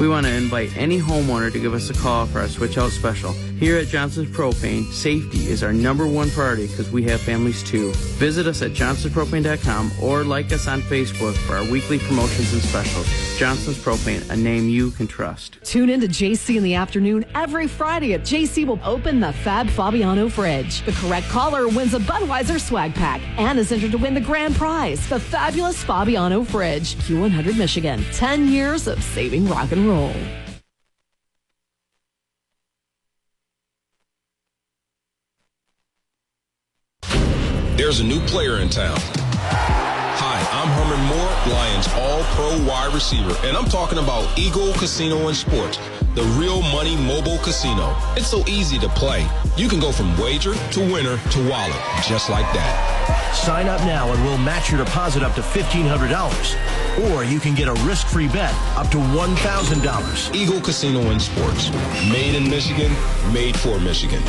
We 0.00 0.08
want 0.08 0.24
to 0.24 0.32
invite 0.32 0.74
any 0.74 0.98
homeowner 0.98 1.52
to 1.52 1.60
give 1.60 1.74
us 1.74 1.90
a 1.90 1.94
call 1.94 2.24
for 2.24 2.38
our 2.38 2.48
switch 2.48 2.78
out 2.78 2.90
special. 2.90 3.34
Here 3.58 3.76
at 3.76 3.88
Johnson's 3.88 4.28
Propane, 4.28 4.84
safety 4.92 5.48
is 5.48 5.64
our 5.64 5.72
number 5.72 6.06
one 6.06 6.30
priority 6.30 6.68
because 6.68 6.92
we 6.92 7.02
have 7.06 7.20
families 7.20 7.60
too. 7.64 7.90
Visit 8.16 8.46
us 8.46 8.62
at 8.62 8.70
johnsonspropane.com 8.70 9.90
or 10.00 10.22
like 10.22 10.52
us 10.52 10.68
on 10.68 10.80
Facebook 10.82 11.34
for 11.38 11.56
our 11.56 11.64
weekly 11.64 11.98
promotions 11.98 12.52
and 12.52 12.62
specials. 12.62 13.08
Johnson's 13.36 13.76
Propane, 13.76 14.30
a 14.30 14.36
name 14.36 14.68
you 14.68 14.92
can 14.92 15.08
trust. 15.08 15.58
Tune 15.64 15.90
in 15.90 16.00
to 16.02 16.06
JC 16.06 16.56
in 16.56 16.62
the 16.62 16.76
afternoon 16.76 17.24
every 17.34 17.66
Friday 17.66 18.14
at 18.14 18.20
JC 18.20 18.64
will 18.64 18.78
open 18.84 19.18
the 19.18 19.32
Fab 19.32 19.68
Fabiano 19.68 20.28
fridge. 20.28 20.84
The 20.84 20.92
correct 20.92 21.26
caller 21.28 21.66
wins 21.66 21.94
a 21.94 21.98
Budweiser 21.98 22.60
swag 22.60 22.94
pack 22.94 23.20
and 23.38 23.58
is 23.58 23.72
entered 23.72 23.90
to 23.90 23.98
win 23.98 24.14
the 24.14 24.20
grand 24.20 24.54
prize, 24.54 25.04
the 25.08 25.18
fabulous 25.18 25.82
Fabiano 25.82 26.44
fridge. 26.44 26.94
Q100 26.94 27.58
Michigan, 27.58 28.04
10 28.12 28.46
years 28.46 28.86
of 28.86 29.02
saving 29.02 29.48
rock 29.48 29.72
and 29.72 29.88
roll. 29.88 30.14
There's 37.78 38.00
a 38.00 38.04
new 38.04 38.18
player 38.26 38.58
in 38.58 38.68
town. 38.68 38.98
Hi, 38.98 40.38
I'm 40.50 40.66
Herman 40.66 40.98
Moore, 41.06 41.54
Lions 41.54 41.86
All 41.94 42.24
Pro 42.34 42.66
wide 42.66 42.92
receiver, 42.92 43.32
and 43.46 43.56
I'm 43.56 43.66
talking 43.66 43.98
about 43.98 44.36
Eagle 44.36 44.72
Casino 44.72 45.28
and 45.28 45.36
Sports, 45.36 45.78
the 46.16 46.24
real 46.34 46.60
money 46.60 46.96
mobile 46.96 47.38
casino. 47.38 47.94
It's 48.16 48.26
so 48.26 48.44
easy 48.48 48.80
to 48.80 48.88
play. 48.88 49.28
You 49.56 49.68
can 49.68 49.78
go 49.78 49.92
from 49.92 50.10
wager 50.18 50.54
to 50.54 50.80
winner 50.80 51.18
to 51.30 51.48
wallet, 51.48 51.78
just 52.02 52.28
like 52.28 52.52
that. 52.52 53.30
Sign 53.32 53.68
up 53.68 53.80
now 53.82 54.12
and 54.12 54.24
we'll 54.24 54.38
match 54.38 54.72
your 54.72 54.84
deposit 54.84 55.22
up 55.22 55.36
to 55.36 55.40
$1,500. 55.40 57.14
Or 57.14 57.22
you 57.22 57.38
can 57.38 57.54
get 57.54 57.68
a 57.68 57.74
risk-free 57.86 58.26
bet 58.26 58.52
up 58.76 58.88
to 58.90 58.96
$1,000. 58.96 60.34
Eagle 60.34 60.60
Casino 60.60 61.12
and 61.12 61.22
Sports, 61.22 61.70
made 62.10 62.34
in 62.34 62.50
Michigan, 62.50 62.90
made 63.32 63.56
for 63.56 63.78
Michigan. 63.78 64.20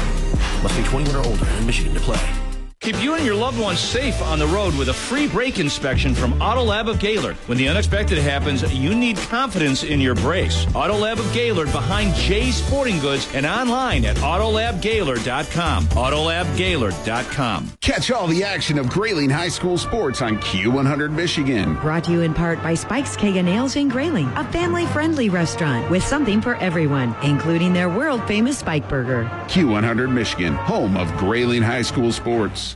Must 0.61 0.77
be 0.77 0.83
21 0.83 1.15
or 1.15 1.25
older 1.25 1.47
in 1.57 1.65
Michigan 1.65 1.95
to 1.95 1.99
play. 1.99 2.48
Keep 2.81 3.03
you 3.03 3.15
and 3.15 3.25
your 3.25 3.35
loved 3.35 3.59
ones 3.59 3.77
safe 3.77 4.21
on 4.21 4.39
the 4.39 4.47
road 4.47 4.73
with 4.73 4.87
a 4.87 4.93
free 4.93 5.27
brake 5.27 5.59
inspection 5.59 6.15
from 6.15 6.41
Auto 6.41 6.63
Lab 6.63 6.87
of 6.87 6.97
Gaylord. 6.97 7.35
When 7.45 7.57
the 7.57 7.67
unexpected 7.67 8.17
happens, 8.19 8.73
you 8.73 8.95
need 8.95 9.17
confidence 9.17 9.83
in 9.83 9.99
your 9.99 10.15
brakes. 10.15 10.65
Auto 10.73 10.95
Lab 10.95 11.19
of 11.19 11.31
Gaylord 11.33 11.69
behind 11.73 12.15
Jay's 12.15 12.55
Sporting 12.55 12.97
Goods 12.99 13.29
and 13.35 13.45
online 13.45 14.05
at 14.05 14.15
autolabgaylord.com. 14.17 15.87
Autolabgaylord.com. 15.87 17.71
Catch 17.81 18.11
all 18.11 18.27
the 18.27 18.45
action 18.45 18.79
of 18.79 18.89
Grayling 18.89 19.29
High 19.29 19.49
School 19.49 19.77
sports 19.77 20.21
on 20.21 20.37
Q100 20.37 21.11
Michigan. 21.11 21.75
Brought 21.81 22.05
to 22.05 22.13
you 22.13 22.21
in 22.21 22.33
part 22.33 22.63
by 22.63 22.75
Spike's 22.75 23.17
Keg 23.17 23.35
O' 23.35 23.41
Nails 23.41 23.75
in 23.75 23.89
Grayling, 23.89 24.27
a 24.37 24.49
family-friendly 24.53 25.27
restaurant 25.27 25.89
with 25.91 26.03
something 26.03 26.39
for 26.39 26.55
everyone, 26.55 27.13
including 27.23 27.73
their 27.73 27.89
world-famous 27.89 28.59
Spike 28.59 28.87
Burger. 28.87 29.25
Q100 29.47 30.09
Michigan, 30.09 30.53
home 30.55 30.95
of 30.95 31.11
Grayling 31.17 31.61
High 31.61 31.81
School 31.81 32.13
sports. 32.13 32.68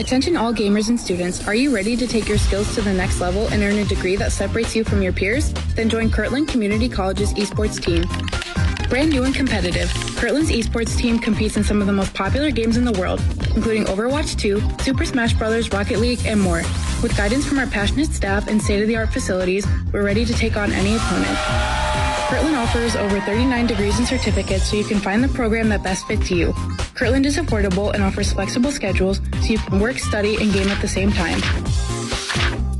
Attention 0.00 0.36
all 0.36 0.54
gamers 0.54 0.88
and 0.88 0.98
students, 0.98 1.46
are 1.46 1.54
you 1.54 1.72
ready 1.72 1.96
to 1.96 2.06
take 2.06 2.26
your 2.26 2.38
skills 2.38 2.74
to 2.74 2.80
the 2.80 2.92
next 2.92 3.20
level 3.20 3.46
and 3.48 3.62
earn 3.62 3.78
a 3.78 3.84
degree 3.84 4.16
that 4.16 4.32
separates 4.32 4.74
you 4.74 4.84
from 4.84 5.02
your 5.02 5.12
peers? 5.12 5.52
Then 5.74 5.90
join 5.90 6.10
Kirtland 6.10 6.48
Community 6.48 6.88
College's 6.88 7.34
esports 7.34 7.80
team. 7.80 8.04
Brand 8.88 9.10
new 9.10 9.24
and 9.24 9.34
competitive, 9.34 9.88
Kirtland's 10.16 10.50
esports 10.50 10.96
team 10.96 11.18
competes 11.18 11.56
in 11.56 11.64
some 11.64 11.80
of 11.80 11.86
the 11.86 11.92
most 11.92 12.14
popular 12.14 12.50
games 12.50 12.76
in 12.76 12.84
the 12.84 12.92
world, 12.92 13.20
including 13.54 13.84
Overwatch 13.84 14.38
2, 14.38 14.62
Super 14.82 15.04
Smash 15.04 15.34
Bros., 15.34 15.70
Rocket 15.70 15.98
League, 15.98 16.20
and 16.24 16.40
more. 16.40 16.62
With 17.02 17.14
guidance 17.16 17.46
from 17.46 17.58
our 17.58 17.66
passionate 17.66 18.10
staff 18.10 18.48
and 18.48 18.60
state-of-the-art 18.60 19.12
facilities, 19.12 19.66
we're 19.92 20.04
ready 20.04 20.24
to 20.24 20.32
take 20.32 20.56
on 20.56 20.72
any 20.72 20.96
opponent. 20.96 21.91
Kirtland 22.32 22.56
offers 22.56 22.96
over 22.96 23.20
39 23.20 23.66
degrees 23.66 23.98
and 23.98 24.08
certificates 24.08 24.70
so 24.70 24.76
you 24.76 24.84
can 24.84 24.98
find 24.98 25.22
the 25.22 25.28
program 25.28 25.68
that 25.68 25.82
best 25.82 26.06
fits 26.06 26.30
you. 26.30 26.54
Kirtland 26.94 27.26
is 27.26 27.36
affordable 27.36 27.92
and 27.92 28.02
offers 28.02 28.32
flexible 28.32 28.72
schedules 28.72 29.20
so 29.42 29.48
you 29.48 29.58
can 29.58 29.78
work, 29.78 29.98
study, 29.98 30.36
and 30.40 30.50
game 30.50 30.68
at 30.68 30.80
the 30.80 30.88
same 30.88 31.12
time. 31.12 31.38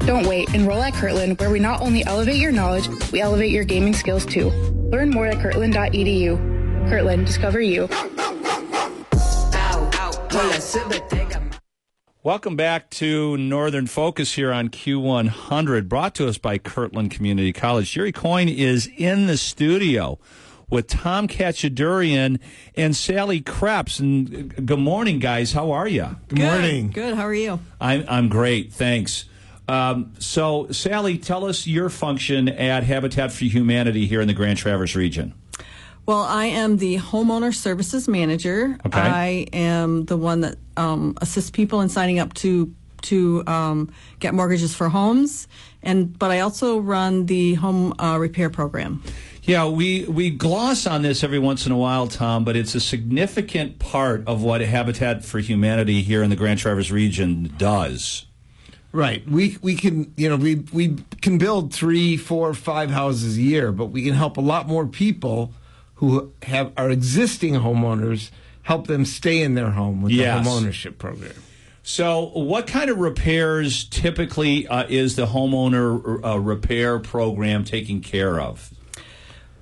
Don't 0.07 0.26
wait. 0.26 0.48
Enroll 0.55 0.82
at 0.82 0.94
Kirtland, 0.94 1.38
where 1.38 1.50
we 1.50 1.59
not 1.59 1.82
only 1.82 2.03
elevate 2.07 2.36
your 2.36 2.50
knowledge, 2.50 2.88
we 3.12 3.20
elevate 3.20 3.50
your 3.50 3.64
gaming 3.64 3.92
skills 3.92 4.24
too. 4.24 4.48
Learn 4.90 5.11
more 5.11 5.26
at 5.26 5.38
kirtland.edu. 5.42 6.88
Kirtland, 6.88 7.26
discover 7.26 7.61
you. 7.61 7.90
Welcome 12.25 12.55
back 12.55 12.89
to 12.91 13.37
Northern 13.37 13.89
Focus 13.89 14.35
here 14.35 14.53
on 14.53 14.68
Q100, 14.68 15.89
brought 15.89 16.14
to 16.14 16.29
us 16.29 16.39
by 16.39 16.57
Kirtland 16.57 17.11
Community 17.11 17.53
College. 17.53 17.91
Jerry 17.91 18.12
Coyne 18.12 18.49
is 18.49 18.89
in 18.97 19.27
the 19.27 19.37
studio 19.37 20.20
with 20.70 20.87
Tom 20.87 21.27
Kachadurian 21.27 22.39
and 22.77 22.95
Sally 22.95 23.41
Krebs. 23.41 23.99
And 23.99 24.55
uh, 24.57 24.61
good 24.64 24.79
morning, 24.79 25.18
guys. 25.18 25.53
How 25.53 25.73
are 25.73 25.89
you? 25.89 26.14
Good. 26.29 26.39
Morning. 26.39 26.91
Good. 26.93 27.16
How 27.16 27.25
are 27.25 27.35
you? 27.35 27.59
I'm, 27.81 28.05
I'm 28.07 28.29
great. 28.29 28.73
Thanks. 28.73 29.25
Um, 29.66 30.12
so, 30.20 30.70
Sally, 30.70 31.18
tell 31.18 31.45
us 31.45 31.66
your 31.66 31.89
function 31.89 32.49
at 32.49 32.85
Habitat 32.85 33.33
for 33.33 33.47
Humanity 33.47 34.07
here 34.07 34.20
in 34.20 34.29
the 34.29 34.35
Grand 34.35 34.59
Traverse 34.59 34.95
region. 34.95 35.35
Well, 36.07 36.22
I 36.22 36.46
am 36.46 36.78
the 36.78 36.98
homeowner 36.98 37.55
services 37.55 38.09
manager. 38.09 38.76
Okay. 38.86 38.98
I 38.98 39.46
am 39.53 40.05
the 40.05 40.16
one 40.16 40.40
that 40.40 40.57
um, 40.76 41.16
assists 41.20 41.50
people 41.50 41.80
in 41.80 41.88
signing 41.88 42.18
up 42.18 42.34
to 42.34 42.74
to 43.03 43.42
um, 43.48 43.92
get 44.20 44.32
mortgages 44.32 44.74
for 44.74 44.88
homes, 44.88 45.48
and 45.82 46.16
but 46.18 46.30
I 46.30 46.40
also 46.40 46.78
run 46.78 47.26
the 47.26 47.55
home 47.55 47.94
uh, 47.98 48.16
repair 48.18 48.48
program. 48.50 49.03
Yeah, 49.42 49.66
we, 49.66 50.05
we 50.05 50.30
gloss 50.30 50.86
on 50.86 51.03
this 51.03 51.24
every 51.24 51.40
once 51.40 51.66
in 51.66 51.72
a 51.72 51.76
while, 51.76 52.07
Tom, 52.07 52.44
but 52.44 52.55
it's 52.55 52.76
a 52.76 52.80
significant 52.80 53.80
part 53.80 54.22
of 54.28 54.44
what 54.44 54.61
Habitat 54.61 55.24
for 55.24 55.40
Humanity 55.40 56.03
here 56.03 56.22
in 56.22 56.30
the 56.30 56.36
Grand 56.36 56.61
Traverse 56.61 56.92
region 56.92 57.53
does. 57.59 58.26
Right. 58.92 59.26
We 59.26 59.57
we 59.62 59.74
can 59.74 60.12
you 60.16 60.28
know 60.28 60.36
we 60.36 60.57
we 60.72 60.98
can 61.22 61.38
build 61.38 61.72
three, 61.72 62.16
four, 62.16 62.53
five 62.55 62.90
houses 62.90 63.38
a 63.38 63.40
year, 63.40 63.72
but 63.72 63.86
we 63.86 64.05
can 64.05 64.14
help 64.14 64.36
a 64.36 64.40
lot 64.40 64.68
more 64.68 64.86
people 64.86 65.53
who 66.03 66.32
have 66.42 66.72
are 66.76 66.90
existing 66.90 67.55
homeowners 67.55 68.30
help 68.62 68.88
them 68.88 69.05
stay 69.05 69.40
in 69.40 69.55
their 69.55 69.70
home 69.70 70.03
with 70.03 70.11
Yes. 70.11 70.44
the 70.44 70.50
home 70.50 70.59
ownership 70.59 70.98
program. 70.98 71.32
So, 71.84 72.32
what 72.34 72.66
kind 72.66 72.90
of 72.90 72.98
repairs 72.98 73.84
typically 73.84 74.66
uh, 74.66 74.84
is 74.88 75.14
the 75.14 75.26
homeowner 75.26 76.24
uh, 76.24 76.40
repair 76.40 76.98
program 76.98 77.62
taking 77.64 78.00
care 78.00 78.40
of? 78.40 78.72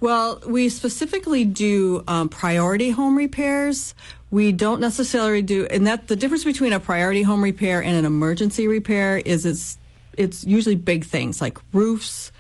Well, 0.01 0.41
we 0.47 0.71
specifically 0.71 1.45
do 1.45 2.05
um, 2.09 2.31
priority 2.31 2.89
home 2.89 3.19
repairs. 3.19 3.95
We 4.31 4.51
don't 4.51 4.81
necessarily 4.81 5.43
do, 5.43 5.67
and 5.67 5.87
that 5.87 6.09
the 6.09 6.17
difference 6.17 6.45
between 6.45 6.73
a 6.73 6.81
priority 6.81 7.21
home 7.23 7.45
repair 7.45 7.83
and 7.83 7.95
an 7.97 8.07
emergency 8.07 8.67
repair 8.67 9.19
is 9.19 9.45
it's 9.45 9.77
it's 10.17 10.43
usually 10.45 10.75
big 10.77 11.05
things 11.05 11.43
like 11.43 11.59
roofs, 11.75 12.33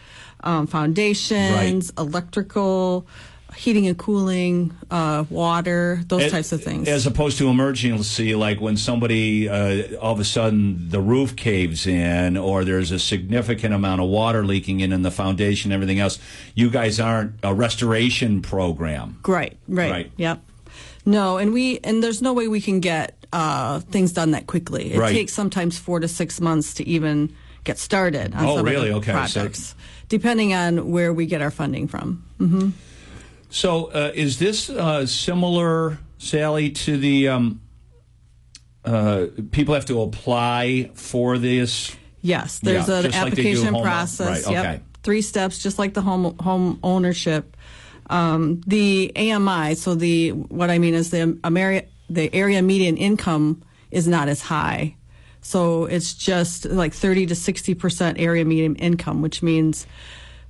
um, 0.42 0.66
foundations, 0.66 1.92
electrical, 1.98 3.06
heating 3.60 3.86
and 3.86 3.98
cooling, 3.98 4.72
uh, 4.90 5.24
water, 5.28 6.00
those 6.08 6.22
As- 6.22 6.32
types 6.32 6.52
of 6.52 6.64
things. 6.64 6.88
As 6.88 7.06
opposed 7.06 7.36
to 7.38 7.48
emergency, 7.48 8.34
like 8.34 8.58
when 8.58 8.76
somebody 8.78 9.48
uh, 9.50 9.96
all 10.00 10.14
of 10.14 10.20
a 10.20 10.24
sudden 10.24 10.88
the 10.88 11.00
roof 11.00 11.36
caves 11.36 11.86
in, 11.86 12.36
or 12.38 12.64
there's 12.64 12.90
a 12.90 12.98
significant 12.98 13.74
amount 13.74 14.00
of 14.00 14.08
water 14.08 14.46
leaking 14.46 14.80
in 14.80 14.92
in 14.92 15.02
the 15.02 15.10
foundation, 15.10 15.70
and 15.72 15.74
everything 15.74 16.00
else. 16.00 16.18
You 16.54 16.70
guys 16.70 16.98
aren't 16.98 17.34
a 17.42 17.52
restoration 17.52 18.40
program. 18.40 19.18
Right, 19.26 19.56
right, 19.68 19.90
Right. 19.90 20.12
Yep. 20.16 20.40
No, 21.04 21.36
and 21.38 21.52
we 21.52 21.80
and 21.84 22.02
there's 22.02 22.22
no 22.22 22.32
way 22.32 22.48
we 22.48 22.60
can 22.62 22.80
get 22.80 23.14
uh, 23.32 23.80
things 23.80 24.12
done 24.12 24.30
that 24.32 24.46
quickly. 24.46 24.92
It 24.94 24.98
Right. 24.98 25.12
takes 25.12 25.32
sometimes 25.32 25.78
four 25.78 26.00
to 26.00 26.08
six 26.08 26.40
months 26.40 26.74
to 26.74 26.88
even 26.88 27.30
get 27.64 27.78
started 27.78 28.34
on 28.34 28.44
Oh, 28.46 28.56
some 28.56 28.64
really? 28.66 28.88
of 28.88 29.04
the 29.04 29.12
Okay, 29.12 29.26
so- 29.26 29.40
projects, 29.40 29.74
depending 30.08 30.52
on 30.54 30.90
where 30.90 31.12
we 31.12 31.26
get 31.26 31.40
our 31.42 31.50
funding 31.50 31.86
from. 31.88 32.22
hmm 32.38 32.70
So, 33.50 33.86
uh, 33.86 34.12
is 34.14 34.38
this 34.38 34.70
uh, 34.70 35.06
similar, 35.06 35.98
Sally, 36.18 36.70
to 36.70 36.96
the 36.96 37.28
um, 37.28 37.60
uh, 38.84 39.26
people 39.50 39.74
have 39.74 39.86
to 39.86 40.00
apply 40.02 40.90
for 40.94 41.36
this? 41.36 41.96
Yes, 42.22 42.60
there's 42.60 42.88
Yeah, 42.88 42.98
an 42.98 43.02
just 43.04 43.16
like 43.16 43.26
application 43.26 43.74
process. 43.80 44.44
Right, 44.46 44.52
Yep. 44.52 44.64
okay. 44.64 44.80
Three 45.02 45.22
steps, 45.22 45.58
just 45.58 45.78
like 45.78 45.94
the 45.94 46.02
home 46.02 46.36
home 46.38 46.78
ownership. 46.82 47.56
Um, 48.08 48.60
the 48.66 49.12
AMI, 49.16 49.74
so 49.74 49.94
the 49.94 50.30
what 50.32 50.68
I 50.70 50.78
mean 50.78 50.94
is 50.94 51.10
the 51.10 51.38
Ameri- 51.42 51.86
the 52.10 52.32
area 52.34 52.60
median 52.60 52.96
income 52.96 53.62
is 53.90 54.06
not 54.06 54.28
as 54.28 54.42
high. 54.42 54.96
So 55.42 55.86
it's 55.86 56.12
just 56.12 56.66
like 56.66 56.92
30 56.92 57.26
to 57.26 57.34
60 57.34 57.74
percent 57.74 58.20
area 58.20 58.44
median 58.44 58.76
income, 58.76 59.22
which 59.22 59.42
means 59.42 59.86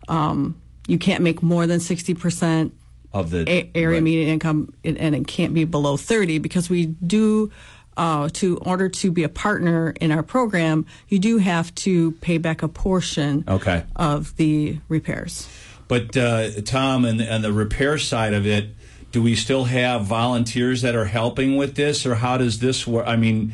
um, 0.09 0.61
you 0.88 0.98
can't 0.98 1.22
make 1.22 1.42
more 1.42 1.66
than 1.66 1.78
60 1.80 2.14
percent 2.14 2.74
Of 3.12 3.30
the 3.30 3.48
a- 3.48 3.70
area 3.74 3.96
right. 3.96 4.02
median 4.02 4.28
income, 4.28 4.72
and 4.84 4.96
and 4.98 5.14
it 5.14 5.26
can't 5.26 5.52
be 5.54 5.64
below 5.64 5.96
30 5.96 6.38
because 6.38 6.70
we 6.70 6.86
do. 6.86 7.50
Uh, 7.96 8.30
to 8.32 8.56
order 8.58 8.88
to 8.88 9.11
be 9.11 9.24
a 9.24 9.28
partner 9.28 9.90
in 10.00 10.11
our 10.11 10.22
program, 10.22 10.86
you 11.08 11.18
do 11.18 11.36
have 11.36 11.74
to 11.74 12.12
pay 12.12 12.38
back 12.38 12.62
a 12.62 12.68
portion 12.68 13.44
Okay. 13.46 13.82
of 13.94 14.34
the 14.36 14.78
repairs. 14.88 15.46
But 15.86 16.16
uh, 16.16 16.62
Tom, 16.64 17.04
and, 17.04 17.20
and 17.20 17.44
the 17.44 17.52
repair 17.52 17.98
side 17.98 18.32
of 18.32 18.46
it, 18.46 18.70
do 19.12 19.20
we 19.20 19.34
still 19.34 19.64
have 19.64 20.06
volunteers 20.06 20.80
that 20.80 20.94
are 20.94 21.04
helping 21.06 21.56
with 21.56 21.74
this, 21.74 22.06
or 22.06 22.14
how 22.14 22.38
does 22.38 22.61
this 22.61 22.86
work? 22.86 23.06
I 23.06 23.16
mean, 23.16 23.52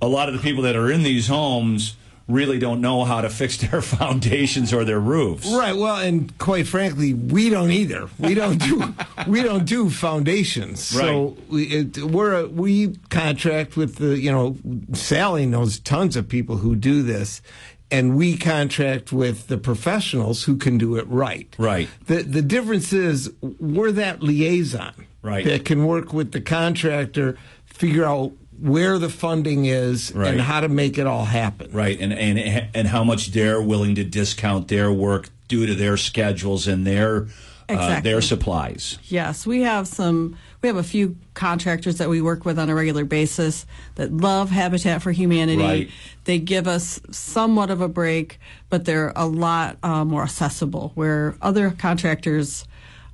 a 0.00 0.06
lot 0.08 0.28
of 0.28 0.34
the 0.36 0.40
people 0.40 0.62
that 0.62 0.76
are 0.76 0.90
in 0.90 1.02
these 1.02 1.26
homes 1.26 1.94
really 2.32 2.58
don't 2.58 2.80
know 2.80 3.04
how 3.04 3.20
to 3.20 3.28
fix 3.30 3.56
their 3.58 3.80
foundations 3.96 4.72
or 4.72 4.84
their 4.84 5.00
roofs. 5.00 5.46
Right. 5.52 5.76
Well, 5.76 5.96
and 5.96 6.36
quite 6.38 6.66
frankly, 6.66 7.14
we 7.14 7.50
don't 7.50 7.70
either. 7.70 8.08
We 8.18 8.34
don't 8.34 8.58
do 8.58 8.94
we 9.26 9.42
don't 9.42 9.64
do 9.64 9.90
foundations. 9.90 10.80
So 10.82 11.36
we 11.48 11.64
it, 11.64 11.98
we're 11.98 12.32
a, 12.34 12.46
we 12.48 12.96
contract 13.10 13.76
with 13.76 13.96
the 13.96 14.18
you 14.18 14.32
know 14.32 14.56
Sally 14.92 15.46
knows 15.46 15.78
tons 15.78 16.16
of 16.16 16.28
people 16.28 16.58
who 16.58 16.74
do 16.76 17.02
this. 17.02 17.42
And 17.90 18.16
we 18.16 18.38
contract 18.38 19.12
with 19.12 19.48
the 19.48 19.58
professionals 19.58 20.44
who 20.44 20.56
can 20.56 20.78
do 20.78 20.96
it 20.96 21.06
right. 21.08 21.54
Right. 21.58 21.90
The 22.06 22.22
the 22.22 22.40
difference 22.40 22.92
is 22.92 23.30
we're 23.42 23.92
that 23.92 24.22
liaison 24.22 25.06
Right. 25.20 25.44
that 25.44 25.64
can 25.64 25.84
work 25.86 26.12
with 26.12 26.32
the 26.32 26.40
contractor, 26.40 27.36
figure 27.66 28.04
out 28.04 28.32
where 28.62 28.98
the 28.98 29.08
funding 29.08 29.64
is 29.64 30.12
Right. 30.14 30.30
and 30.32 30.40
how 30.40 30.60
to 30.60 30.68
make 30.68 30.96
it 30.96 31.06
all 31.06 31.24
happen. 31.24 31.70
Right, 31.72 31.98
and 32.00 32.12
and 32.12 32.68
and 32.74 32.88
how 32.88 33.04
much 33.04 33.32
they're 33.32 33.60
willing 33.60 33.94
to 33.96 34.04
discount 34.04 34.68
their 34.68 34.92
work 34.92 35.28
due 35.48 35.66
to 35.66 35.74
their 35.74 35.96
schedules 35.96 36.68
and 36.68 36.86
their 36.86 37.26
uh, 37.68 38.00
their 38.00 38.20
supplies. 38.20 38.98
Yes, 39.04 39.46
we 39.46 39.62
have 39.62 39.88
some. 39.88 40.36
We 40.60 40.68
have 40.68 40.76
a 40.76 40.82
few 40.84 41.16
contractors 41.34 41.98
that 41.98 42.08
we 42.08 42.20
work 42.22 42.44
with 42.44 42.56
on 42.58 42.68
a 42.70 42.74
regular 42.74 43.04
basis 43.04 43.66
that 43.96 44.12
love 44.12 44.50
Habitat 44.50 45.02
for 45.02 45.10
Humanity. 45.10 45.62
Right. 45.62 45.90
They 46.24 46.38
give 46.38 46.68
us 46.68 47.00
somewhat 47.10 47.70
of 47.70 47.80
a 47.80 47.88
break, 47.88 48.38
but 48.68 48.84
they're 48.84 49.12
a 49.16 49.26
lot 49.26 49.76
uh, 49.82 50.04
more 50.04 50.22
accessible. 50.22 50.92
Where 50.94 51.34
other 51.42 51.70
contractors 51.70 52.64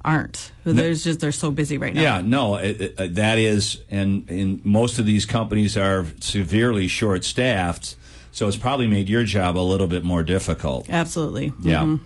aren't. 0.05 0.53
There's 0.65 1.05
just 1.05 1.21
they're 1.21 1.33
so 1.33 1.51
busy 1.51 1.79
right 1.79 1.93
now. 1.95 2.01
Yeah, 2.03 2.21
no, 2.21 2.57
it, 2.57 2.81
it, 2.81 2.95
uh, 3.01 3.07
that 3.13 3.39
is, 3.39 3.83
and, 3.91 4.29
and 4.31 4.65
most 4.65 4.99
of 4.99 5.07
these 5.07 5.27
companies 5.27 5.77
are 5.77 6.07
severely 6.21 6.89
short 6.89 7.25
staffed, 7.25 7.97
so 8.33 8.47
it's 8.49 8.57
probably 8.57 8.87
made 8.87 9.09
your 9.09 9.25
job 9.25 9.57
a 9.59 9.61
little 9.61 9.87
bit 9.87 10.05
more 10.05 10.23
difficult. 10.23 10.89
Absolutely. 10.89 11.53
Yeah. 11.61 11.83
Mhm. 11.83 12.01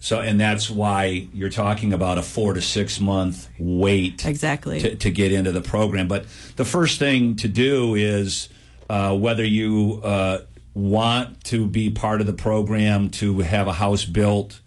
So, 0.00 0.20
and 0.20 0.40
that's 0.40 0.68
why 0.68 1.28
you're 1.32 1.48
talking 1.50 1.92
about 1.92 2.18
a 2.18 2.22
four 2.22 2.54
to 2.54 2.60
six 2.60 2.98
month 3.00 3.48
wait 3.58 4.26
Exactly. 4.26 4.80
to, 4.80 4.96
to 4.96 5.10
get 5.12 5.30
into 5.30 5.52
the 5.52 5.60
program. 5.60 6.08
But 6.08 6.26
the 6.56 6.64
first 6.64 6.98
thing 6.98 7.36
to 7.36 7.46
do 7.48 7.94
is 7.94 8.48
uh, 8.90 9.16
whether 9.16 9.44
you 9.44 10.00
uh, 10.02 10.38
want 10.74 11.44
to 11.44 11.66
be 11.66 11.88
part 11.90 12.20
of 12.20 12.26
the 12.26 12.32
program 12.32 13.10
to 13.10 13.40
have 13.40 13.68
a 13.68 13.72
house 13.74 14.04
built. 14.04 14.60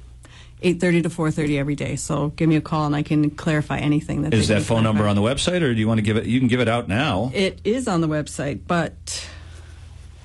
eight 0.63 0.79
thirty 0.79 1.01
to 1.01 1.09
four 1.09 1.29
thirty 1.31 1.57
every 1.59 1.75
day. 1.75 1.95
So 1.95 2.29
give 2.29 2.49
me 2.49 2.55
a 2.55 2.61
call 2.61 2.85
and 2.85 2.95
I 2.95 3.03
can 3.03 3.29
clarify 3.31 3.77
anything 3.79 4.23
that 4.23 4.33
Is 4.33 4.47
they 4.47 4.55
that 4.55 4.59
need 4.61 4.65
phone 4.67 4.83
number 4.83 5.07
on 5.07 5.15
the 5.15 5.21
website, 5.21 5.61
or 5.61 5.73
do 5.73 5.79
you 5.79 5.87
want 5.87 5.97
to 5.99 6.01
give 6.03 6.17
it? 6.17 6.25
You 6.25 6.39
can 6.39 6.47
give 6.47 6.59
it 6.61 6.67
out 6.67 6.87
now. 6.87 7.31
It 7.33 7.59
is 7.63 7.87
on 7.87 8.01
the 8.01 8.07
website, 8.07 8.61
but 8.67 9.27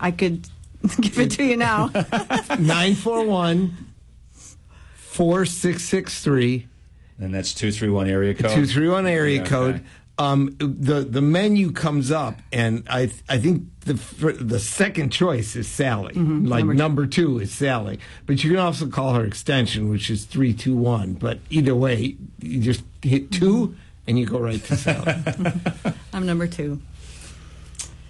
I 0.01 0.11
could 0.11 0.49
give 1.01 1.19
it 1.19 1.31
to 1.33 1.45
you 1.45 1.57
now. 1.57 1.87
941 1.93 3.77
4663. 4.97 6.67
And 7.21 7.35
that's 7.35 7.53
231 7.53 8.09
area 8.09 8.35
code. 8.35 8.43
231 8.51 9.07
area 9.07 9.35
Yeah, 9.37 9.41
okay. 9.43 9.49
code. 9.51 9.85
Um, 10.21 10.57
the 10.59 11.01
the 11.09 11.21
menu 11.23 11.71
comes 11.71 12.11
up, 12.11 12.41
and 12.53 12.85
I 12.91 13.11
I 13.29 13.39
think 13.39 13.65
the 13.85 13.97
fir- 13.97 14.33
the 14.33 14.59
second 14.59 15.11
choice 15.11 15.55
is 15.55 15.69
Sally. 15.69 16.15
Mhm, 16.15 16.49
like 16.49 16.61
number 16.65 16.75
number 16.75 17.07
two. 17.07 17.35
two. 17.35 17.39
is 17.39 17.53
Sally, 17.53 18.01
but 18.27 18.43
you 18.43 18.51
can 18.51 18.59
also 18.59 18.89
call 18.89 19.15
her 19.15 19.25
extension, 19.25 19.89
which 19.89 20.11
is 20.11 20.25
three 20.25 20.53
two 20.53 20.75
one. 20.75 21.13
But 21.13 21.39
either 21.51 21.75
way, 21.75 22.17
you 22.41 22.61
just 22.61 22.83
hit 23.01 23.31
two, 23.31 23.77
and 24.09 24.19
you 24.19 24.27
go 24.27 24.41
right 24.41 24.63
to 24.65 24.77
Sally. 24.77 25.15
I'm 26.13 26.27
number 26.27 26.49
two. 26.49 26.81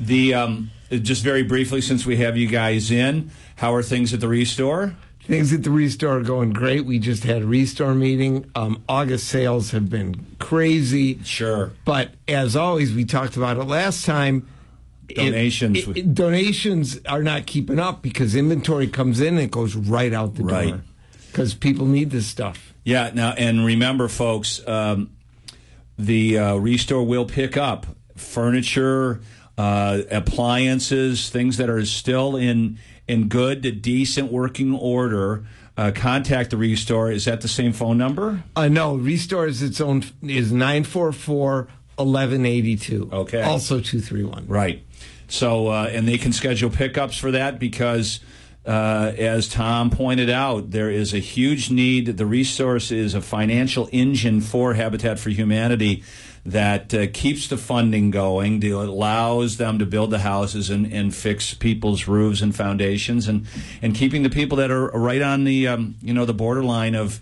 The 0.01 0.33
um, 0.33 0.71
just 0.91 1.23
very 1.23 1.43
briefly, 1.43 1.83
since 1.83 2.07
we 2.07 2.17
have 2.17 2.39
you 2.39 2.47
guys 2.49 2.91
in, 2.91 3.31
how 3.57 3.75
are 3.75 3.83
things 3.83 4.15
at 4.15 4.21
the 4.21 4.29
Restore? 4.29 4.97
Things 5.29 5.53
at 5.53 5.63
the 5.63 5.71
Restore 5.71 6.17
are 6.19 6.23
going 6.23 6.55
great. 6.55 6.87
We 6.87 6.99
just 6.99 7.23
had 7.25 7.43
a 7.43 7.47
Restore 7.47 7.95
meeting. 7.95 8.51
Um, 8.55 8.83
August 8.89 9.29
sales 9.29 9.73
have 9.73 9.91
been 9.91 10.25
crazy. 10.39 11.21
Sure. 11.23 11.73
But 11.85 12.13
as 12.27 12.57
always, 12.57 12.95
we 12.95 13.05
talked 13.05 13.37
about 13.37 13.59
it 13.59 13.65
last 13.65 14.07
time. 14.07 14.49
Donations. 15.15 15.77
it- 15.87 15.97
it- 15.99 16.15
donations 16.15 16.99
are 17.07 17.23
not 17.23 17.45
keeping 17.47 17.79
up 17.79 18.03
because 18.03 18.35
inventory 18.35 18.87
comes 18.87 19.21
in 19.21 19.29
and 19.35 19.41
it 19.41 19.51
goes 19.51 19.75
right 19.77 20.13
out 20.15 20.35
the 20.37 20.45
Right. 20.45 20.69
door 20.71 20.81
because 21.31 21.53
people 21.55 21.87
need 21.87 22.11
this 22.11 22.27
stuff. 22.27 22.73
Yeah. 22.85 23.11
Now, 23.15 23.33
and 23.33 23.65
remember, 23.67 24.09
folks, 24.09 24.61
um, 24.67 25.11
the 25.99 26.39
uh, 26.39 26.55
Restore 26.57 27.05
will 27.05 27.25
pick 27.27 27.57
up 27.59 27.87
furniture, 28.17 29.21
uh, 29.59 30.01
appliances, 30.11 31.29
things 31.29 31.57
that 31.59 31.69
are 31.69 31.85
still 31.85 32.37
in 32.37 32.79
in 33.09 33.29
good 33.29 33.63
to 33.65 33.73
decent 33.73 34.31
working 34.31 34.75
order. 34.75 35.45
Uh, 35.77 35.93
contact 35.95 36.51
the 36.51 36.57
Restore. 36.57 37.11
Is 37.11 37.25
that 37.27 37.41
the 37.41 37.49
same 37.49 37.73
phone 37.73 37.97
number? 37.97 38.43
Uh, 38.57 38.67
no, 38.67 38.97
Restore 38.97 39.47
is 39.47 39.63
its 39.63 39.81
own 39.81 40.03
is 40.23 40.53
944 40.53 41.69
1182. 41.97 43.11
Okay. 43.13 43.43
Also 43.43 43.81
231. 43.81 44.47
Right. 44.49 44.85
So, 45.29 45.69
uh, 45.69 45.89
and 45.93 46.09
they 46.09 46.19
can 46.19 46.33
schedule 46.33 46.71
pickups 46.71 47.17
for 47.17 47.31
that 47.33 47.59
because, 47.59 48.21
uh, 48.67 49.13
as 49.17 49.49
Tom 49.49 49.91
pointed 49.91 50.31
out, 50.31 50.71
there 50.71 50.91
is 50.91 51.13
a 51.15 51.19
huge 51.19 51.71
need. 51.71 52.17
The 52.17 52.27
Restore 52.27 52.77
is 52.77 53.15
a 53.15 53.21
financial 53.21 53.89
engine 53.93 54.41
for 54.41 54.75
Habitat 54.75 55.19
for 55.19 55.31
Humanity 55.31 56.03
that 56.51 56.95
uh, 56.95 57.07
keeps 57.13 57.49
the 57.49 57.57
funding 57.57 58.11
going, 58.11 58.61
that 58.61 58.73
allows 58.73 59.57
them 59.57 59.79
to 59.79 59.87
build 59.87 60.11
the 60.11 60.21
houses 60.21 60.71
and, 60.71 60.91
and 60.93 61.15
fix 61.15 61.55
people's 61.55 62.09
roofs 62.09 62.41
and 62.41 62.55
foundations, 62.55 63.29
and, 63.29 63.47
and 63.83 63.95
keeping 63.95 64.23
the 64.23 64.31
people 64.31 64.57
that 64.59 64.71
are 64.71 64.89
right 64.89 65.23
on 65.23 65.45
the 65.45 65.69
um, 65.69 65.97
you 66.03 66.15
know 66.15 66.25
the 66.25 66.35
borderline 66.35 66.95
of 66.95 67.21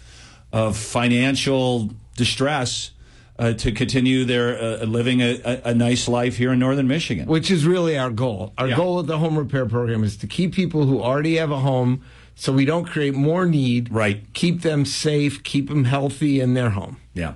of 0.52 0.76
financial 0.76 1.90
distress 2.16 2.92
uh, 3.38 3.52
to 3.52 3.72
continue 3.72 4.24
their 4.24 4.58
uh, 4.58 4.84
living 4.84 5.20
a, 5.20 5.60
a, 5.64 5.74
nice 5.74 6.08
life 6.08 6.36
here 6.36 6.52
in 6.52 6.58
northern 6.58 6.88
Michigan. 6.88 7.26
Which 7.26 7.50
is 7.50 7.66
really 7.66 7.98
our 7.98 8.10
goal. 8.10 8.52
Our 8.56 8.68
Yeah. 8.68 8.76
goal 8.76 8.96
with 8.96 9.06
the 9.06 9.18
home 9.18 9.36
repair 9.38 9.66
program 9.66 10.02
is 10.04 10.16
to 10.18 10.26
keep 10.26 10.54
people 10.54 10.86
who 10.86 11.02
already 11.02 11.36
have 11.36 11.50
a 11.50 11.58
home 11.58 12.00
so 12.34 12.52
we 12.52 12.64
don't 12.64 12.84
create 12.86 13.14
more 13.14 13.46
need. 13.46 13.92
Right. 13.92 14.22
Keep 14.32 14.62
them 14.62 14.84
safe, 14.84 15.42
keep 15.42 15.68
them 15.68 15.84
healthy 15.84 16.40
in 16.40 16.54
their 16.54 16.70
home. 16.70 16.98
Yeah. 17.14 17.34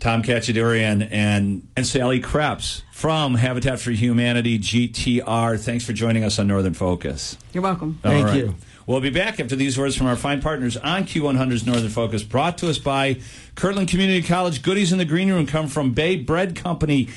Tom 0.00 0.22
Kachadurian 0.22 1.06
and, 1.10 1.68
and 1.76 1.86
Sally 1.86 2.20
Krebs 2.20 2.82
from 2.90 3.34
Habitat 3.34 3.80
for 3.80 3.90
Humanity 3.90 4.58
GTR. 4.58 5.60
Thanks 5.60 5.84
for 5.84 5.92
joining 5.92 6.24
us 6.24 6.38
on 6.38 6.48
Northern 6.48 6.74
Focus. 6.74 7.36
You're 7.52 7.62
welcome. 7.62 8.00
All 8.02 8.10
Thank 8.10 8.26
right. 8.26 8.36
you. 8.36 8.54
We'll 8.86 9.00
be 9.00 9.10
back 9.10 9.38
after 9.38 9.54
these 9.54 9.78
words 9.78 9.94
from 9.94 10.06
our 10.06 10.16
fine 10.16 10.40
partners 10.40 10.76
on 10.78 11.04
Q100's 11.04 11.64
Northern 11.66 11.90
Focus, 11.90 12.22
brought 12.22 12.58
to 12.58 12.70
us 12.70 12.78
by 12.78 13.20
Kirtland 13.54 13.88
Community 13.88 14.26
College. 14.26 14.62
Goodies 14.62 14.90
in 14.90 14.98
the 14.98 15.04
green 15.04 15.30
room 15.30 15.46
come 15.46 15.68
from 15.68 15.92
Bay 15.92 16.16
Bread 16.16 16.56
Company 16.56 17.08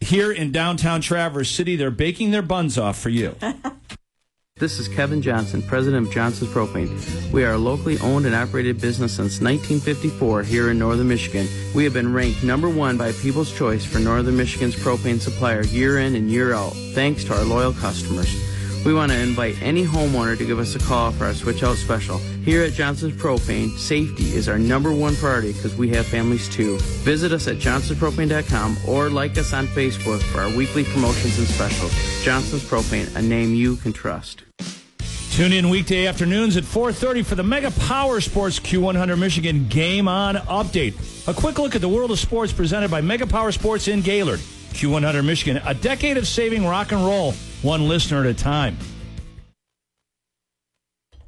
here 0.00 0.30
in 0.32 0.52
downtown 0.52 1.00
Traverse 1.00 1.50
City. 1.50 1.76
They're 1.76 1.90
baking 1.90 2.30
their 2.30 2.42
buns 2.42 2.78
off 2.78 2.98
for 2.98 3.10
you. 3.10 3.36
This 4.60 4.78
is 4.78 4.86
Kevin 4.86 5.20
Johnson, 5.20 5.62
president 5.62 6.06
of 6.06 6.12
Johnson's 6.12 6.48
Propane. 6.52 7.32
We 7.32 7.44
are 7.44 7.54
a 7.54 7.58
locally 7.58 7.98
owned 7.98 8.24
and 8.24 8.36
operated 8.36 8.80
business 8.80 9.16
since 9.16 9.40
1954 9.40 10.44
here 10.44 10.70
in 10.70 10.78
northern 10.78 11.08
Michigan. 11.08 11.48
We 11.74 11.82
have 11.82 11.92
been 11.92 12.12
ranked 12.12 12.44
number 12.44 12.68
one 12.68 12.96
by 12.96 13.10
People's 13.10 13.52
Choice 13.52 13.84
for 13.84 13.98
northern 13.98 14.36
Michigan's 14.36 14.76
propane 14.76 15.20
supplier 15.20 15.64
year 15.64 15.98
in 15.98 16.14
and 16.14 16.30
year 16.30 16.54
out, 16.54 16.72
thanks 16.94 17.24
to 17.24 17.34
our 17.36 17.42
loyal 17.42 17.72
customers. 17.72 18.32
We 18.84 18.92
want 18.92 19.12
to 19.12 19.18
invite 19.18 19.60
any 19.62 19.82
homeowner 19.82 20.36
to 20.36 20.44
give 20.44 20.58
us 20.58 20.74
a 20.74 20.78
call 20.78 21.10
for 21.10 21.24
our 21.24 21.32
switch 21.32 21.62
out 21.62 21.76
special. 21.76 22.18
Here 22.18 22.62
at 22.62 22.74
Johnson's 22.74 23.14
Propane, 23.14 23.70
safety 23.78 24.34
is 24.34 24.46
our 24.46 24.58
number 24.58 24.92
one 24.92 25.16
priority 25.16 25.54
because 25.54 25.74
we 25.74 25.88
have 25.90 26.06
families 26.06 26.50
too. 26.50 26.78
Visit 27.02 27.32
us 27.32 27.48
at 27.48 27.56
johnsonspropane.com 27.56 28.76
or 28.86 29.08
like 29.08 29.38
us 29.38 29.54
on 29.54 29.66
Facebook 29.68 30.20
for 30.22 30.40
our 30.40 30.54
weekly 30.54 30.84
promotions 30.84 31.38
and 31.38 31.48
specials. 31.48 31.92
Johnson's 32.22 32.62
Propane, 32.62 33.14
a 33.16 33.22
name 33.22 33.54
you 33.54 33.76
can 33.76 33.94
trust. 33.94 34.42
Tune 35.30 35.52
in 35.52 35.70
weekday 35.70 36.06
afternoons 36.06 36.56
at 36.58 36.64
4:30 36.64 37.24
for 37.24 37.34
the 37.36 37.42
Mega 37.42 37.70
Power 37.70 38.20
Sports 38.20 38.60
Q100 38.60 39.18
Michigan 39.18 39.66
Game 39.68 40.06
On 40.06 40.36
update. 40.36 40.94
A 41.26 41.32
quick 41.32 41.58
look 41.58 41.74
at 41.74 41.80
the 41.80 41.88
world 41.88 42.10
of 42.10 42.18
sports 42.18 42.52
presented 42.52 42.90
by 42.90 43.00
Mega 43.00 43.26
Power 43.26 43.50
Sports 43.50 43.88
in 43.88 44.02
Gaylord. 44.02 44.40
Q100 44.74 45.24
Michigan, 45.24 45.60
a 45.64 45.72
decade 45.74 46.18
of 46.18 46.28
saving 46.28 46.66
rock 46.66 46.92
and 46.92 47.04
roll, 47.04 47.34
one 47.64 47.88
listener 47.88 48.20
at 48.20 48.26
a 48.26 48.34
time. 48.34 48.76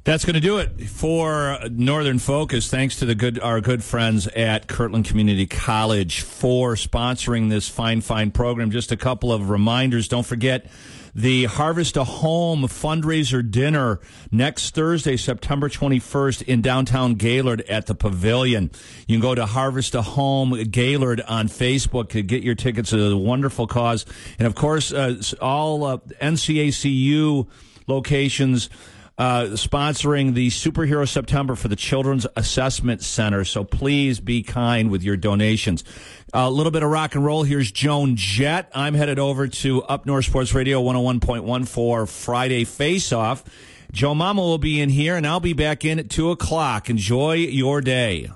That's 0.03 0.23
going 0.23 0.35
to 0.35 0.39
do 0.39 0.59
it 0.59 0.87
for 0.89 1.59
Northern 1.69 2.17
Focus. 2.17 2.69
Thanks 2.69 2.99
to 2.99 3.05
the 3.05 3.13
good 3.13 3.39
our 3.41 3.59
good 3.59 3.83
friends 3.83 4.27
at 4.27 4.67
Kirtland 4.67 5.03
Community 5.03 5.45
College 5.45 6.21
for 6.21 6.75
sponsoring 6.75 7.49
this 7.49 7.67
fine 7.67 7.99
fine 7.99 8.31
program. 8.31 8.71
Just 8.71 8.93
a 8.93 8.97
couple 8.97 9.33
of 9.33 9.49
reminders. 9.49 10.07
Don't 10.07 10.25
forget 10.25 10.67
the 11.13 11.45
Harvest 11.45 11.97
a 11.97 12.03
Home 12.03 12.63
fundraiser 12.63 13.49
dinner 13.49 13.99
next 14.31 14.73
Thursday, 14.75 15.17
September 15.17 15.69
21st 15.69 16.43
in 16.43 16.61
downtown 16.61 17.15
Gaylord 17.15 17.61
at 17.61 17.85
the 17.85 17.95
Pavilion. 17.95 18.71
You 19.07 19.15
can 19.15 19.21
go 19.21 19.35
to 19.35 19.45
Harvest 19.45 19.95
a 19.95 20.01
Home 20.01 20.63
Gaylord 20.63 21.21
on 21.21 21.47
Facebook 21.47 22.09
to 22.09 22.21
get 22.21 22.43
your 22.43 22.55
tickets. 22.55 22.93
It's 22.93 23.13
a 23.13 23.17
wonderful 23.17 23.67
cause. 23.67 24.05
And 24.39 24.47
of 24.47 24.55
course, 24.55 24.91
uh, 24.91 25.21
all 25.41 25.83
uh, 25.83 25.97
NCACU 26.21 27.47
locations 27.87 28.69
uh, 29.17 29.45
sponsoring 29.53 30.33
the 30.33 30.49
Superhero 30.49 31.07
September 31.07 31.55
for 31.55 31.67
the 31.67 31.75
Children's 31.75 32.27
Assessment 32.35 33.01
Center. 33.01 33.43
So 33.43 33.63
please 33.63 34.19
be 34.19 34.43
kind 34.43 34.91
with 34.91 35.03
your 35.03 35.17
donations. 35.17 35.83
A 36.33 36.49
little 36.51 36.71
bit 36.71 36.83
of 36.83 36.89
rock 36.89 37.15
and 37.15 37.25
roll. 37.25 37.43
Here's 37.43 37.71
Joan 37.71 38.15
Jett. 38.15 38.69
I'm 38.73 38.93
headed 38.93 39.17
over 39.17 39.47
to 39.47 39.83
Up 39.83 40.05
North 40.05 40.25
Sports 40.25 40.53
Radio 40.53 40.81
101.1 40.81 41.67
for 41.67 42.05
Friday 42.05 42.63
Face 42.63 43.11
Off. 43.11 43.43
Joe 43.91 44.13
Mama 44.13 44.41
will 44.41 44.57
be 44.57 44.81
in 44.81 44.89
here, 44.89 45.15
and 45.15 45.25
I'll 45.25 45.39
be 45.39 45.53
back 45.53 45.85
in 45.85 45.97
at 45.97 46.09
2 46.09 46.29
o'clock. 46.31 46.89
Enjoy 46.89 47.33
your 47.33 47.81
day. 47.81 48.29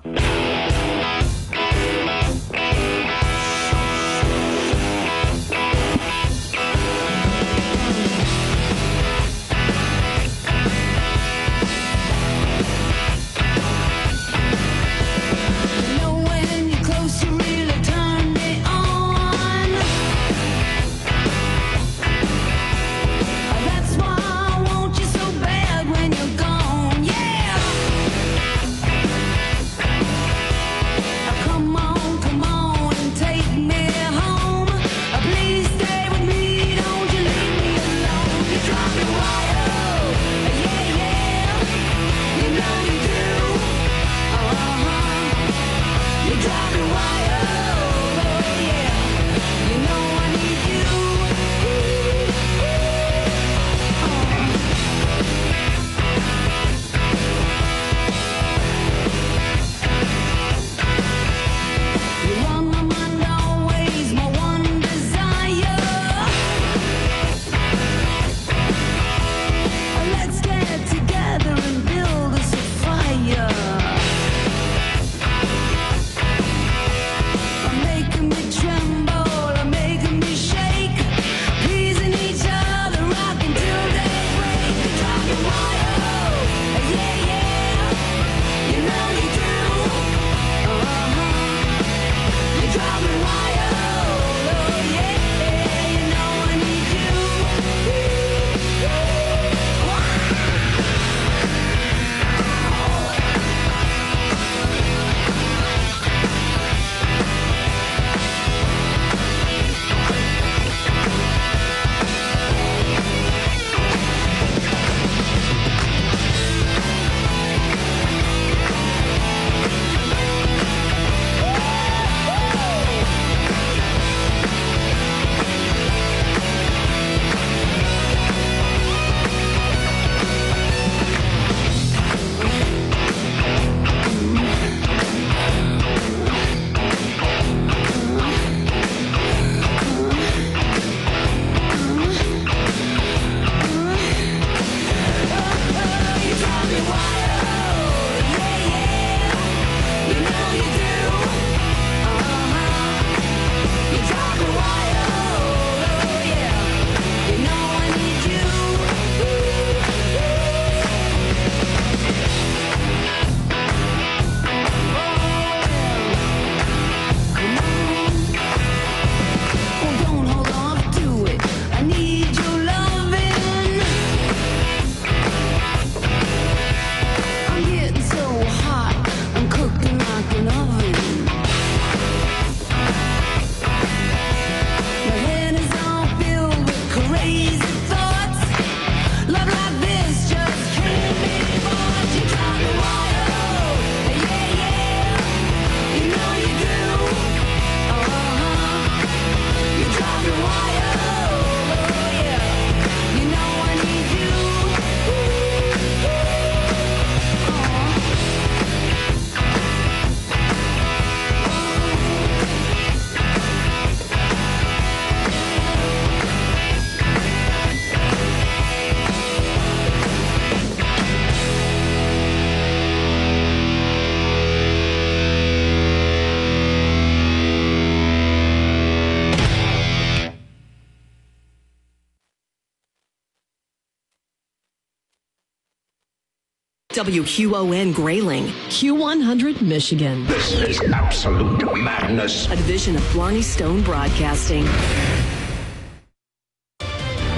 WQON 237.02 237.92
Grayling, 237.92 238.44
Q100 238.68 239.60
Michigan. 239.60 240.24
This 240.28 240.52
is 240.52 240.80
absolute 240.92 241.60
madness. 241.76 242.48
A 242.48 242.54
division 242.54 242.94
of 242.94 243.02
Blarney 243.12 243.42
Stone 243.42 243.82
Broadcasting. 243.82 244.64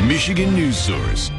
Michigan 0.06 0.54
News 0.54 0.76
Source. 0.76 1.30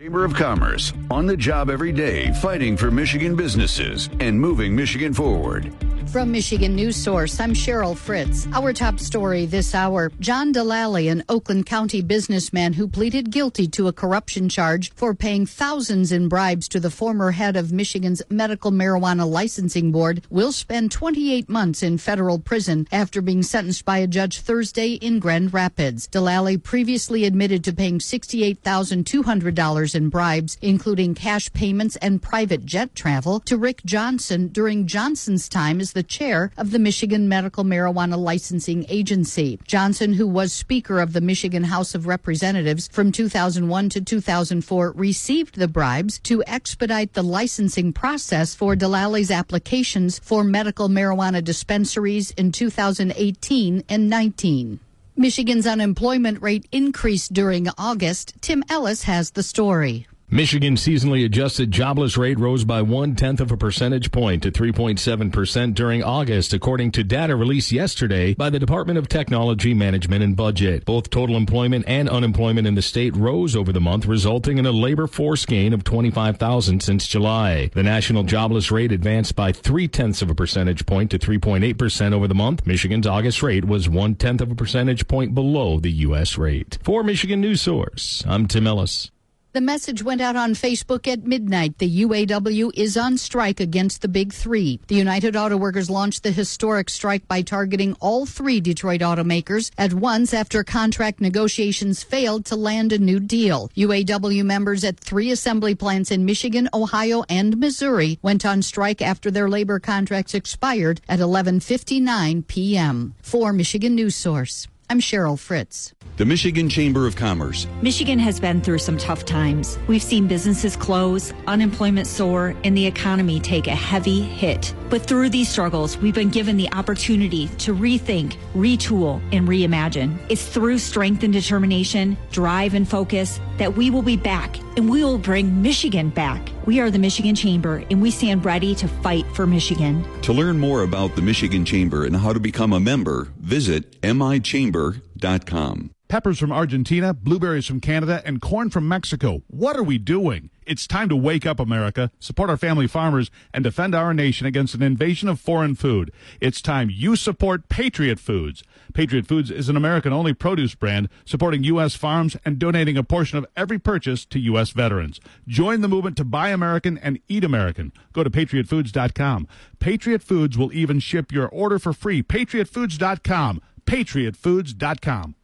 Chamber 0.00 0.24
of 0.24 0.34
Commerce, 0.34 0.94
on 1.10 1.26
the 1.26 1.36
job 1.36 1.68
every 1.68 1.92
day, 1.92 2.32
fighting 2.40 2.78
for 2.78 2.90
Michigan 2.90 3.36
businesses 3.36 4.08
and 4.18 4.40
moving 4.40 4.74
Michigan 4.74 5.12
forward. 5.12 5.70
From 6.16 6.32
Michigan 6.32 6.74
News 6.74 6.96
Source, 6.96 7.38
I'm 7.40 7.52
Cheryl 7.52 7.94
Fritz. 7.94 8.48
Our 8.54 8.72
top 8.72 8.98
story 8.98 9.44
this 9.44 9.74
hour 9.74 10.10
John 10.18 10.50
Dalaly, 10.50 11.12
an 11.12 11.22
Oakland 11.28 11.66
County 11.66 12.00
businessman 12.00 12.72
who 12.72 12.88
pleaded 12.88 13.30
guilty 13.30 13.68
to 13.68 13.88
a 13.88 13.92
corruption 13.92 14.48
charge 14.48 14.90
for 14.94 15.14
paying 15.14 15.44
thousands 15.44 16.12
in 16.12 16.26
bribes 16.30 16.68
to 16.68 16.80
the 16.80 16.88
former 16.88 17.32
head 17.32 17.54
of 17.54 17.70
Michigan's 17.70 18.22
Medical 18.30 18.70
Marijuana 18.70 19.30
Licensing 19.30 19.92
Board, 19.92 20.22
will 20.30 20.52
spend 20.52 20.90
28 20.90 21.50
months 21.50 21.82
in 21.82 21.98
federal 21.98 22.38
prison 22.38 22.88
after 22.90 23.20
being 23.20 23.42
sentenced 23.42 23.84
by 23.84 23.98
a 23.98 24.06
judge 24.06 24.40
Thursday 24.40 24.92
in 24.94 25.18
Grand 25.18 25.52
Rapids. 25.52 26.08
Dalaly 26.08 26.56
previously 26.62 27.26
admitted 27.26 27.62
to 27.64 27.74
paying 27.74 27.98
$68,200 27.98 29.94
in 29.94 30.08
bribes, 30.08 30.56
including 30.62 31.14
cash 31.14 31.52
payments 31.52 31.96
and 31.96 32.22
private 32.22 32.64
jet 32.64 32.94
travel, 32.94 33.40
to 33.40 33.58
Rick 33.58 33.82
Johnson 33.84 34.48
during 34.48 34.86
Johnson's 34.86 35.46
time 35.46 35.78
as 35.78 35.92
the 35.92 36.05
chair 36.08 36.50
of 36.56 36.70
the 36.70 36.78
Michigan 36.78 37.28
Medical 37.28 37.64
Marijuana 37.64 38.16
Licensing 38.18 38.86
Agency. 38.88 39.58
Johnson, 39.66 40.14
who 40.14 40.26
was 40.26 40.52
Speaker 40.52 41.00
of 41.00 41.12
the 41.12 41.20
Michigan 41.20 41.64
House 41.64 41.94
of 41.94 42.06
Representatives 42.06 42.88
from 42.88 43.12
2001 43.12 43.88
to 43.90 44.00
2004, 44.00 44.92
received 44.92 45.56
the 45.56 45.68
bribes 45.68 46.18
to 46.20 46.42
expedite 46.46 47.12
the 47.12 47.22
licensing 47.22 47.92
process 47.92 48.54
for 48.54 48.76
Dalaly's 48.76 49.30
applications 49.30 50.18
for 50.18 50.42
medical 50.42 50.88
marijuana 50.88 51.42
dispensaries 51.42 52.30
in 52.32 52.52
2018 52.52 53.84
and 53.88 54.08
19. 54.08 54.80
Michigan's 55.16 55.66
unemployment 55.66 56.42
rate 56.42 56.68
increased 56.72 57.32
during 57.32 57.68
August. 57.78 58.34
Tim 58.42 58.62
Ellis 58.68 59.04
has 59.04 59.30
the 59.30 59.42
story. 59.42 60.06
Michigan's 60.28 60.84
seasonally 60.84 61.24
adjusted 61.24 61.70
jobless 61.70 62.16
rate 62.16 62.40
rose 62.40 62.64
by 62.64 62.82
one 62.82 63.14
tenth 63.14 63.40
of 63.40 63.52
a 63.52 63.56
percentage 63.56 64.10
point 64.10 64.42
to 64.42 64.50
3.7% 64.50 65.72
during 65.72 66.02
August, 66.02 66.52
according 66.52 66.90
to 66.90 67.04
data 67.04 67.36
released 67.36 67.70
yesterday 67.70 68.34
by 68.34 68.50
the 68.50 68.58
Department 68.58 68.98
of 68.98 69.08
Technology 69.08 69.72
Management 69.72 70.24
and 70.24 70.36
Budget. 70.36 70.84
Both 70.84 71.10
total 71.10 71.36
employment 71.36 71.84
and 71.86 72.08
unemployment 72.08 72.66
in 72.66 72.74
the 72.74 72.82
state 72.82 73.14
rose 73.14 73.54
over 73.54 73.72
the 73.72 73.80
month, 73.80 74.04
resulting 74.06 74.58
in 74.58 74.66
a 74.66 74.72
labor 74.72 75.06
force 75.06 75.46
gain 75.46 75.72
of 75.72 75.84
25,000 75.84 76.82
since 76.82 77.06
July. 77.06 77.70
The 77.72 77.84
national 77.84 78.24
jobless 78.24 78.72
rate 78.72 78.90
advanced 78.90 79.36
by 79.36 79.52
three 79.52 79.86
tenths 79.86 80.22
of 80.22 80.30
a 80.30 80.34
percentage 80.34 80.86
point 80.86 81.12
to 81.12 81.20
3.8% 81.20 82.12
over 82.12 82.26
the 82.26 82.34
month. 82.34 82.66
Michigan's 82.66 83.06
August 83.06 83.44
rate 83.44 83.64
was 83.64 83.88
one 83.88 84.16
tenth 84.16 84.40
of 84.40 84.50
a 84.50 84.56
percentage 84.56 85.06
point 85.06 85.36
below 85.36 85.78
the 85.78 85.92
U.S. 85.92 86.36
rate. 86.36 86.78
For 86.82 87.04
Michigan 87.04 87.40
News 87.40 87.60
Source, 87.60 88.24
I'm 88.26 88.48
Tim 88.48 88.66
Ellis. 88.66 89.12
The 89.56 89.62
message 89.62 90.02
went 90.02 90.20
out 90.20 90.36
on 90.36 90.52
Facebook 90.52 91.08
at 91.10 91.24
midnight. 91.24 91.78
The 91.78 92.02
UAW 92.04 92.72
is 92.74 92.94
on 92.94 93.16
strike 93.16 93.58
against 93.58 94.02
the 94.02 94.06
Big 94.06 94.34
Three. 94.34 94.80
The 94.88 94.96
United 94.96 95.34
Auto 95.34 95.56
Workers 95.56 95.88
launched 95.88 96.24
the 96.24 96.30
historic 96.30 96.90
strike 96.90 97.26
by 97.26 97.40
targeting 97.40 97.96
all 97.98 98.26
three 98.26 98.60
Detroit 98.60 99.00
automakers 99.00 99.70
at 99.78 99.94
once 99.94 100.34
after 100.34 100.62
contract 100.62 101.22
negotiations 101.22 102.02
failed 102.02 102.44
to 102.44 102.54
land 102.54 102.92
a 102.92 102.98
new 102.98 103.18
deal. 103.18 103.70
UAW 103.74 104.44
members 104.44 104.84
at 104.84 105.00
three 105.00 105.30
assembly 105.30 105.74
plants 105.74 106.10
in 106.10 106.26
Michigan, 106.26 106.68
Ohio, 106.74 107.24
and 107.30 107.56
Missouri 107.56 108.18
went 108.20 108.44
on 108.44 108.60
strike 108.60 109.00
after 109.00 109.30
their 109.30 109.48
labor 109.48 109.80
contracts 109.80 110.34
expired 110.34 111.00
at 111.08 111.18
11:59 111.18 112.46
p.m. 112.46 113.14
For 113.22 113.54
Michigan 113.54 113.94
News 113.94 114.16
Source, 114.16 114.68
I'm 114.90 115.00
Cheryl 115.00 115.38
Fritz. 115.38 115.95
The 116.16 116.24
Michigan 116.24 116.70
Chamber 116.70 117.06
of 117.06 117.14
Commerce. 117.14 117.66
Michigan 117.82 118.18
has 118.20 118.40
been 118.40 118.62
through 118.62 118.78
some 118.78 118.96
tough 118.96 119.26
times. 119.26 119.78
We've 119.86 120.02
seen 120.02 120.26
businesses 120.26 120.74
close, 120.74 121.34
unemployment 121.46 122.06
soar, 122.06 122.54
and 122.64 122.74
the 122.74 122.86
economy 122.86 123.38
take 123.38 123.66
a 123.66 123.74
heavy 123.74 124.22
hit. 124.22 124.74
But 124.88 125.02
through 125.02 125.28
these 125.28 125.50
struggles, 125.50 125.98
we've 125.98 126.14
been 126.14 126.30
given 126.30 126.56
the 126.56 126.72
opportunity 126.72 127.48
to 127.58 127.74
rethink, 127.74 128.36
retool, 128.54 129.20
and 129.30 129.46
reimagine. 129.46 130.16
It's 130.30 130.48
through 130.48 130.78
strength 130.78 131.22
and 131.22 131.34
determination, 131.34 132.16
drive 132.32 132.72
and 132.72 132.88
focus 132.88 133.38
that 133.58 133.76
we 133.76 133.90
will 133.90 134.00
be 134.00 134.16
back 134.16 134.56
and 134.78 134.88
we 134.88 135.04
will 135.04 135.18
bring 135.18 135.60
Michigan 135.60 136.08
back. 136.08 136.48
We 136.64 136.80
are 136.80 136.90
the 136.90 136.98
Michigan 136.98 137.34
Chamber 137.34 137.84
and 137.90 138.00
we 138.00 138.10
stand 138.10 138.42
ready 138.46 138.74
to 138.76 138.88
fight 138.88 139.26
for 139.34 139.46
Michigan. 139.46 140.02
To 140.22 140.32
learn 140.32 140.58
more 140.58 140.80
about 140.82 141.14
the 141.14 141.20
Michigan 141.20 141.66
Chamber 141.66 142.06
and 142.06 142.16
how 142.16 142.32
to 142.32 142.40
become 142.40 142.72
a 142.72 142.80
member, 142.80 143.28
visit 143.38 144.00
michamber.com. 144.00 145.90
Peppers 146.08 146.38
from 146.38 146.52
Argentina, 146.52 147.12
blueberries 147.12 147.66
from 147.66 147.80
Canada, 147.80 148.22
and 148.24 148.40
corn 148.40 148.70
from 148.70 148.86
Mexico. 148.86 149.42
What 149.48 149.76
are 149.76 149.82
we 149.82 149.98
doing? 149.98 150.50
It's 150.64 150.86
time 150.86 151.08
to 151.08 151.16
wake 151.16 151.44
up, 151.44 151.58
America, 151.58 152.12
support 152.20 152.48
our 152.48 152.56
family 152.56 152.86
farmers, 152.86 153.28
and 153.52 153.64
defend 153.64 153.92
our 153.92 154.14
nation 154.14 154.46
against 154.46 154.74
an 154.74 154.82
invasion 154.82 155.28
of 155.28 155.40
foreign 155.40 155.74
food. 155.74 156.12
It's 156.40 156.60
time 156.60 156.90
you 156.90 157.16
support 157.16 157.68
Patriot 157.68 158.20
Foods. 158.20 158.62
Patriot 158.94 159.26
Foods 159.26 159.50
is 159.50 159.68
an 159.68 159.76
American 159.76 160.12
only 160.12 160.32
produce 160.32 160.76
brand 160.76 161.08
supporting 161.24 161.64
U.S. 161.64 161.96
farms 161.96 162.36
and 162.44 162.58
donating 162.58 162.96
a 162.96 163.02
portion 163.02 163.38
of 163.38 163.46
every 163.56 163.78
purchase 163.78 164.24
to 164.26 164.38
U.S. 164.38 164.70
veterans. 164.70 165.20
Join 165.48 165.80
the 165.80 165.88
movement 165.88 166.16
to 166.18 166.24
buy 166.24 166.50
American 166.50 166.98
and 166.98 167.18
eat 167.28 167.42
American. 167.42 167.92
Go 168.12 168.22
to 168.22 168.30
patriotfoods.com. 168.30 169.48
Patriot 169.80 170.22
Foods 170.22 170.56
will 170.56 170.72
even 170.72 171.00
ship 171.00 171.32
your 171.32 171.48
order 171.48 171.80
for 171.80 171.92
free. 171.92 172.22
Patriotfoods.com. 172.22 173.60
Patriotfoods.com. 173.84 175.34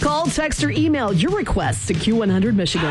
Call, 0.00 0.26
text, 0.26 0.62
or 0.62 0.70
email 0.70 1.12
your 1.12 1.36
requests 1.36 1.86
to 1.86 1.94
Q100 1.94 2.54
Michigan. 2.54 2.88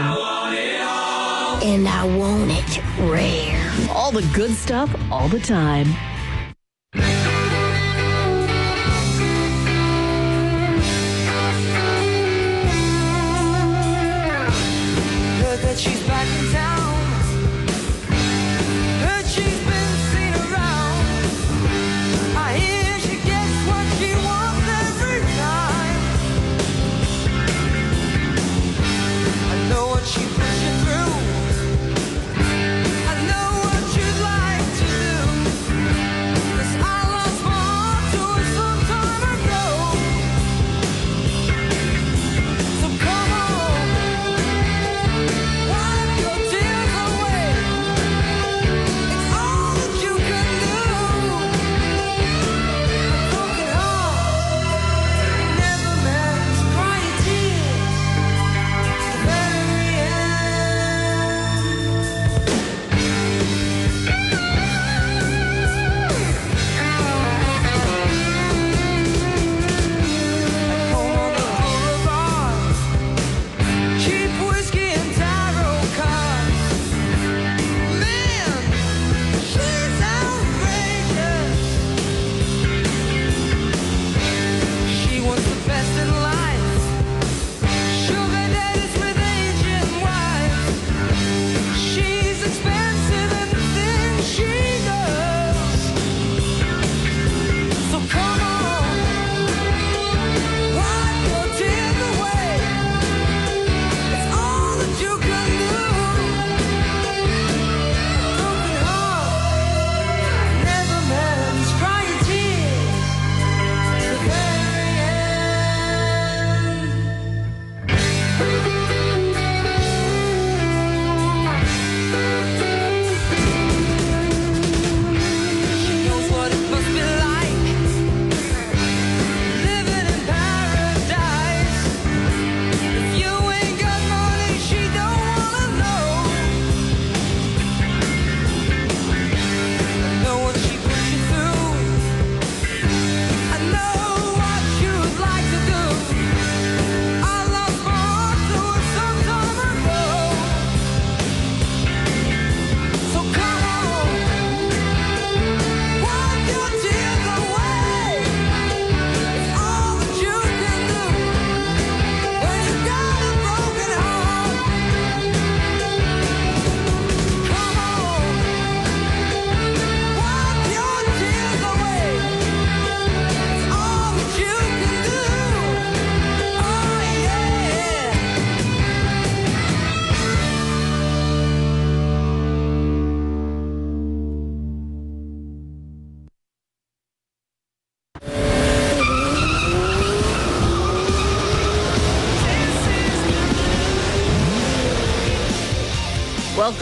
And 1.63 1.87
I 1.87 2.05
want 2.17 2.51
it 2.51 2.81
rare. 2.99 3.73
All 3.91 4.11
the 4.11 4.27
good 4.33 4.51
stuff, 4.51 4.93
all 5.11 5.27
the 5.27 5.39
time. 5.39 5.87
She's 15.77 16.01
back 16.07 16.27
in 16.39 16.51
town. 16.51 16.66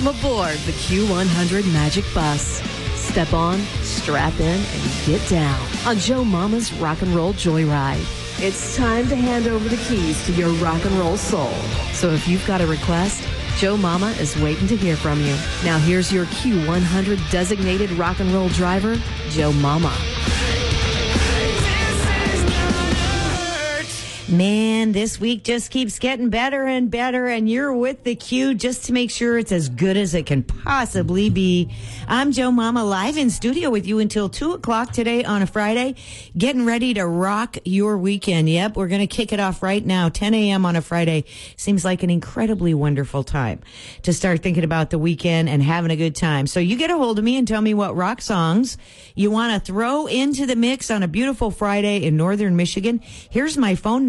Welcome 0.06 0.24
aboard 0.24 0.58
the 0.68 0.72
Q100 0.74 1.74
Magic 1.74 2.06
Bus. 2.14 2.62
Step 2.94 3.34
on, 3.34 3.60
strap 3.82 4.40
in, 4.40 4.62
and 4.62 5.06
get 5.06 5.28
down 5.28 5.60
on 5.84 5.98
Joe 5.98 6.24
Mama's 6.24 6.72
Rock 6.74 7.02
and 7.02 7.16
Roll 7.16 7.34
Joyride. 7.34 8.06
It's 8.40 8.78
time 8.78 9.08
to 9.08 9.16
hand 9.16 9.48
over 9.48 9.68
the 9.68 9.78
keys 9.78 10.24
to 10.28 10.34
your 10.34 10.50
rock 10.62 10.86
and 10.86 10.94
roll 11.00 11.18
soul. 11.18 11.52
So 11.94 12.12
if 12.12 12.28
you've 12.28 12.46
got 12.46 12.62
a 12.62 12.68
request, 12.68 13.28
Joe 13.58 13.78
Mama 13.78 14.12
is 14.20 14.38
waiting 14.38 14.68
to 14.68 14.78
hear 14.78 14.96
from 14.96 15.20
you. 15.22 15.36
Now 15.64 15.80
here's 15.80 16.14
your 16.14 16.26
Q100 16.26 17.32
designated 17.32 17.90
rock 17.94 18.20
and 18.20 18.32
roll 18.32 18.50
driver, 18.50 19.02
Joe 19.30 19.54
Mama. 19.54 19.96
Man, 24.28 24.92
this 24.92 25.20
week 25.20 25.44
just 25.44 25.70
keeps 25.70 26.00
getting 26.00 26.32
better 26.32 26.64
and 26.64 26.90
better, 26.90 27.28
and 27.28 27.48
you're 27.48 27.72
with 27.72 28.04
the 28.04 28.16
Q 28.16 28.56
just 28.56 28.86
to 28.86 28.94
make 28.94 29.12
sure 29.12 29.38
it's 29.38 29.52
as 29.52 29.70
good 29.70 29.98
as 29.98 30.16
it 30.16 30.26
can 30.26 30.42
possibly 30.42 31.30
be. 31.30 31.72
I'm 32.08 32.32
Joe 32.32 32.50
Mama 32.50 32.84
live 32.84 33.18
in 33.18 33.30
studio 33.30 33.70
with 33.70 33.86
you 33.86 34.00
until 34.00 34.28
2 34.28 34.54
o'clock 34.54 34.92
today 34.92 35.24
on 35.24 35.44
a 35.44 35.46
Friday, 35.46 35.94
getting 36.36 36.66
ready 36.66 36.96
to 36.96 37.06
rock 37.06 37.58
your 37.66 38.00
weekend. 38.00 38.50
Yep, 38.50 38.76
we're 38.76 38.88
going 38.88 39.08
to 39.08 39.16
kick 39.16 39.32
it 39.32 39.40
off 39.40 39.62
right 39.62 39.86
now, 39.86 40.10
10 40.10 40.34
a.m. 40.34 40.66
on 40.66 40.76
a 40.76 40.82
Friday. 40.82 41.26
Seems 41.56 41.86
like 41.86 42.02
an 42.02 42.10
incredibly 42.10 42.74
wonderful 42.74 43.24
time 43.24 43.60
to 44.02 44.12
start 44.12 44.42
thinking 44.42 44.64
about 44.64 44.90
the 44.90 44.98
weekend 44.98 45.50
and 45.50 45.62
having 45.62 45.92
a 45.92 45.96
good 45.96 46.16
time. 46.16 46.48
So 46.48 46.60
you 46.60 46.78
get 46.78 46.90
a 46.90 46.98
hold 46.98 47.20
of 47.20 47.24
me 47.24 47.38
and 47.38 47.48
tell 47.48 47.62
me 47.62 47.76
what 47.76 47.96
rock 47.96 48.24
songs 48.24 48.80
you 49.14 49.30
want 49.30 49.54
to 49.54 49.72
throw 49.72 50.08
into 50.08 50.48
the 50.48 50.56
mix 50.56 50.90
on 50.90 51.04
a 51.04 51.08
beautiful 51.08 51.52
Friday 51.52 52.04
in 52.04 52.18
northern 52.18 52.56
Michigan. 52.56 53.02
Here's 53.30 53.56
my 53.56 53.76
phone 53.76 54.04